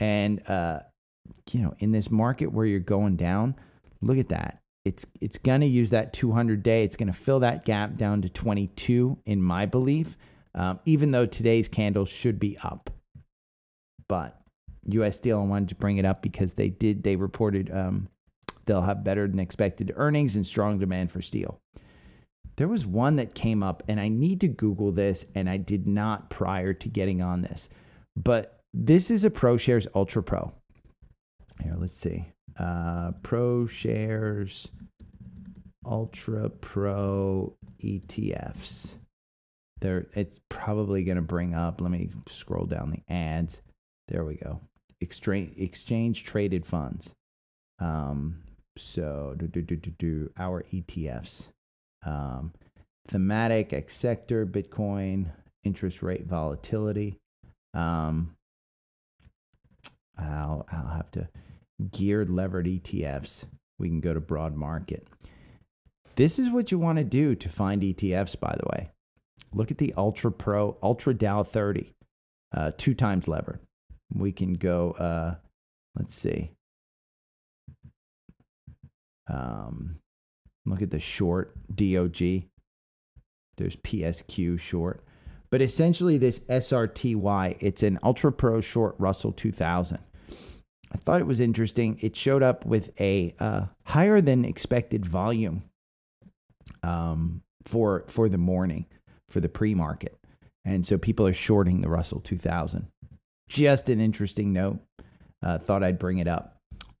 And, 0.00 0.48
uh, 0.48 0.80
you 1.52 1.60
know, 1.60 1.74
in 1.78 1.92
this 1.92 2.10
market 2.10 2.52
where 2.52 2.66
you're 2.66 2.80
going 2.80 3.16
down, 3.16 3.54
look 4.00 4.18
at 4.18 4.30
that. 4.30 4.60
It's, 4.84 5.06
it's 5.20 5.38
going 5.38 5.60
to 5.60 5.66
use 5.66 5.90
that 5.90 6.12
200 6.12 6.62
day. 6.62 6.84
It's 6.84 6.96
going 6.96 7.12
to 7.12 7.18
fill 7.18 7.40
that 7.40 7.64
gap 7.64 7.96
down 7.96 8.22
to 8.22 8.28
22, 8.28 9.18
in 9.24 9.42
my 9.42 9.66
belief, 9.66 10.16
um, 10.54 10.78
even 10.84 11.10
though 11.10 11.26
today's 11.26 11.68
candle 11.68 12.04
should 12.04 12.38
be 12.38 12.58
up. 12.62 12.90
But 14.08 14.38
US 14.88 15.16
Steel, 15.16 15.40
I 15.40 15.44
wanted 15.44 15.70
to 15.70 15.74
bring 15.74 15.98
it 15.98 16.04
up 16.04 16.22
because 16.22 16.54
they 16.54 16.68
did, 16.68 17.02
they 17.02 17.16
reported 17.16 17.70
um, 17.72 18.08
they'll 18.66 18.82
have 18.82 19.04
better 19.04 19.26
than 19.26 19.38
expected 19.38 19.92
earnings 19.96 20.36
and 20.36 20.46
strong 20.46 20.78
demand 20.78 21.10
for 21.10 21.22
steel. 21.22 21.60
There 22.56 22.68
was 22.68 22.86
one 22.86 23.16
that 23.16 23.34
came 23.34 23.62
up, 23.62 23.82
and 23.88 23.98
I 23.98 24.08
need 24.08 24.40
to 24.42 24.48
Google 24.48 24.92
this, 24.92 25.26
and 25.34 25.50
I 25.50 25.56
did 25.56 25.86
not 25.86 26.30
prior 26.30 26.72
to 26.72 26.88
getting 26.88 27.20
on 27.20 27.42
this. 27.42 27.68
But 28.16 28.60
this 28.72 29.10
is 29.10 29.24
a 29.24 29.30
ProShares 29.30 29.88
Ultra 29.94 30.22
Pro. 30.22 30.52
Here, 31.62 31.74
let's 31.76 31.96
see. 31.96 32.26
Uh, 32.56 33.12
ProShares 33.22 34.68
Ultra 35.84 36.48
Pro 36.48 37.56
ETFs. 37.82 38.90
There, 39.80 40.06
it's 40.14 40.40
probably 40.48 41.02
going 41.02 41.16
to 41.16 41.22
bring 41.22 41.54
up. 41.54 41.80
Let 41.80 41.90
me 41.90 42.10
scroll 42.30 42.66
down 42.66 42.90
the 42.90 43.12
ads. 43.12 43.60
There 44.08 44.24
we 44.24 44.36
go. 44.36 44.60
Exchange 45.04 46.24
traded 46.24 46.66
funds. 46.66 47.10
Um, 47.78 48.42
so 48.76 49.34
do 49.36 49.46
do 49.46 49.62
do 49.62 49.76
do 49.76 49.90
do 49.98 50.30
our 50.36 50.64
ETFs 50.72 51.48
um, 52.04 52.52
thematic, 53.08 53.72
X 53.72 53.94
sector, 53.94 54.46
Bitcoin, 54.46 55.26
interest 55.62 56.02
rate 56.02 56.26
volatility. 56.26 57.18
Um, 57.72 58.36
I'll, 60.16 60.66
I'll 60.70 60.94
have 60.94 61.10
to 61.12 61.28
geared 61.90 62.30
levered 62.30 62.66
ETFs. 62.66 63.44
We 63.78 63.88
can 63.88 64.00
go 64.00 64.14
to 64.14 64.20
broad 64.20 64.54
market. 64.54 65.08
This 66.16 66.38
is 66.38 66.50
what 66.50 66.70
you 66.70 66.78
want 66.78 66.98
to 66.98 67.04
do 67.04 67.34
to 67.34 67.48
find 67.48 67.82
ETFs, 67.82 68.38
by 68.38 68.56
the 68.56 68.68
way. 68.72 68.90
Look 69.52 69.72
at 69.72 69.78
the 69.78 69.92
Ultra 69.96 70.30
Pro, 70.30 70.76
Ultra 70.80 71.14
Dow 71.14 71.42
30, 71.42 71.92
uh, 72.56 72.70
two 72.76 72.94
times 72.94 73.26
levered. 73.26 73.58
We 74.14 74.32
can 74.32 74.54
go, 74.54 74.92
uh, 74.92 75.34
let's 75.96 76.14
see. 76.14 76.52
Um, 79.28 79.98
Look 80.66 80.82
at 80.82 80.90
the 80.90 81.00
short 81.00 81.54
DOG. 81.74 82.44
There's 83.56 83.76
PSQ 83.76 84.58
short. 84.58 85.04
But 85.50 85.62
essentially, 85.62 86.18
this 86.18 86.40
SRTY, 86.40 87.56
it's 87.60 87.82
an 87.82 87.98
Ultra 88.02 88.32
Pro 88.32 88.60
short 88.60 88.96
Russell 88.98 89.32
2000. 89.32 89.98
I 90.90 90.96
thought 90.98 91.20
it 91.20 91.26
was 91.26 91.40
interesting. 91.40 91.98
It 92.00 92.16
showed 92.16 92.42
up 92.42 92.64
with 92.64 92.90
a 93.00 93.34
uh, 93.38 93.66
higher 93.84 94.20
than 94.20 94.44
expected 94.44 95.04
volume 95.04 95.64
um, 96.82 97.42
for 97.64 98.04
for 98.08 98.28
the 98.28 98.38
morning, 98.38 98.86
for 99.28 99.40
the 99.40 99.48
pre 99.48 99.74
market, 99.74 100.16
and 100.64 100.86
so 100.86 100.96
people 100.96 101.26
are 101.26 101.34
shorting 101.34 101.80
the 101.80 101.88
Russell 101.88 102.20
2000. 102.20 102.88
Just 103.48 103.88
an 103.88 104.00
interesting 104.00 104.52
note. 104.52 104.80
Uh, 105.42 105.58
thought 105.58 105.82
I'd 105.82 105.98
bring 105.98 106.18
it 106.18 106.28
up. 106.28 106.56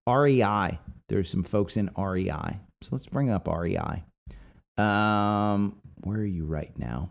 REI. 0.08 0.78
There's 1.08 1.30
some 1.30 1.42
folks 1.42 1.76
in 1.76 1.90
REI. 1.96 2.60
So 2.82 2.88
let's 2.92 3.06
bring 3.06 3.30
up 3.30 3.48
REI. 3.48 4.04
Um, 4.76 5.76
where 6.02 6.18
are 6.18 6.24
you 6.24 6.44
right 6.44 6.72
now? 6.76 7.10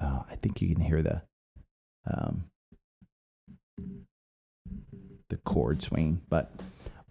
Oh, 0.00 0.24
I 0.30 0.36
think 0.36 0.60
you 0.60 0.74
can 0.74 0.84
hear 0.84 1.02
the 1.02 1.22
um, 2.08 2.44
the 5.28 5.36
chord 5.44 5.82
swing. 5.82 6.20
But 6.28 6.52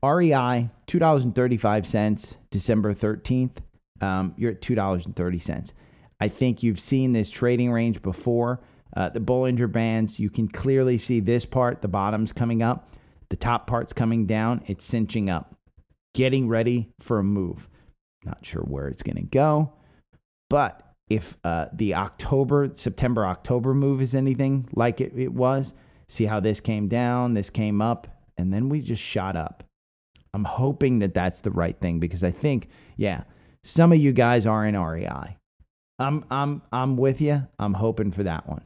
REI, 0.04 0.70
two 0.88 1.00
dollars 1.00 1.24
and 1.24 1.36
thirty 1.36 1.58
five 1.58 1.88
cents, 1.88 2.38
December 2.52 2.94
thirteenth. 2.94 3.62
Um, 4.02 4.34
you're 4.38 4.52
at 4.52 4.62
two 4.62 4.76
dollars 4.76 5.06
and 5.06 5.16
thirty 5.16 5.40
cents. 5.40 5.74
I 6.20 6.28
think 6.28 6.64
you've 6.64 6.80
seen 6.80 7.12
this 7.14 7.30
trading 7.30 7.72
range 7.72 8.02
before. 8.02 8.62
Uh, 8.96 9.10
the 9.10 9.20
Bollinger 9.20 9.72
Bands, 9.72 10.20
you 10.20 10.30
can 10.30 10.48
clearly 10.48 10.98
see 10.98 11.20
this 11.20 11.46
part, 11.46 11.82
the 11.82 11.88
bottom's 11.88 12.32
coming 12.32 12.62
up, 12.62 12.94
the 13.30 13.36
top 13.36 13.68
part's 13.68 13.94
coming 13.94 14.26
down, 14.26 14.64
it's 14.68 14.86
cinching 14.86 15.30
up 15.30 15.56
getting 16.16 16.48
ready 16.48 16.90
for 17.00 17.20
a 17.20 17.24
move. 17.24 17.70
Not 18.24 18.44
sure 18.44 18.64
where 18.64 18.88
it's 18.88 19.04
going 19.04 19.18
to 19.18 19.22
go, 19.22 19.74
but 20.50 20.82
if 21.10 21.38
uh, 21.44 21.68
the 21.72 21.94
October, 21.94 22.72
September, 22.74 23.26
October 23.28 23.76
move 23.76 24.02
is 24.02 24.16
anything 24.16 24.68
like 24.74 25.00
it, 25.00 25.12
it 25.16 25.34
was, 25.34 25.74
see 26.08 26.26
how 26.26 26.40
this 26.40 26.60
came 26.60 26.88
down, 26.88 27.36
this 27.36 27.52
came 27.52 27.82
up, 27.82 28.08
and 28.38 28.52
then 28.52 28.70
we 28.70 28.82
just 28.82 29.04
shot 29.04 29.36
up. 29.36 29.64
I'm 30.34 30.46
hoping 30.46 31.00
that 31.00 31.14
that's 31.14 31.42
the 31.42 31.52
right 31.52 31.80
thing 31.80 32.00
because 32.00 32.24
I 32.24 32.32
think, 32.32 32.70
yeah, 32.98 33.24
some 33.64 33.92
of 33.92 34.00
you 34.00 34.12
guys 34.12 34.46
are 34.46 34.66
in 34.66 34.80
REI. 34.80 35.38
I'm, 36.00 36.26
I'm, 36.32 36.62
I'm 36.72 36.98
with 36.98 37.22
you. 37.22 37.48
I'm 37.60 37.76
hoping 37.76 38.12
for 38.12 38.24
that 38.24 38.50
one. 38.50 38.64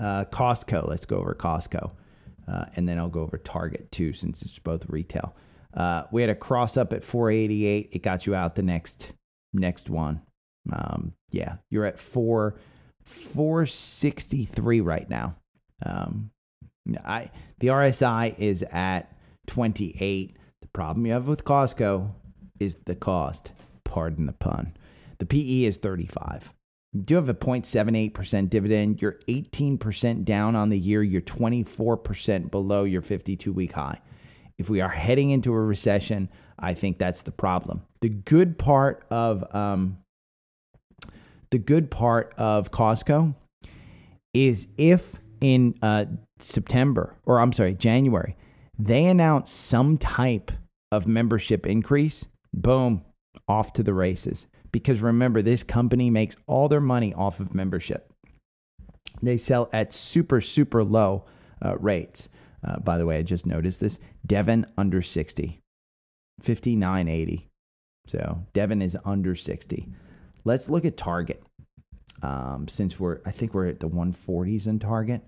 Uh, 0.00 0.24
Costco, 0.26 0.88
let's 0.88 1.06
go 1.06 1.16
over 1.18 1.34
Costco. 1.34 1.92
Uh, 2.46 2.64
and 2.76 2.88
then 2.88 2.98
I'll 2.98 3.08
go 3.08 3.20
over 3.20 3.36
Target 3.36 3.90
too, 3.92 4.12
since 4.12 4.42
it's 4.42 4.58
both 4.58 4.88
retail. 4.88 5.36
Uh, 5.74 6.04
we 6.10 6.22
had 6.22 6.30
a 6.30 6.34
cross 6.34 6.76
up 6.76 6.92
at 6.92 7.04
488. 7.04 7.90
It 7.92 8.02
got 8.02 8.26
you 8.26 8.34
out 8.34 8.54
the 8.54 8.62
next 8.62 9.12
next 9.52 9.90
one. 9.90 10.22
Um, 10.72 11.12
yeah, 11.30 11.56
you're 11.70 11.84
at 11.84 11.98
four 11.98 12.58
463 13.04 14.80
right 14.80 15.08
now. 15.08 15.36
Um, 15.84 16.30
I 17.04 17.30
the 17.58 17.68
RSI 17.68 18.38
is 18.38 18.62
at 18.70 19.12
28. 19.46 20.36
The 20.60 20.68
problem 20.68 21.06
you 21.06 21.12
have 21.12 21.28
with 21.28 21.44
Costco 21.44 22.12
is 22.58 22.76
the 22.86 22.94
cost. 22.94 23.52
Pardon 23.84 24.26
the 24.26 24.32
pun. 24.32 24.76
The 25.18 25.26
PE 25.26 25.64
is 25.64 25.76
35. 25.76 26.52
You 26.92 27.02
do 27.02 27.14
have 27.16 27.28
a 27.28 27.34
0.78% 27.34 28.48
dividend. 28.48 29.02
You're 29.02 29.20
18% 29.28 30.24
down 30.24 30.56
on 30.56 30.70
the 30.70 30.78
year. 30.78 31.02
You're 31.02 31.20
24% 31.20 32.50
below 32.50 32.84
your 32.84 33.02
52 33.02 33.52
week 33.52 33.72
high. 33.72 34.00
If 34.56 34.70
we 34.70 34.80
are 34.80 34.88
heading 34.88 35.30
into 35.30 35.52
a 35.52 35.60
recession, 35.60 36.28
I 36.58 36.74
think 36.74 36.98
that's 36.98 37.22
the 37.22 37.30
problem. 37.30 37.82
The 38.00 38.08
good 38.08 38.58
part 38.58 39.04
of 39.10 39.54
um, 39.54 39.98
the 41.50 41.58
good 41.58 41.90
part 41.90 42.34
of 42.36 42.70
Costco 42.70 43.34
is 44.34 44.66
if 44.76 45.16
in 45.40 45.74
uh, 45.82 46.06
September 46.40 47.16
or 47.24 47.40
I'm 47.40 47.52
sorry 47.52 47.74
January 47.74 48.36
they 48.78 49.06
announce 49.06 49.50
some 49.50 49.98
type 49.98 50.52
of 50.92 51.06
membership 51.06 51.66
increase, 51.66 52.26
boom, 52.54 53.04
off 53.48 53.72
to 53.74 53.82
the 53.82 53.94
races. 53.94 54.46
Because 54.78 55.00
remember, 55.00 55.42
this 55.42 55.62
company 55.62 56.10
makes 56.10 56.36
all 56.46 56.68
their 56.68 56.80
money 56.80 57.12
off 57.14 57.40
of 57.40 57.54
membership. 57.54 58.12
They 59.22 59.36
sell 59.36 59.68
at 59.72 59.92
super 59.92 60.40
super 60.40 60.84
low 60.84 61.24
uh, 61.64 61.76
rates. 61.78 62.28
Uh, 62.66 62.78
by 62.78 62.98
the 62.98 63.06
way, 63.06 63.18
I 63.18 63.22
just 63.22 63.46
noticed 63.46 63.80
this. 63.80 63.98
Devon 64.26 64.66
under 64.76 65.02
60, 65.02 65.60
59.80. 66.42 67.44
So 68.06 68.44
Devon 68.52 68.82
is 68.82 68.96
under 69.04 69.36
60. 69.36 69.88
Let's 70.44 70.68
look 70.68 70.84
at 70.84 70.96
Target. 70.96 71.42
Um, 72.20 72.66
since 72.66 72.98
we're, 72.98 73.20
I 73.24 73.30
think 73.30 73.54
we're 73.54 73.68
at 73.68 73.78
the 73.78 73.88
140s 73.88 74.66
in 74.66 74.80
Target. 74.80 75.22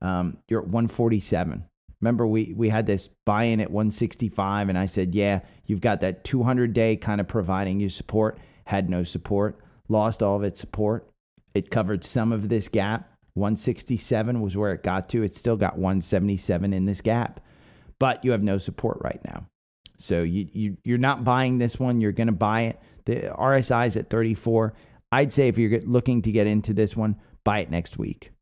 Um, 0.00 0.38
you're 0.48 0.60
at 0.60 0.66
147. 0.66 1.64
Remember, 2.00 2.26
we, 2.26 2.52
we 2.54 2.68
had 2.68 2.86
this 2.86 3.08
buy 3.24 3.44
in 3.44 3.60
at 3.60 3.70
165, 3.70 4.68
and 4.68 4.78
I 4.78 4.86
said, 4.86 5.14
yeah, 5.14 5.40
you've 5.64 5.80
got 5.80 6.02
that 6.02 6.24
200 6.24 6.72
day 6.72 6.94
kind 6.94 7.20
of 7.20 7.26
providing 7.26 7.80
you 7.80 7.88
support. 7.88 8.38
Had 8.66 8.88
no 8.88 9.02
support, 9.02 9.58
lost 9.88 10.22
all 10.22 10.36
of 10.36 10.44
its 10.44 10.60
support. 10.60 11.10
It 11.54 11.70
covered 11.70 12.04
some 12.04 12.32
of 12.32 12.48
this 12.48 12.68
gap 12.68 13.16
167 13.36 14.40
was 14.40 14.56
where 14.56 14.72
it 14.72 14.82
got 14.82 15.10
to. 15.10 15.22
It's 15.22 15.38
still 15.38 15.56
got 15.56 15.76
177 15.76 16.72
in 16.72 16.86
this 16.86 17.02
gap, 17.02 17.40
but 17.98 18.24
you 18.24 18.30
have 18.30 18.42
no 18.42 18.56
support 18.56 18.98
right 19.02 19.20
now. 19.26 19.46
So 19.98 20.22
you, 20.22 20.48
you 20.52 20.76
you're 20.84 20.96
not 20.96 21.22
buying 21.22 21.58
this 21.58 21.78
one. 21.78 22.00
You're 22.00 22.12
going 22.12 22.28
to 22.28 22.32
buy 22.32 22.62
it. 22.62 22.80
The 23.04 23.16
RSI 23.38 23.88
is 23.88 23.96
at 23.96 24.08
34. 24.08 24.72
I'd 25.12 25.34
say 25.34 25.48
if 25.48 25.58
you're 25.58 25.80
looking 25.82 26.22
to 26.22 26.32
get 26.32 26.46
into 26.46 26.72
this 26.72 26.96
one, 26.96 27.16
buy 27.44 27.60
it 27.60 27.70
next 27.70 27.98
week. 27.98 28.32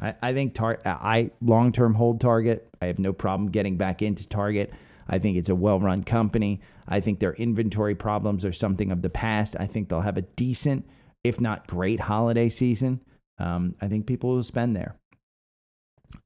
I, 0.00 0.14
I 0.20 0.32
think 0.34 0.54
tar- 0.54 0.80
I 0.84 1.30
long 1.40 1.70
term 1.70 1.94
hold 1.94 2.20
Target. 2.20 2.68
I 2.82 2.86
have 2.86 2.98
no 2.98 3.12
problem 3.12 3.52
getting 3.52 3.76
back 3.76 4.02
into 4.02 4.26
Target. 4.26 4.72
I 5.08 5.18
think 5.18 5.36
it's 5.36 5.48
a 5.48 5.54
well 5.54 5.80
run 5.80 6.04
company. 6.04 6.60
I 6.88 7.00
think 7.00 7.20
their 7.20 7.34
inventory 7.34 7.94
problems 7.94 8.44
are 8.44 8.52
something 8.52 8.90
of 8.90 9.02
the 9.02 9.10
past. 9.10 9.56
I 9.58 9.66
think 9.66 9.88
they'll 9.88 10.00
have 10.00 10.16
a 10.16 10.22
decent, 10.22 10.88
if 11.22 11.40
not 11.40 11.66
great, 11.66 12.00
holiday 12.00 12.48
season. 12.48 13.00
Um, 13.38 13.74
I 13.80 13.88
think 13.88 14.06
people 14.06 14.30
will 14.30 14.42
spend 14.42 14.76
there. 14.76 14.96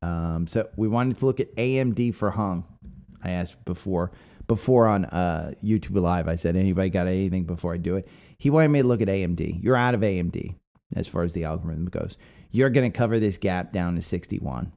Um, 0.02 0.46
so 0.46 0.68
we 0.76 0.88
wanted 0.88 1.18
to 1.18 1.26
look 1.26 1.40
at 1.40 1.54
AMD 1.56 2.14
for 2.14 2.30
Hung. 2.30 2.64
I 3.22 3.30
asked 3.30 3.64
before 3.64 4.12
before 4.46 4.86
on 4.86 5.04
uh, 5.04 5.52
YouTube 5.62 6.00
Live. 6.00 6.26
I 6.26 6.36
said, 6.36 6.56
anybody 6.56 6.88
got 6.88 7.06
anything 7.06 7.44
before 7.44 7.74
I 7.74 7.76
do 7.76 7.96
it? 7.96 8.08
He 8.38 8.50
wanted 8.50 8.68
me 8.68 8.82
to 8.82 8.88
look 8.88 9.02
at 9.02 9.08
AMD. 9.08 9.62
You're 9.62 9.76
out 9.76 9.94
of 9.94 10.00
AMD 10.00 10.54
as 10.96 11.06
far 11.06 11.22
as 11.22 11.34
the 11.34 11.44
algorithm 11.44 11.86
goes. 11.86 12.16
You're 12.50 12.70
going 12.70 12.90
to 12.90 12.96
cover 12.96 13.20
this 13.20 13.36
gap 13.36 13.72
down 13.72 13.94
to 13.96 14.02
61. 14.02 14.72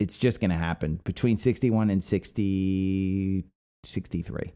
It's 0.00 0.16
just 0.16 0.40
going 0.40 0.50
to 0.50 0.56
happen 0.56 0.98
between 1.04 1.36
61 1.36 1.90
and 1.90 2.02
60, 2.02 3.44
63. 3.84 4.52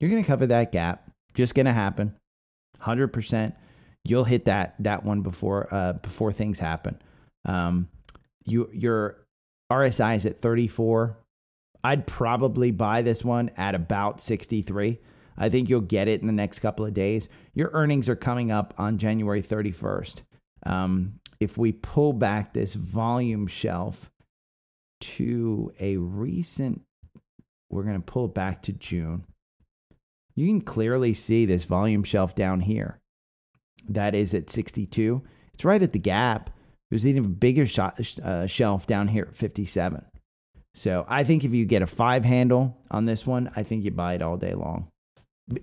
You're 0.00 0.10
going 0.10 0.22
to 0.22 0.26
cover 0.26 0.46
that 0.46 0.72
gap. 0.72 1.10
Just 1.34 1.54
going 1.54 1.66
to 1.66 1.72
happen. 1.72 2.16
100%. 2.80 3.52
You'll 4.04 4.24
hit 4.24 4.46
that 4.46 4.76
that 4.78 5.04
one 5.04 5.22
before 5.22 5.72
uh, 5.74 5.94
before 5.94 6.32
things 6.32 6.60
happen. 6.60 7.02
Um, 7.44 7.88
you 8.44 8.70
your 8.72 9.26
RSI 9.70 10.16
is 10.16 10.24
at 10.26 10.38
34. 10.38 11.18
I'd 11.82 12.06
probably 12.06 12.70
buy 12.70 13.02
this 13.02 13.24
one 13.24 13.50
at 13.56 13.74
about 13.74 14.20
63. 14.20 15.00
I 15.36 15.48
think 15.48 15.68
you'll 15.68 15.80
get 15.80 16.08
it 16.08 16.20
in 16.20 16.26
the 16.26 16.32
next 16.32 16.60
couple 16.60 16.86
of 16.86 16.94
days. 16.94 17.28
Your 17.52 17.70
earnings 17.72 18.08
are 18.08 18.16
coming 18.16 18.50
up 18.50 18.74
on 18.78 18.96
January 18.96 19.42
31st. 19.42 20.16
Um, 20.64 21.20
if 21.40 21.58
we 21.58 21.72
pull 21.72 22.12
back 22.12 22.54
this 22.54 22.74
volume 22.74 23.46
shelf 23.46 24.10
to 25.00 25.72
a 25.80 25.96
recent, 25.96 26.82
we're 27.70 27.82
going 27.82 28.00
to 28.00 28.00
pull 28.00 28.26
it 28.26 28.34
back 28.34 28.62
to 28.62 28.72
June. 28.72 29.24
You 30.34 30.46
can 30.46 30.60
clearly 30.60 31.14
see 31.14 31.46
this 31.46 31.64
volume 31.64 32.04
shelf 32.04 32.34
down 32.34 32.60
here. 32.60 32.98
That 33.88 34.14
is 34.14 34.34
at 34.34 34.50
62. 34.50 35.22
It's 35.54 35.64
right 35.64 35.82
at 35.82 35.92
the 35.92 35.98
gap. 35.98 36.50
There's 36.90 37.06
even 37.06 37.24
a 37.24 37.28
bigger 37.28 37.66
shot, 37.66 38.00
uh, 38.22 38.46
shelf 38.46 38.86
down 38.86 39.08
here 39.08 39.28
at 39.30 39.36
57. 39.36 40.04
So 40.74 41.06
I 41.08 41.24
think 41.24 41.42
if 41.42 41.54
you 41.54 41.64
get 41.64 41.82
a 41.82 41.86
five 41.86 42.24
handle 42.24 42.76
on 42.90 43.06
this 43.06 43.26
one, 43.26 43.50
I 43.56 43.62
think 43.62 43.84
you 43.84 43.90
buy 43.90 44.14
it 44.14 44.22
all 44.22 44.36
day 44.36 44.52
long. 44.52 44.88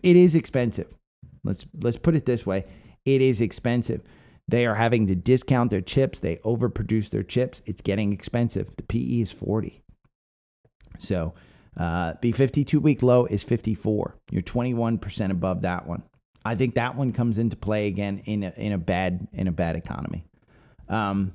It 0.02 0.16
is 0.16 0.34
expensive. 0.34 0.88
Let's 1.44 1.66
let's 1.80 1.98
put 1.98 2.16
it 2.16 2.26
this 2.26 2.46
way: 2.46 2.66
it 3.06 3.22
is 3.22 3.42
expensive. 3.42 4.02
They 4.48 4.66
are 4.66 4.76
having 4.76 5.08
to 5.08 5.16
discount 5.16 5.72
their 5.72 5.82
chips. 5.82 6.20
They 6.20 6.38
overproduce 6.38 7.10
their 7.10 7.24
chips. 7.24 7.62
It's 7.66 7.82
getting 7.82 8.12
expensive. 8.12 8.70
The 8.76 8.84
PE 8.84 9.22
is 9.22 9.32
40. 9.32 9.82
So 11.00 11.34
uh, 11.78 12.14
the 12.22 12.32
52 12.32 12.80
week 12.80 13.02
low 13.02 13.26
is 13.26 13.44
54. 13.44 14.18
You're 14.32 14.41
21% 14.41 15.32
above 15.32 15.62
that 15.62 15.88
one. 15.88 16.04
I 16.46 16.56
think 16.56 16.76
that 16.76 16.96
one 16.96 17.14
comes 17.14 17.38
into 17.38 17.56
play 17.56 17.88
again 17.88 18.22
in 18.26 18.44
a, 18.44 18.54
in 18.58 18.74
a 18.74 18.78
bad 18.78 19.28
in 19.32 19.48
a 19.48 19.52
bad 19.52 19.76
economy. 19.76 20.26
Um, 20.89 21.34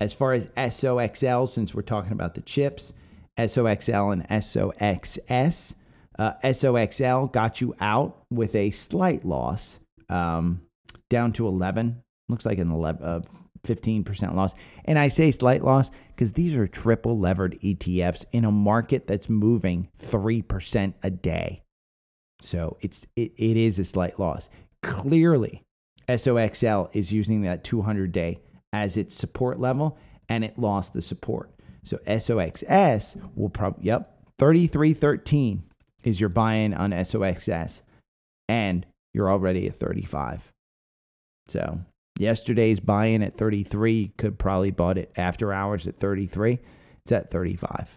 as 0.00 0.12
far 0.12 0.32
as 0.32 0.46
SOXL, 0.48 1.48
since 1.48 1.74
we're 1.74 1.82
talking 1.82 2.12
about 2.12 2.34
the 2.34 2.40
chips, 2.40 2.92
SOXL 3.38 4.12
and 4.12 4.28
SOXS, 4.28 5.74
uh, 6.18 6.32
SOXL 6.42 7.32
got 7.32 7.60
you 7.60 7.74
out 7.80 8.22
with 8.30 8.54
a 8.54 8.70
slight 8.70 9.24
loss 9.24 9.78
um, 10.08 10.62
down 11.10 11.32
to 11.32 11.46
11. 11.46 12.02
Looks 12.28 12.46
like 12.46 12.58
an 12.58 12.70
11, 12.70 13.02
uh, 13.04 13.20
15% 13.66 14.34
loss. 14.34 14.54
And 14.84 14.98
I 14.98 15.08
say 15.08 15.30
slight 15.30 15.62
loss 15.62 15.90
because 16.08 16.32
these 16.32 16.54
are 16.54 16.66
triple 16.66 17.18
levered 17.18 17.58
ETFs 17.62 18.24
in 18.32 18.44
a 18.44 18.50
market 18.50 19.06
that's 19.06 19.28
moving 19.28 19.88
3% 20.02 20.94
a 21.02 21.10
day. 21.10 21.62
So 22.40 22.76
it's 22.80 23.06
it, 23.16 23.32
it 23.36 23.56
is 23.56 23.78
a 23.78 23.84
slight 23.84 24.18
loss. 24.18 24.48
Clearly, 24.82 25.62
SOXL 26.08 26.94
is 26.94 27.12
using 27.12 27.42
that 27.42 27.64
200 27.64 28.12
day 28.12 28.40
as 28.72 28.96
its 28.96 29.14
support 29.14 29.58
level 29.58 29.98
and 30.28 30.44
it 30.44 30.58
lost 30.58 30.92
the 30.92 31.02
support. 31.02 31.50
So 31.84 31.98
SOXS 32.06 33.16
will 33.34 33.48
probably, 33.48 33.86
yep, 33.86 34.18
3313 34.38 35.62
is 36.04 36.20
your 36.20 36.28
buy 36.28 36.54
in 36.54 36.74
on 36.74 36.90
SOXS 36.90 37.82
and 38.48 38.84
you're 39.14 39.30
already 39.30 39.66
at 39.66 39.76
35. 39.76 40.52
So 41.48 41.80
yesterday's 42.18 42.80
buy 42.80 43.06
in 43.06 43.22
at 43.22 43.34
33 43.34 44.12
could 44.16 44.38
probably 44.38 44.70
bought 44.70 44.98
it 44.98 45.12
after 45.16 45.52
hours 45.52 45.86
at 45.86 45.98
33. 45.98 46.58
It's 47.02 47.12
at 47.12 47.30
35. 47.30 47.88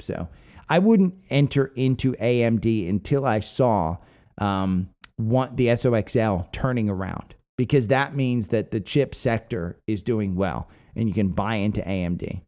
So 0.00 0.28
I 0.68 0.78
wouldn't 0.78 1.14
enter 1.30 1.72
into 1.74 2.12
AMD 2.14 2.88
until 2.88 3.24
I 3.24 3.40
saw 3.40 3.98
um, 4.38 4.90
one, 5.16 5.54
the 5.56 5.68
SOXL 5.68 6.52
turning 6.52 6.88
around 6.88 7.34
because 7.56 7.88
that 7.88 8.14
means 8.14 8.48
that 8.48 8.70
the 8.70 8.80
chip 8.80 9.14
sector 9.14 9.80
is 9.86 10.02
doing 10.02 10.36
well 10.36 10.68
and 10.94 11.08
you 11.08 11.14
can 11.14 11.28
buy 11.28 11.56
into 11.56 11.80
AMD. 11.80 12.42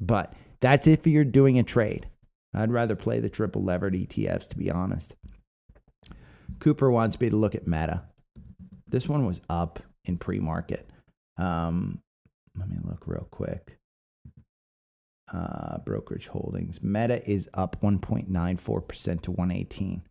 But 0.00 0.34
that's 0.60 0.86
if 0.86 1.06
you're 1.06 1.24
doing 1.24 1.58
a 1.58 1.62
trade. 1.62 2.08
I'd 2.54 2.70
rather 2.70 2.94
play 2.94 3.18
the 3.18 3.28
triple 3.28 3.64
levered 3.64 3.94
ETFs, 3.94 4.48
to 4.48 4.56
be 4.56 4.70
honest. 4.70 5.14
Cooper 6.60 6.90
wants 6.90 7.18
me 7.18 7.28
to 7.30 7.36
look 7.36 7.54
at 7.54 7.66
Meta. 7.66 8.02
This 8.86 9.08
one 9.08 9.26
was 9.26 9.40
up 9.48 9.80
in 10.04 10.18
pre 10.18 10.38
market. 10.38 10.88
Um, 11.36 12.00
let 12.56 12.68
me 12.68 12.76
look 12.84 13.06
real 13.06 13.26
quick. 13.30 13.78
Uh, 15.32 15.78
brokerage 15.78 16.28
holdings. 16.28 16.80
Meta 16.82 17.28
is 17.28 17.48
up 17.54 17.80
1.94% 17.82 19.20
to 19.22 19.30
118. 19.30 20.02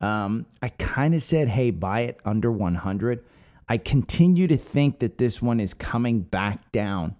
Um, 0.00 0.46
I 0.62 0.68
kind 0.70 1.14
of 1.14 1.22
said, 1.22 1.48
hey, 1.48 1.70
buy 1.70 2.00
it 2.02 2.18
under 2.24 2.50
100. 2.50 3.24
I 3.68 3.78
continue 3.78 4.46
to 4.46 4.56
think 4.56 5.00
that 5.00 5.18
this 5.18 5.42
one 5.42 5.60
is 5.60 5.74
coming 5.74 6.20
back 6.20 6.70
down 6.72 7.16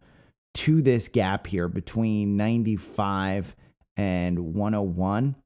to 0.55 0.83
this 0.83 1.09
gap 1.09 1.47
here 1.47 1.69
between 1.69 2.37
95 2.37 3.57
and 3.97 4.55
101. 4.55 5.37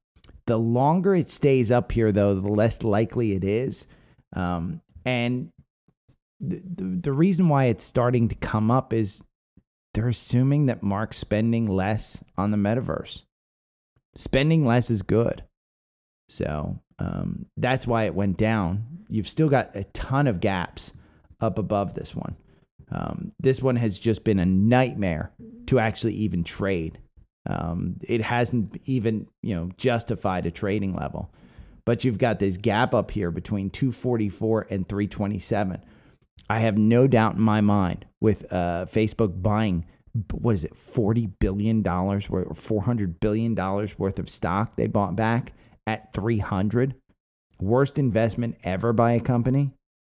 The 0.45 0.57
longer 0.57 1.15
it 1.15 1.29
stays 1.29 1.71
up 1.71 1.91
here, 1.91 2.11
though, 2.11 2.35
the 2.35 2.47
less 2.47 2.83
likely 2.83 3.33
it 3.33 3.43
is. 3.43 3.87
Um, 4.33 4.81
and 5.05 5.51
the, 6.39 6.61
the, 7.01 7.11
reason 7.11 7.49
why 7.49 7.65
it's 7.65 7.83
starting 7.83 8.29
to 8.29 8.35
come 8.35 8.71
up 8.71 8.93
is 8.93 9.21
they're 9.93 10.07
assuming 10.07 10.67
that 10.67 10.83
Mark's 10.83 11.17
spending 11.17 11.67
less 11.67 12.23
on 12.37 12.51
the 12.51 12.57
metaverse. 12.57 13.23
Spending 14.15 14.65
less 14.65 14.89
is 14.89 15.01
good. 15.01 15.43
So 16.29 16.79
um, 16.99 17.47
that's 17.57 17.87
why 17.87 18.03
it 18.03 18.15
went 18.15 18.37
down. 18.37 19.05
You've 19.09 19.27
still 19.27 19.49
got 19.49 19.75
a 19.75 19.83
ton 19.85 20.27
of 20.27 20.39
gaps 20.39 20.93
up 21.41 21.57
above 21.57 21.93
this 21.93 22.15
one. 22.15 22.35
Um, 22.91 23.33
this 23.39 23.61
one 23.61 23.75
has 23.75 23.99
just 23.99 24.23
been 24.23 24.39
a 24.39 24.45
nightmare 24.45 25.31
to 25.67 25.79
actually 25.79 26.15
even 26.15 26.43
trade. 26.43 26.99
Um, 27.47 27.97
it 28.07 28.21
hasn't 28.21 28.79
even 28.85 29.27
you 29.41 29.55
know 29.55 29.69
justified 29.77 30.45
a 30.45 30.51
trading 30.51 30.95
level, 30.95 31.31
but 31.85 32.03
you've 32.03 32.17
got 32.17 32.39
this 32.39 32.57
gap 32.57 32.93
up 32.93 33.11
here 33.11 33.31
between 33.31 33.69
244 33.69 34.67
and 34.69 34.87
327. 34.87 35.83
I 36.49 36.59
have 36.59 36.77
no 36.77 37.07
doubt 37.07 37.35
in 37.35 37.41
my 37.41 37.61
mind 37.61 38.05
with 38.19 38.51
uh, 38.51 38.85
Facebook 38.91 39.41
buying 39.41 39.85
what 40.33 40.55
is 40.55 40.63
it 40.63 40.75
40 40.75 41.27
billion 41.39 41.83
dollars 41.83 42.29
worth 42.29 42.47
or 42.47 42.55
400 42.55 43.19
billion 43.19 43.53
dollars 43.53 43.99
worth 43.99 44.17
of 44.17 44.27
stock 44.27 44.75
they 44.75 44.87
bought 44.87 45.15
back 45.15 45.53
at 45.85 46.11
300 46.13 46.95
worst 47.61 47.99
investment 47.99 48.57
ever 48.63 48.91
by 48.91 49.11
a 49.11 49.19
company 49.19 49.71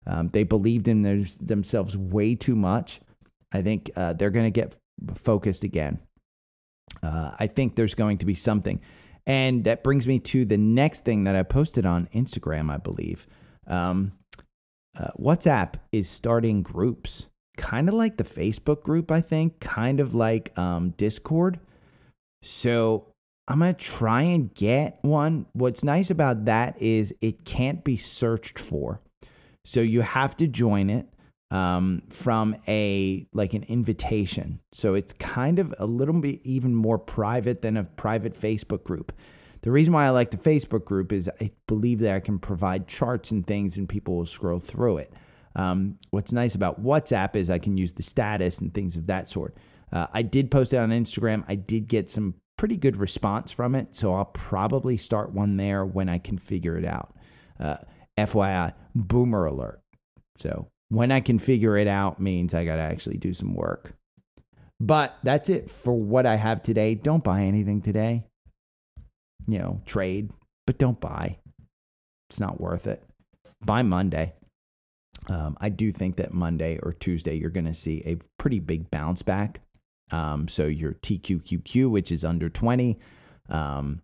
um, 0.07 0.31
they 0.33 0.43
believed 0.43 0.89
in 0.89 1.03
their, 1.03 1.25
themselves 1.41 1.97
way 1.97 2.35
too 2.35 2.57
much. 2.57 3.01
I 3.53 3.63
think 3.63 3.91
uh, 3.97 4.15
they're 4.15 4.31
going 4.31 4.47
to 4.47 4.61
get 4.61 4.77
focused 5.15 5.65
again. 5.65 6.01
Uh, 7.03 7.33
I 7.39 7.47
think 7.47 7.77
there's 7.77 7.95
going 7.95 8.19
to 8.19 8.27
be 8.27 8.35
something. 8.35 8.81
And 9.27 9.65
that 9.65 9.85
brings 9.85 10.07
me 10.07 10.19
to 10.19 10.45
the 10.45 10.57
next 10.57 11.05
thing 11.05 11.25
that 11.25 11.37
I 11.37 11.43
posted 11.43 11.87
on 11.87 12.09
Instagram, 12.13 12.73
I 12.73 12.79
believe. 12.79 13.27
Um, 13.67 14.13
uh, 14.99 15.11
WhatsApp 15.19 15.75
is 15.91 16.09
starting 16.09 16.63
groups, 16.63 17.27
kind 17.57 17.89
of 17.89 17.95
like 17.95 18.17
the 18.17 18.25
Facebook 18.25 18.83
group, 18.83 19.11
I 19.11 19.21
think, 19.21 19.61
kind 19.61 20.01
of 20.01 20.15
like 20.15 20.57
um, 20.59 20.91
Discord. 20.97 21.59
So 22.43 23.07
I'm 23.49 23.61
going 23.61 23.75
to 23.75 23.81
try 23.81 24.23
and 24.23 24.55
get 24.55 24.99
one. 25.03 25.47
What's 25.53 25.83
nice 25.83 26.11
about 26.11 26.45
that 26.47 26.81
is 26.81 27.15
it 27.21 27.45
can't 27.45 27.85
be 27.85 27.97
searched 27.97 28.59
for. 28.59 29.01
So 29.65 29.81
you 29.81 30.01
have 30.01 30.37
to 30.39 30.47
join 30.47 30.91
it 30.91 31.09
um, 31.51 32.03
from 32.09 32.57
a 32.67 33.27
like 33.33 33.55
an 33.55 33.63
invitation. 33.65 34.61
So 34.73 34.95
it's 34.95 35.13
kind 35.13 35.59
of 35.59 35.75
a 35.79 35.87
little 35.87 36.15
bit 36.15 36.41
even 36.45 36.75
more 36.75 36.99
private 36.99 37.63
than 37.63 37.77
a 37.77 37.85
private 37.85 38.39
Facebook 38.39 38.85
group. 38.85 39.13
The 39.63 39.71
reason 39.71 39.93
why 39.93 40.07
I 40.07 40.11
like 40.11 40.31
the 40.31 40.37
Facebook 40.37 40.85
group 40.85 41.13
is 41.13 41.31
I 41.41 41.53
believe 41.67 42.01
that 42.01 42.15
I 42.15 42.21
can 42.21 42.39
provide 42.39 42.89
charts 42.89 43.31
and 43.31 43.47
things 43.47 43.77
and 43.77 43.89
people 43.89 44.17
will 44.17 44.27
scroll 44.27 44.59
through 44.59 44.99
it. 44.99 45.13
Um, 45.55 45.99
what's 46.11 46.33
nice 46.33 46.55
about 46.55 46.83
WhatsApp 46.83 47.37
is 47.37 47.49
I 47.49 47.59
can 47.59 47.77
use 47.77 47.93
the 47.93 48.03
status 48.03 48.59
and 48.59 48.75
things 48.75 48.97
of 48.97 49.07
that 49.07 49.29
sort. 49.29 49.57
Uh, 49.93 50.07
I 50.13 50.23
did 50.23 50.51
post 50.51 50.73
it 50.73 50.79
on 50.79 50.91
Instagram. 50.91 51.45
I 51.47 51.55
did 51.55 51.87
get 51.87 52.11
some 52.11 52.35
pretty 52.57 52.77
good 52.77 52.97
response 52.97 53.53
from 53.53 53.75
it. 53.75 53.95
So 53.95 54.15
I'll 54.15 54.25
probably 54.25 54.97
start 54.97 55.33
one 55.33 55.57
there 55.57 55.85
when 55.85 56.09
I 56.09 56.19
can 56.19 56.39
figure 56.39 56.77
it 56.77 56.85
out. 56.85 57.15
Uh, 57.61 57.77
FYI, 58.19 58.73
boomer 58.95 59.47
alert. 59.47 59.81
So 60.37 60.69
when 60.89 61.13
I 61.13 61.21
can 61.21 61.39
figure 61.39 61.77
it 61.77 61.87
out 61.87 62.21
means 62.21 62.53
I 62.53 62.65
got 62.65 62.77
to 62.77 62.83
actually 62.83 63.19
do 63.19 63.33
some 63.33 63.55
work. 63.55 63.95
But 64.81 65.17
that's 65.23 65.49
it 65.49 65.71
for 65.71 65.93
what 65.93 66.27
I 66.27 66.35
have 66.37 66.63
today. 66.63 66.97
Don't 66.97 67.23
buy 67.23 67.43
anything 67.43 67.81
today. 67.81 68.25
You 69.47 69.59
know, 69.59 69.83
trade, 69.87 70.31
but 70.67 70.79
don't 70.79 71.01
buy. 71.01 71.39
It's 72.31 72.41
not 72.41 72.61
worth 72.61 72.87
it. 72.87 73.03
Buy 73.65 73.83
Monday. 73.83 74.35
Um, 75.29 75.57
I 75.61 75.69
do 75.69 75.93
think 75.93 76.17
that 76.17 76.33
Monday 76.33 76.79
or 76.83 76.93
Tuesday 76.93 77.35
you're 77.35 77.51
going 77.51 77.67
to 77.67 77.75
see 77.75 78.03
a 78.05 78.17
pretty 78.39 78.59
big 78.59 78.91
bounce 78.91 79.23
back. 79.23 79.61
Um, 80.11 80.49
so 80.49 80.67
your 80.67 80.95
TQQQ, 80.95 81.91
which 81.91 82.11
is 82.11 82.25
under 82.25 82.49
20, 82.49 82.99
um, 83.49 84.03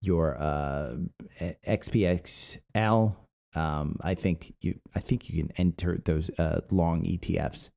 your 0.00 0.40
uh, 0.40 0.94
SPXL, 1.66 3.16
um, 3.54 3.96
I 4.02 4.14
think 4.14 4.54
you 4.60 4.78
I 4.94 5.00
think 5.00 5.28
you 5.28 5.42
can 5.42 5.52
enter 5.56 6.00
those 6.04 6.30
uh, 6.38 6.60
long 6.70 7.02
ETFs. 7.04 7.70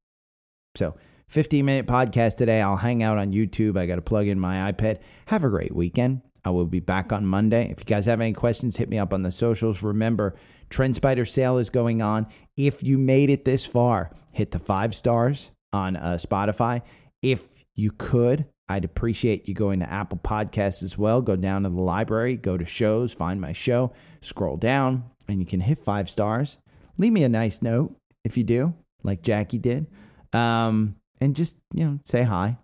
So 0.76 0.96
15 1.30 1.66
minute 1.66 1.88
podcast 1.88 2.38
today. 2.38 2.62
I'll 2.62 2.78
hang 2.78 3.02
out 3.02 3.18
on 3.18 3.32
YouTube. 3.32 3.78
I 3.78 3.88
got 3.88 3.96
to 3.96 4.02
plug 4.02 4.28
in 4.28 4.40
my 4.40 4.72
iPad. 4.72 5.00
Have 5.28 5.44
a 5.44 5.50
great 5.50 5.76
weekend. 5.76 6.22
I 6.46 6.50
will 6.50 6.66
be 6.66 6.80
back 6.80 7.14
on 7.14 7.26
Monday. 7.26 7.70
If 7.72 7.80
you 7.80 7.86
guys 7.86 8.06
have 8.06 8.22
any 8.22 8.34
questions, 8.34 8.78
hit 8.78 8.90
me 8.90 9.00
up 9.00 9.14
on 9.14 9.24
the 9.24 9.32
socials. 9.32 9.82
Remember, 9.82 10.36
TrendSpider 10.70 11.28
sale 11.28 11.58
is 11.58 11.70
going 11.70 12.02
on. 12.02 12.28
If 12.58 12.84
you 12.84 12.98
made 12.98 13.30
it 13.30 13.46
this 13.46 13.66
far, 13.66 14.12
hit 14.34 14.52
the 14.52 14.60
five 14.60 14.94
stars 14.94 15.52
on 15.72 15.96
uh, 15.96 16.18
Spotify. 16.22 16.82
If 17.22 17.46
you 17.76 17.92
could, 17.98 18.46
I'd 18.68 18.86
appreciate 18.86 19.48
you 19.48 19.54
going 19.54 19.80
to 19.80 19.92
Apple 19.92 20.20
Podcasts 20.24 20.84
as 20.84 20.98
well. 20.98 21.22
Go 21.22 21.36
down 21.36 21.64
to 21.64 21.70
the 21.70 21.82
library, 21.82 22.36
go 22.38 22.58
to 22.58 22.66
shows, 22.66 23.14
find 23.14 23.40
my 23.40 23.54
show, 23.54 23.94
scroll 24.22 24.58
down, 24.58 25.04
and 25.28 25.40
you 25.40 25.46
can 25.46 25.62
hit 25.62 25.80
five 25.80 26.10
stars. 26.10 26.58
Leave 26.98 27.14
me 27.14 27.24
a 27.24 27.30
nice 27.30 27.62
note 27.62 27.96
if 28.24 28.38
you 28.38 28.44
do, 28.44 28.74
like 29.04 29.22
Jackie 29.22 29.58
did. 29.58 29.88
Um, 30.34 30.96
and 31.20 31.36
just, 31.36 31.56
you 31.74 31.86
know, 31.86 32.00
say 32.06 32.24
hi. 32.24 32.58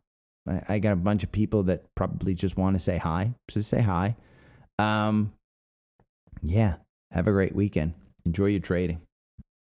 I, 0.49 0.63
I 0.67 0.79
got 0.79 0.93
a 0.93 0.97
bunch 0.97 1.23
of 1.23 1.31
people 1.31 1.63
that 1.63 1.83
probably 1.95 2.33
just 2.33 2.57
want 2.57 2.75
to 2.75 2.79
say 2.79 2.97
hi. 2.97 3.33
So 3.49 3.61
say 3.61 3.81
hi. 3.81 4.15
Um, 4.77 5.33
yeah. 6.41 6.75
Have 7.11 7.27
a 7.27 7.31
great 7.31 7.55
weekend. 7.55 7.93
Enjoy 8.25 8.45
your 8.45 8.59
trading. 8.59 9.01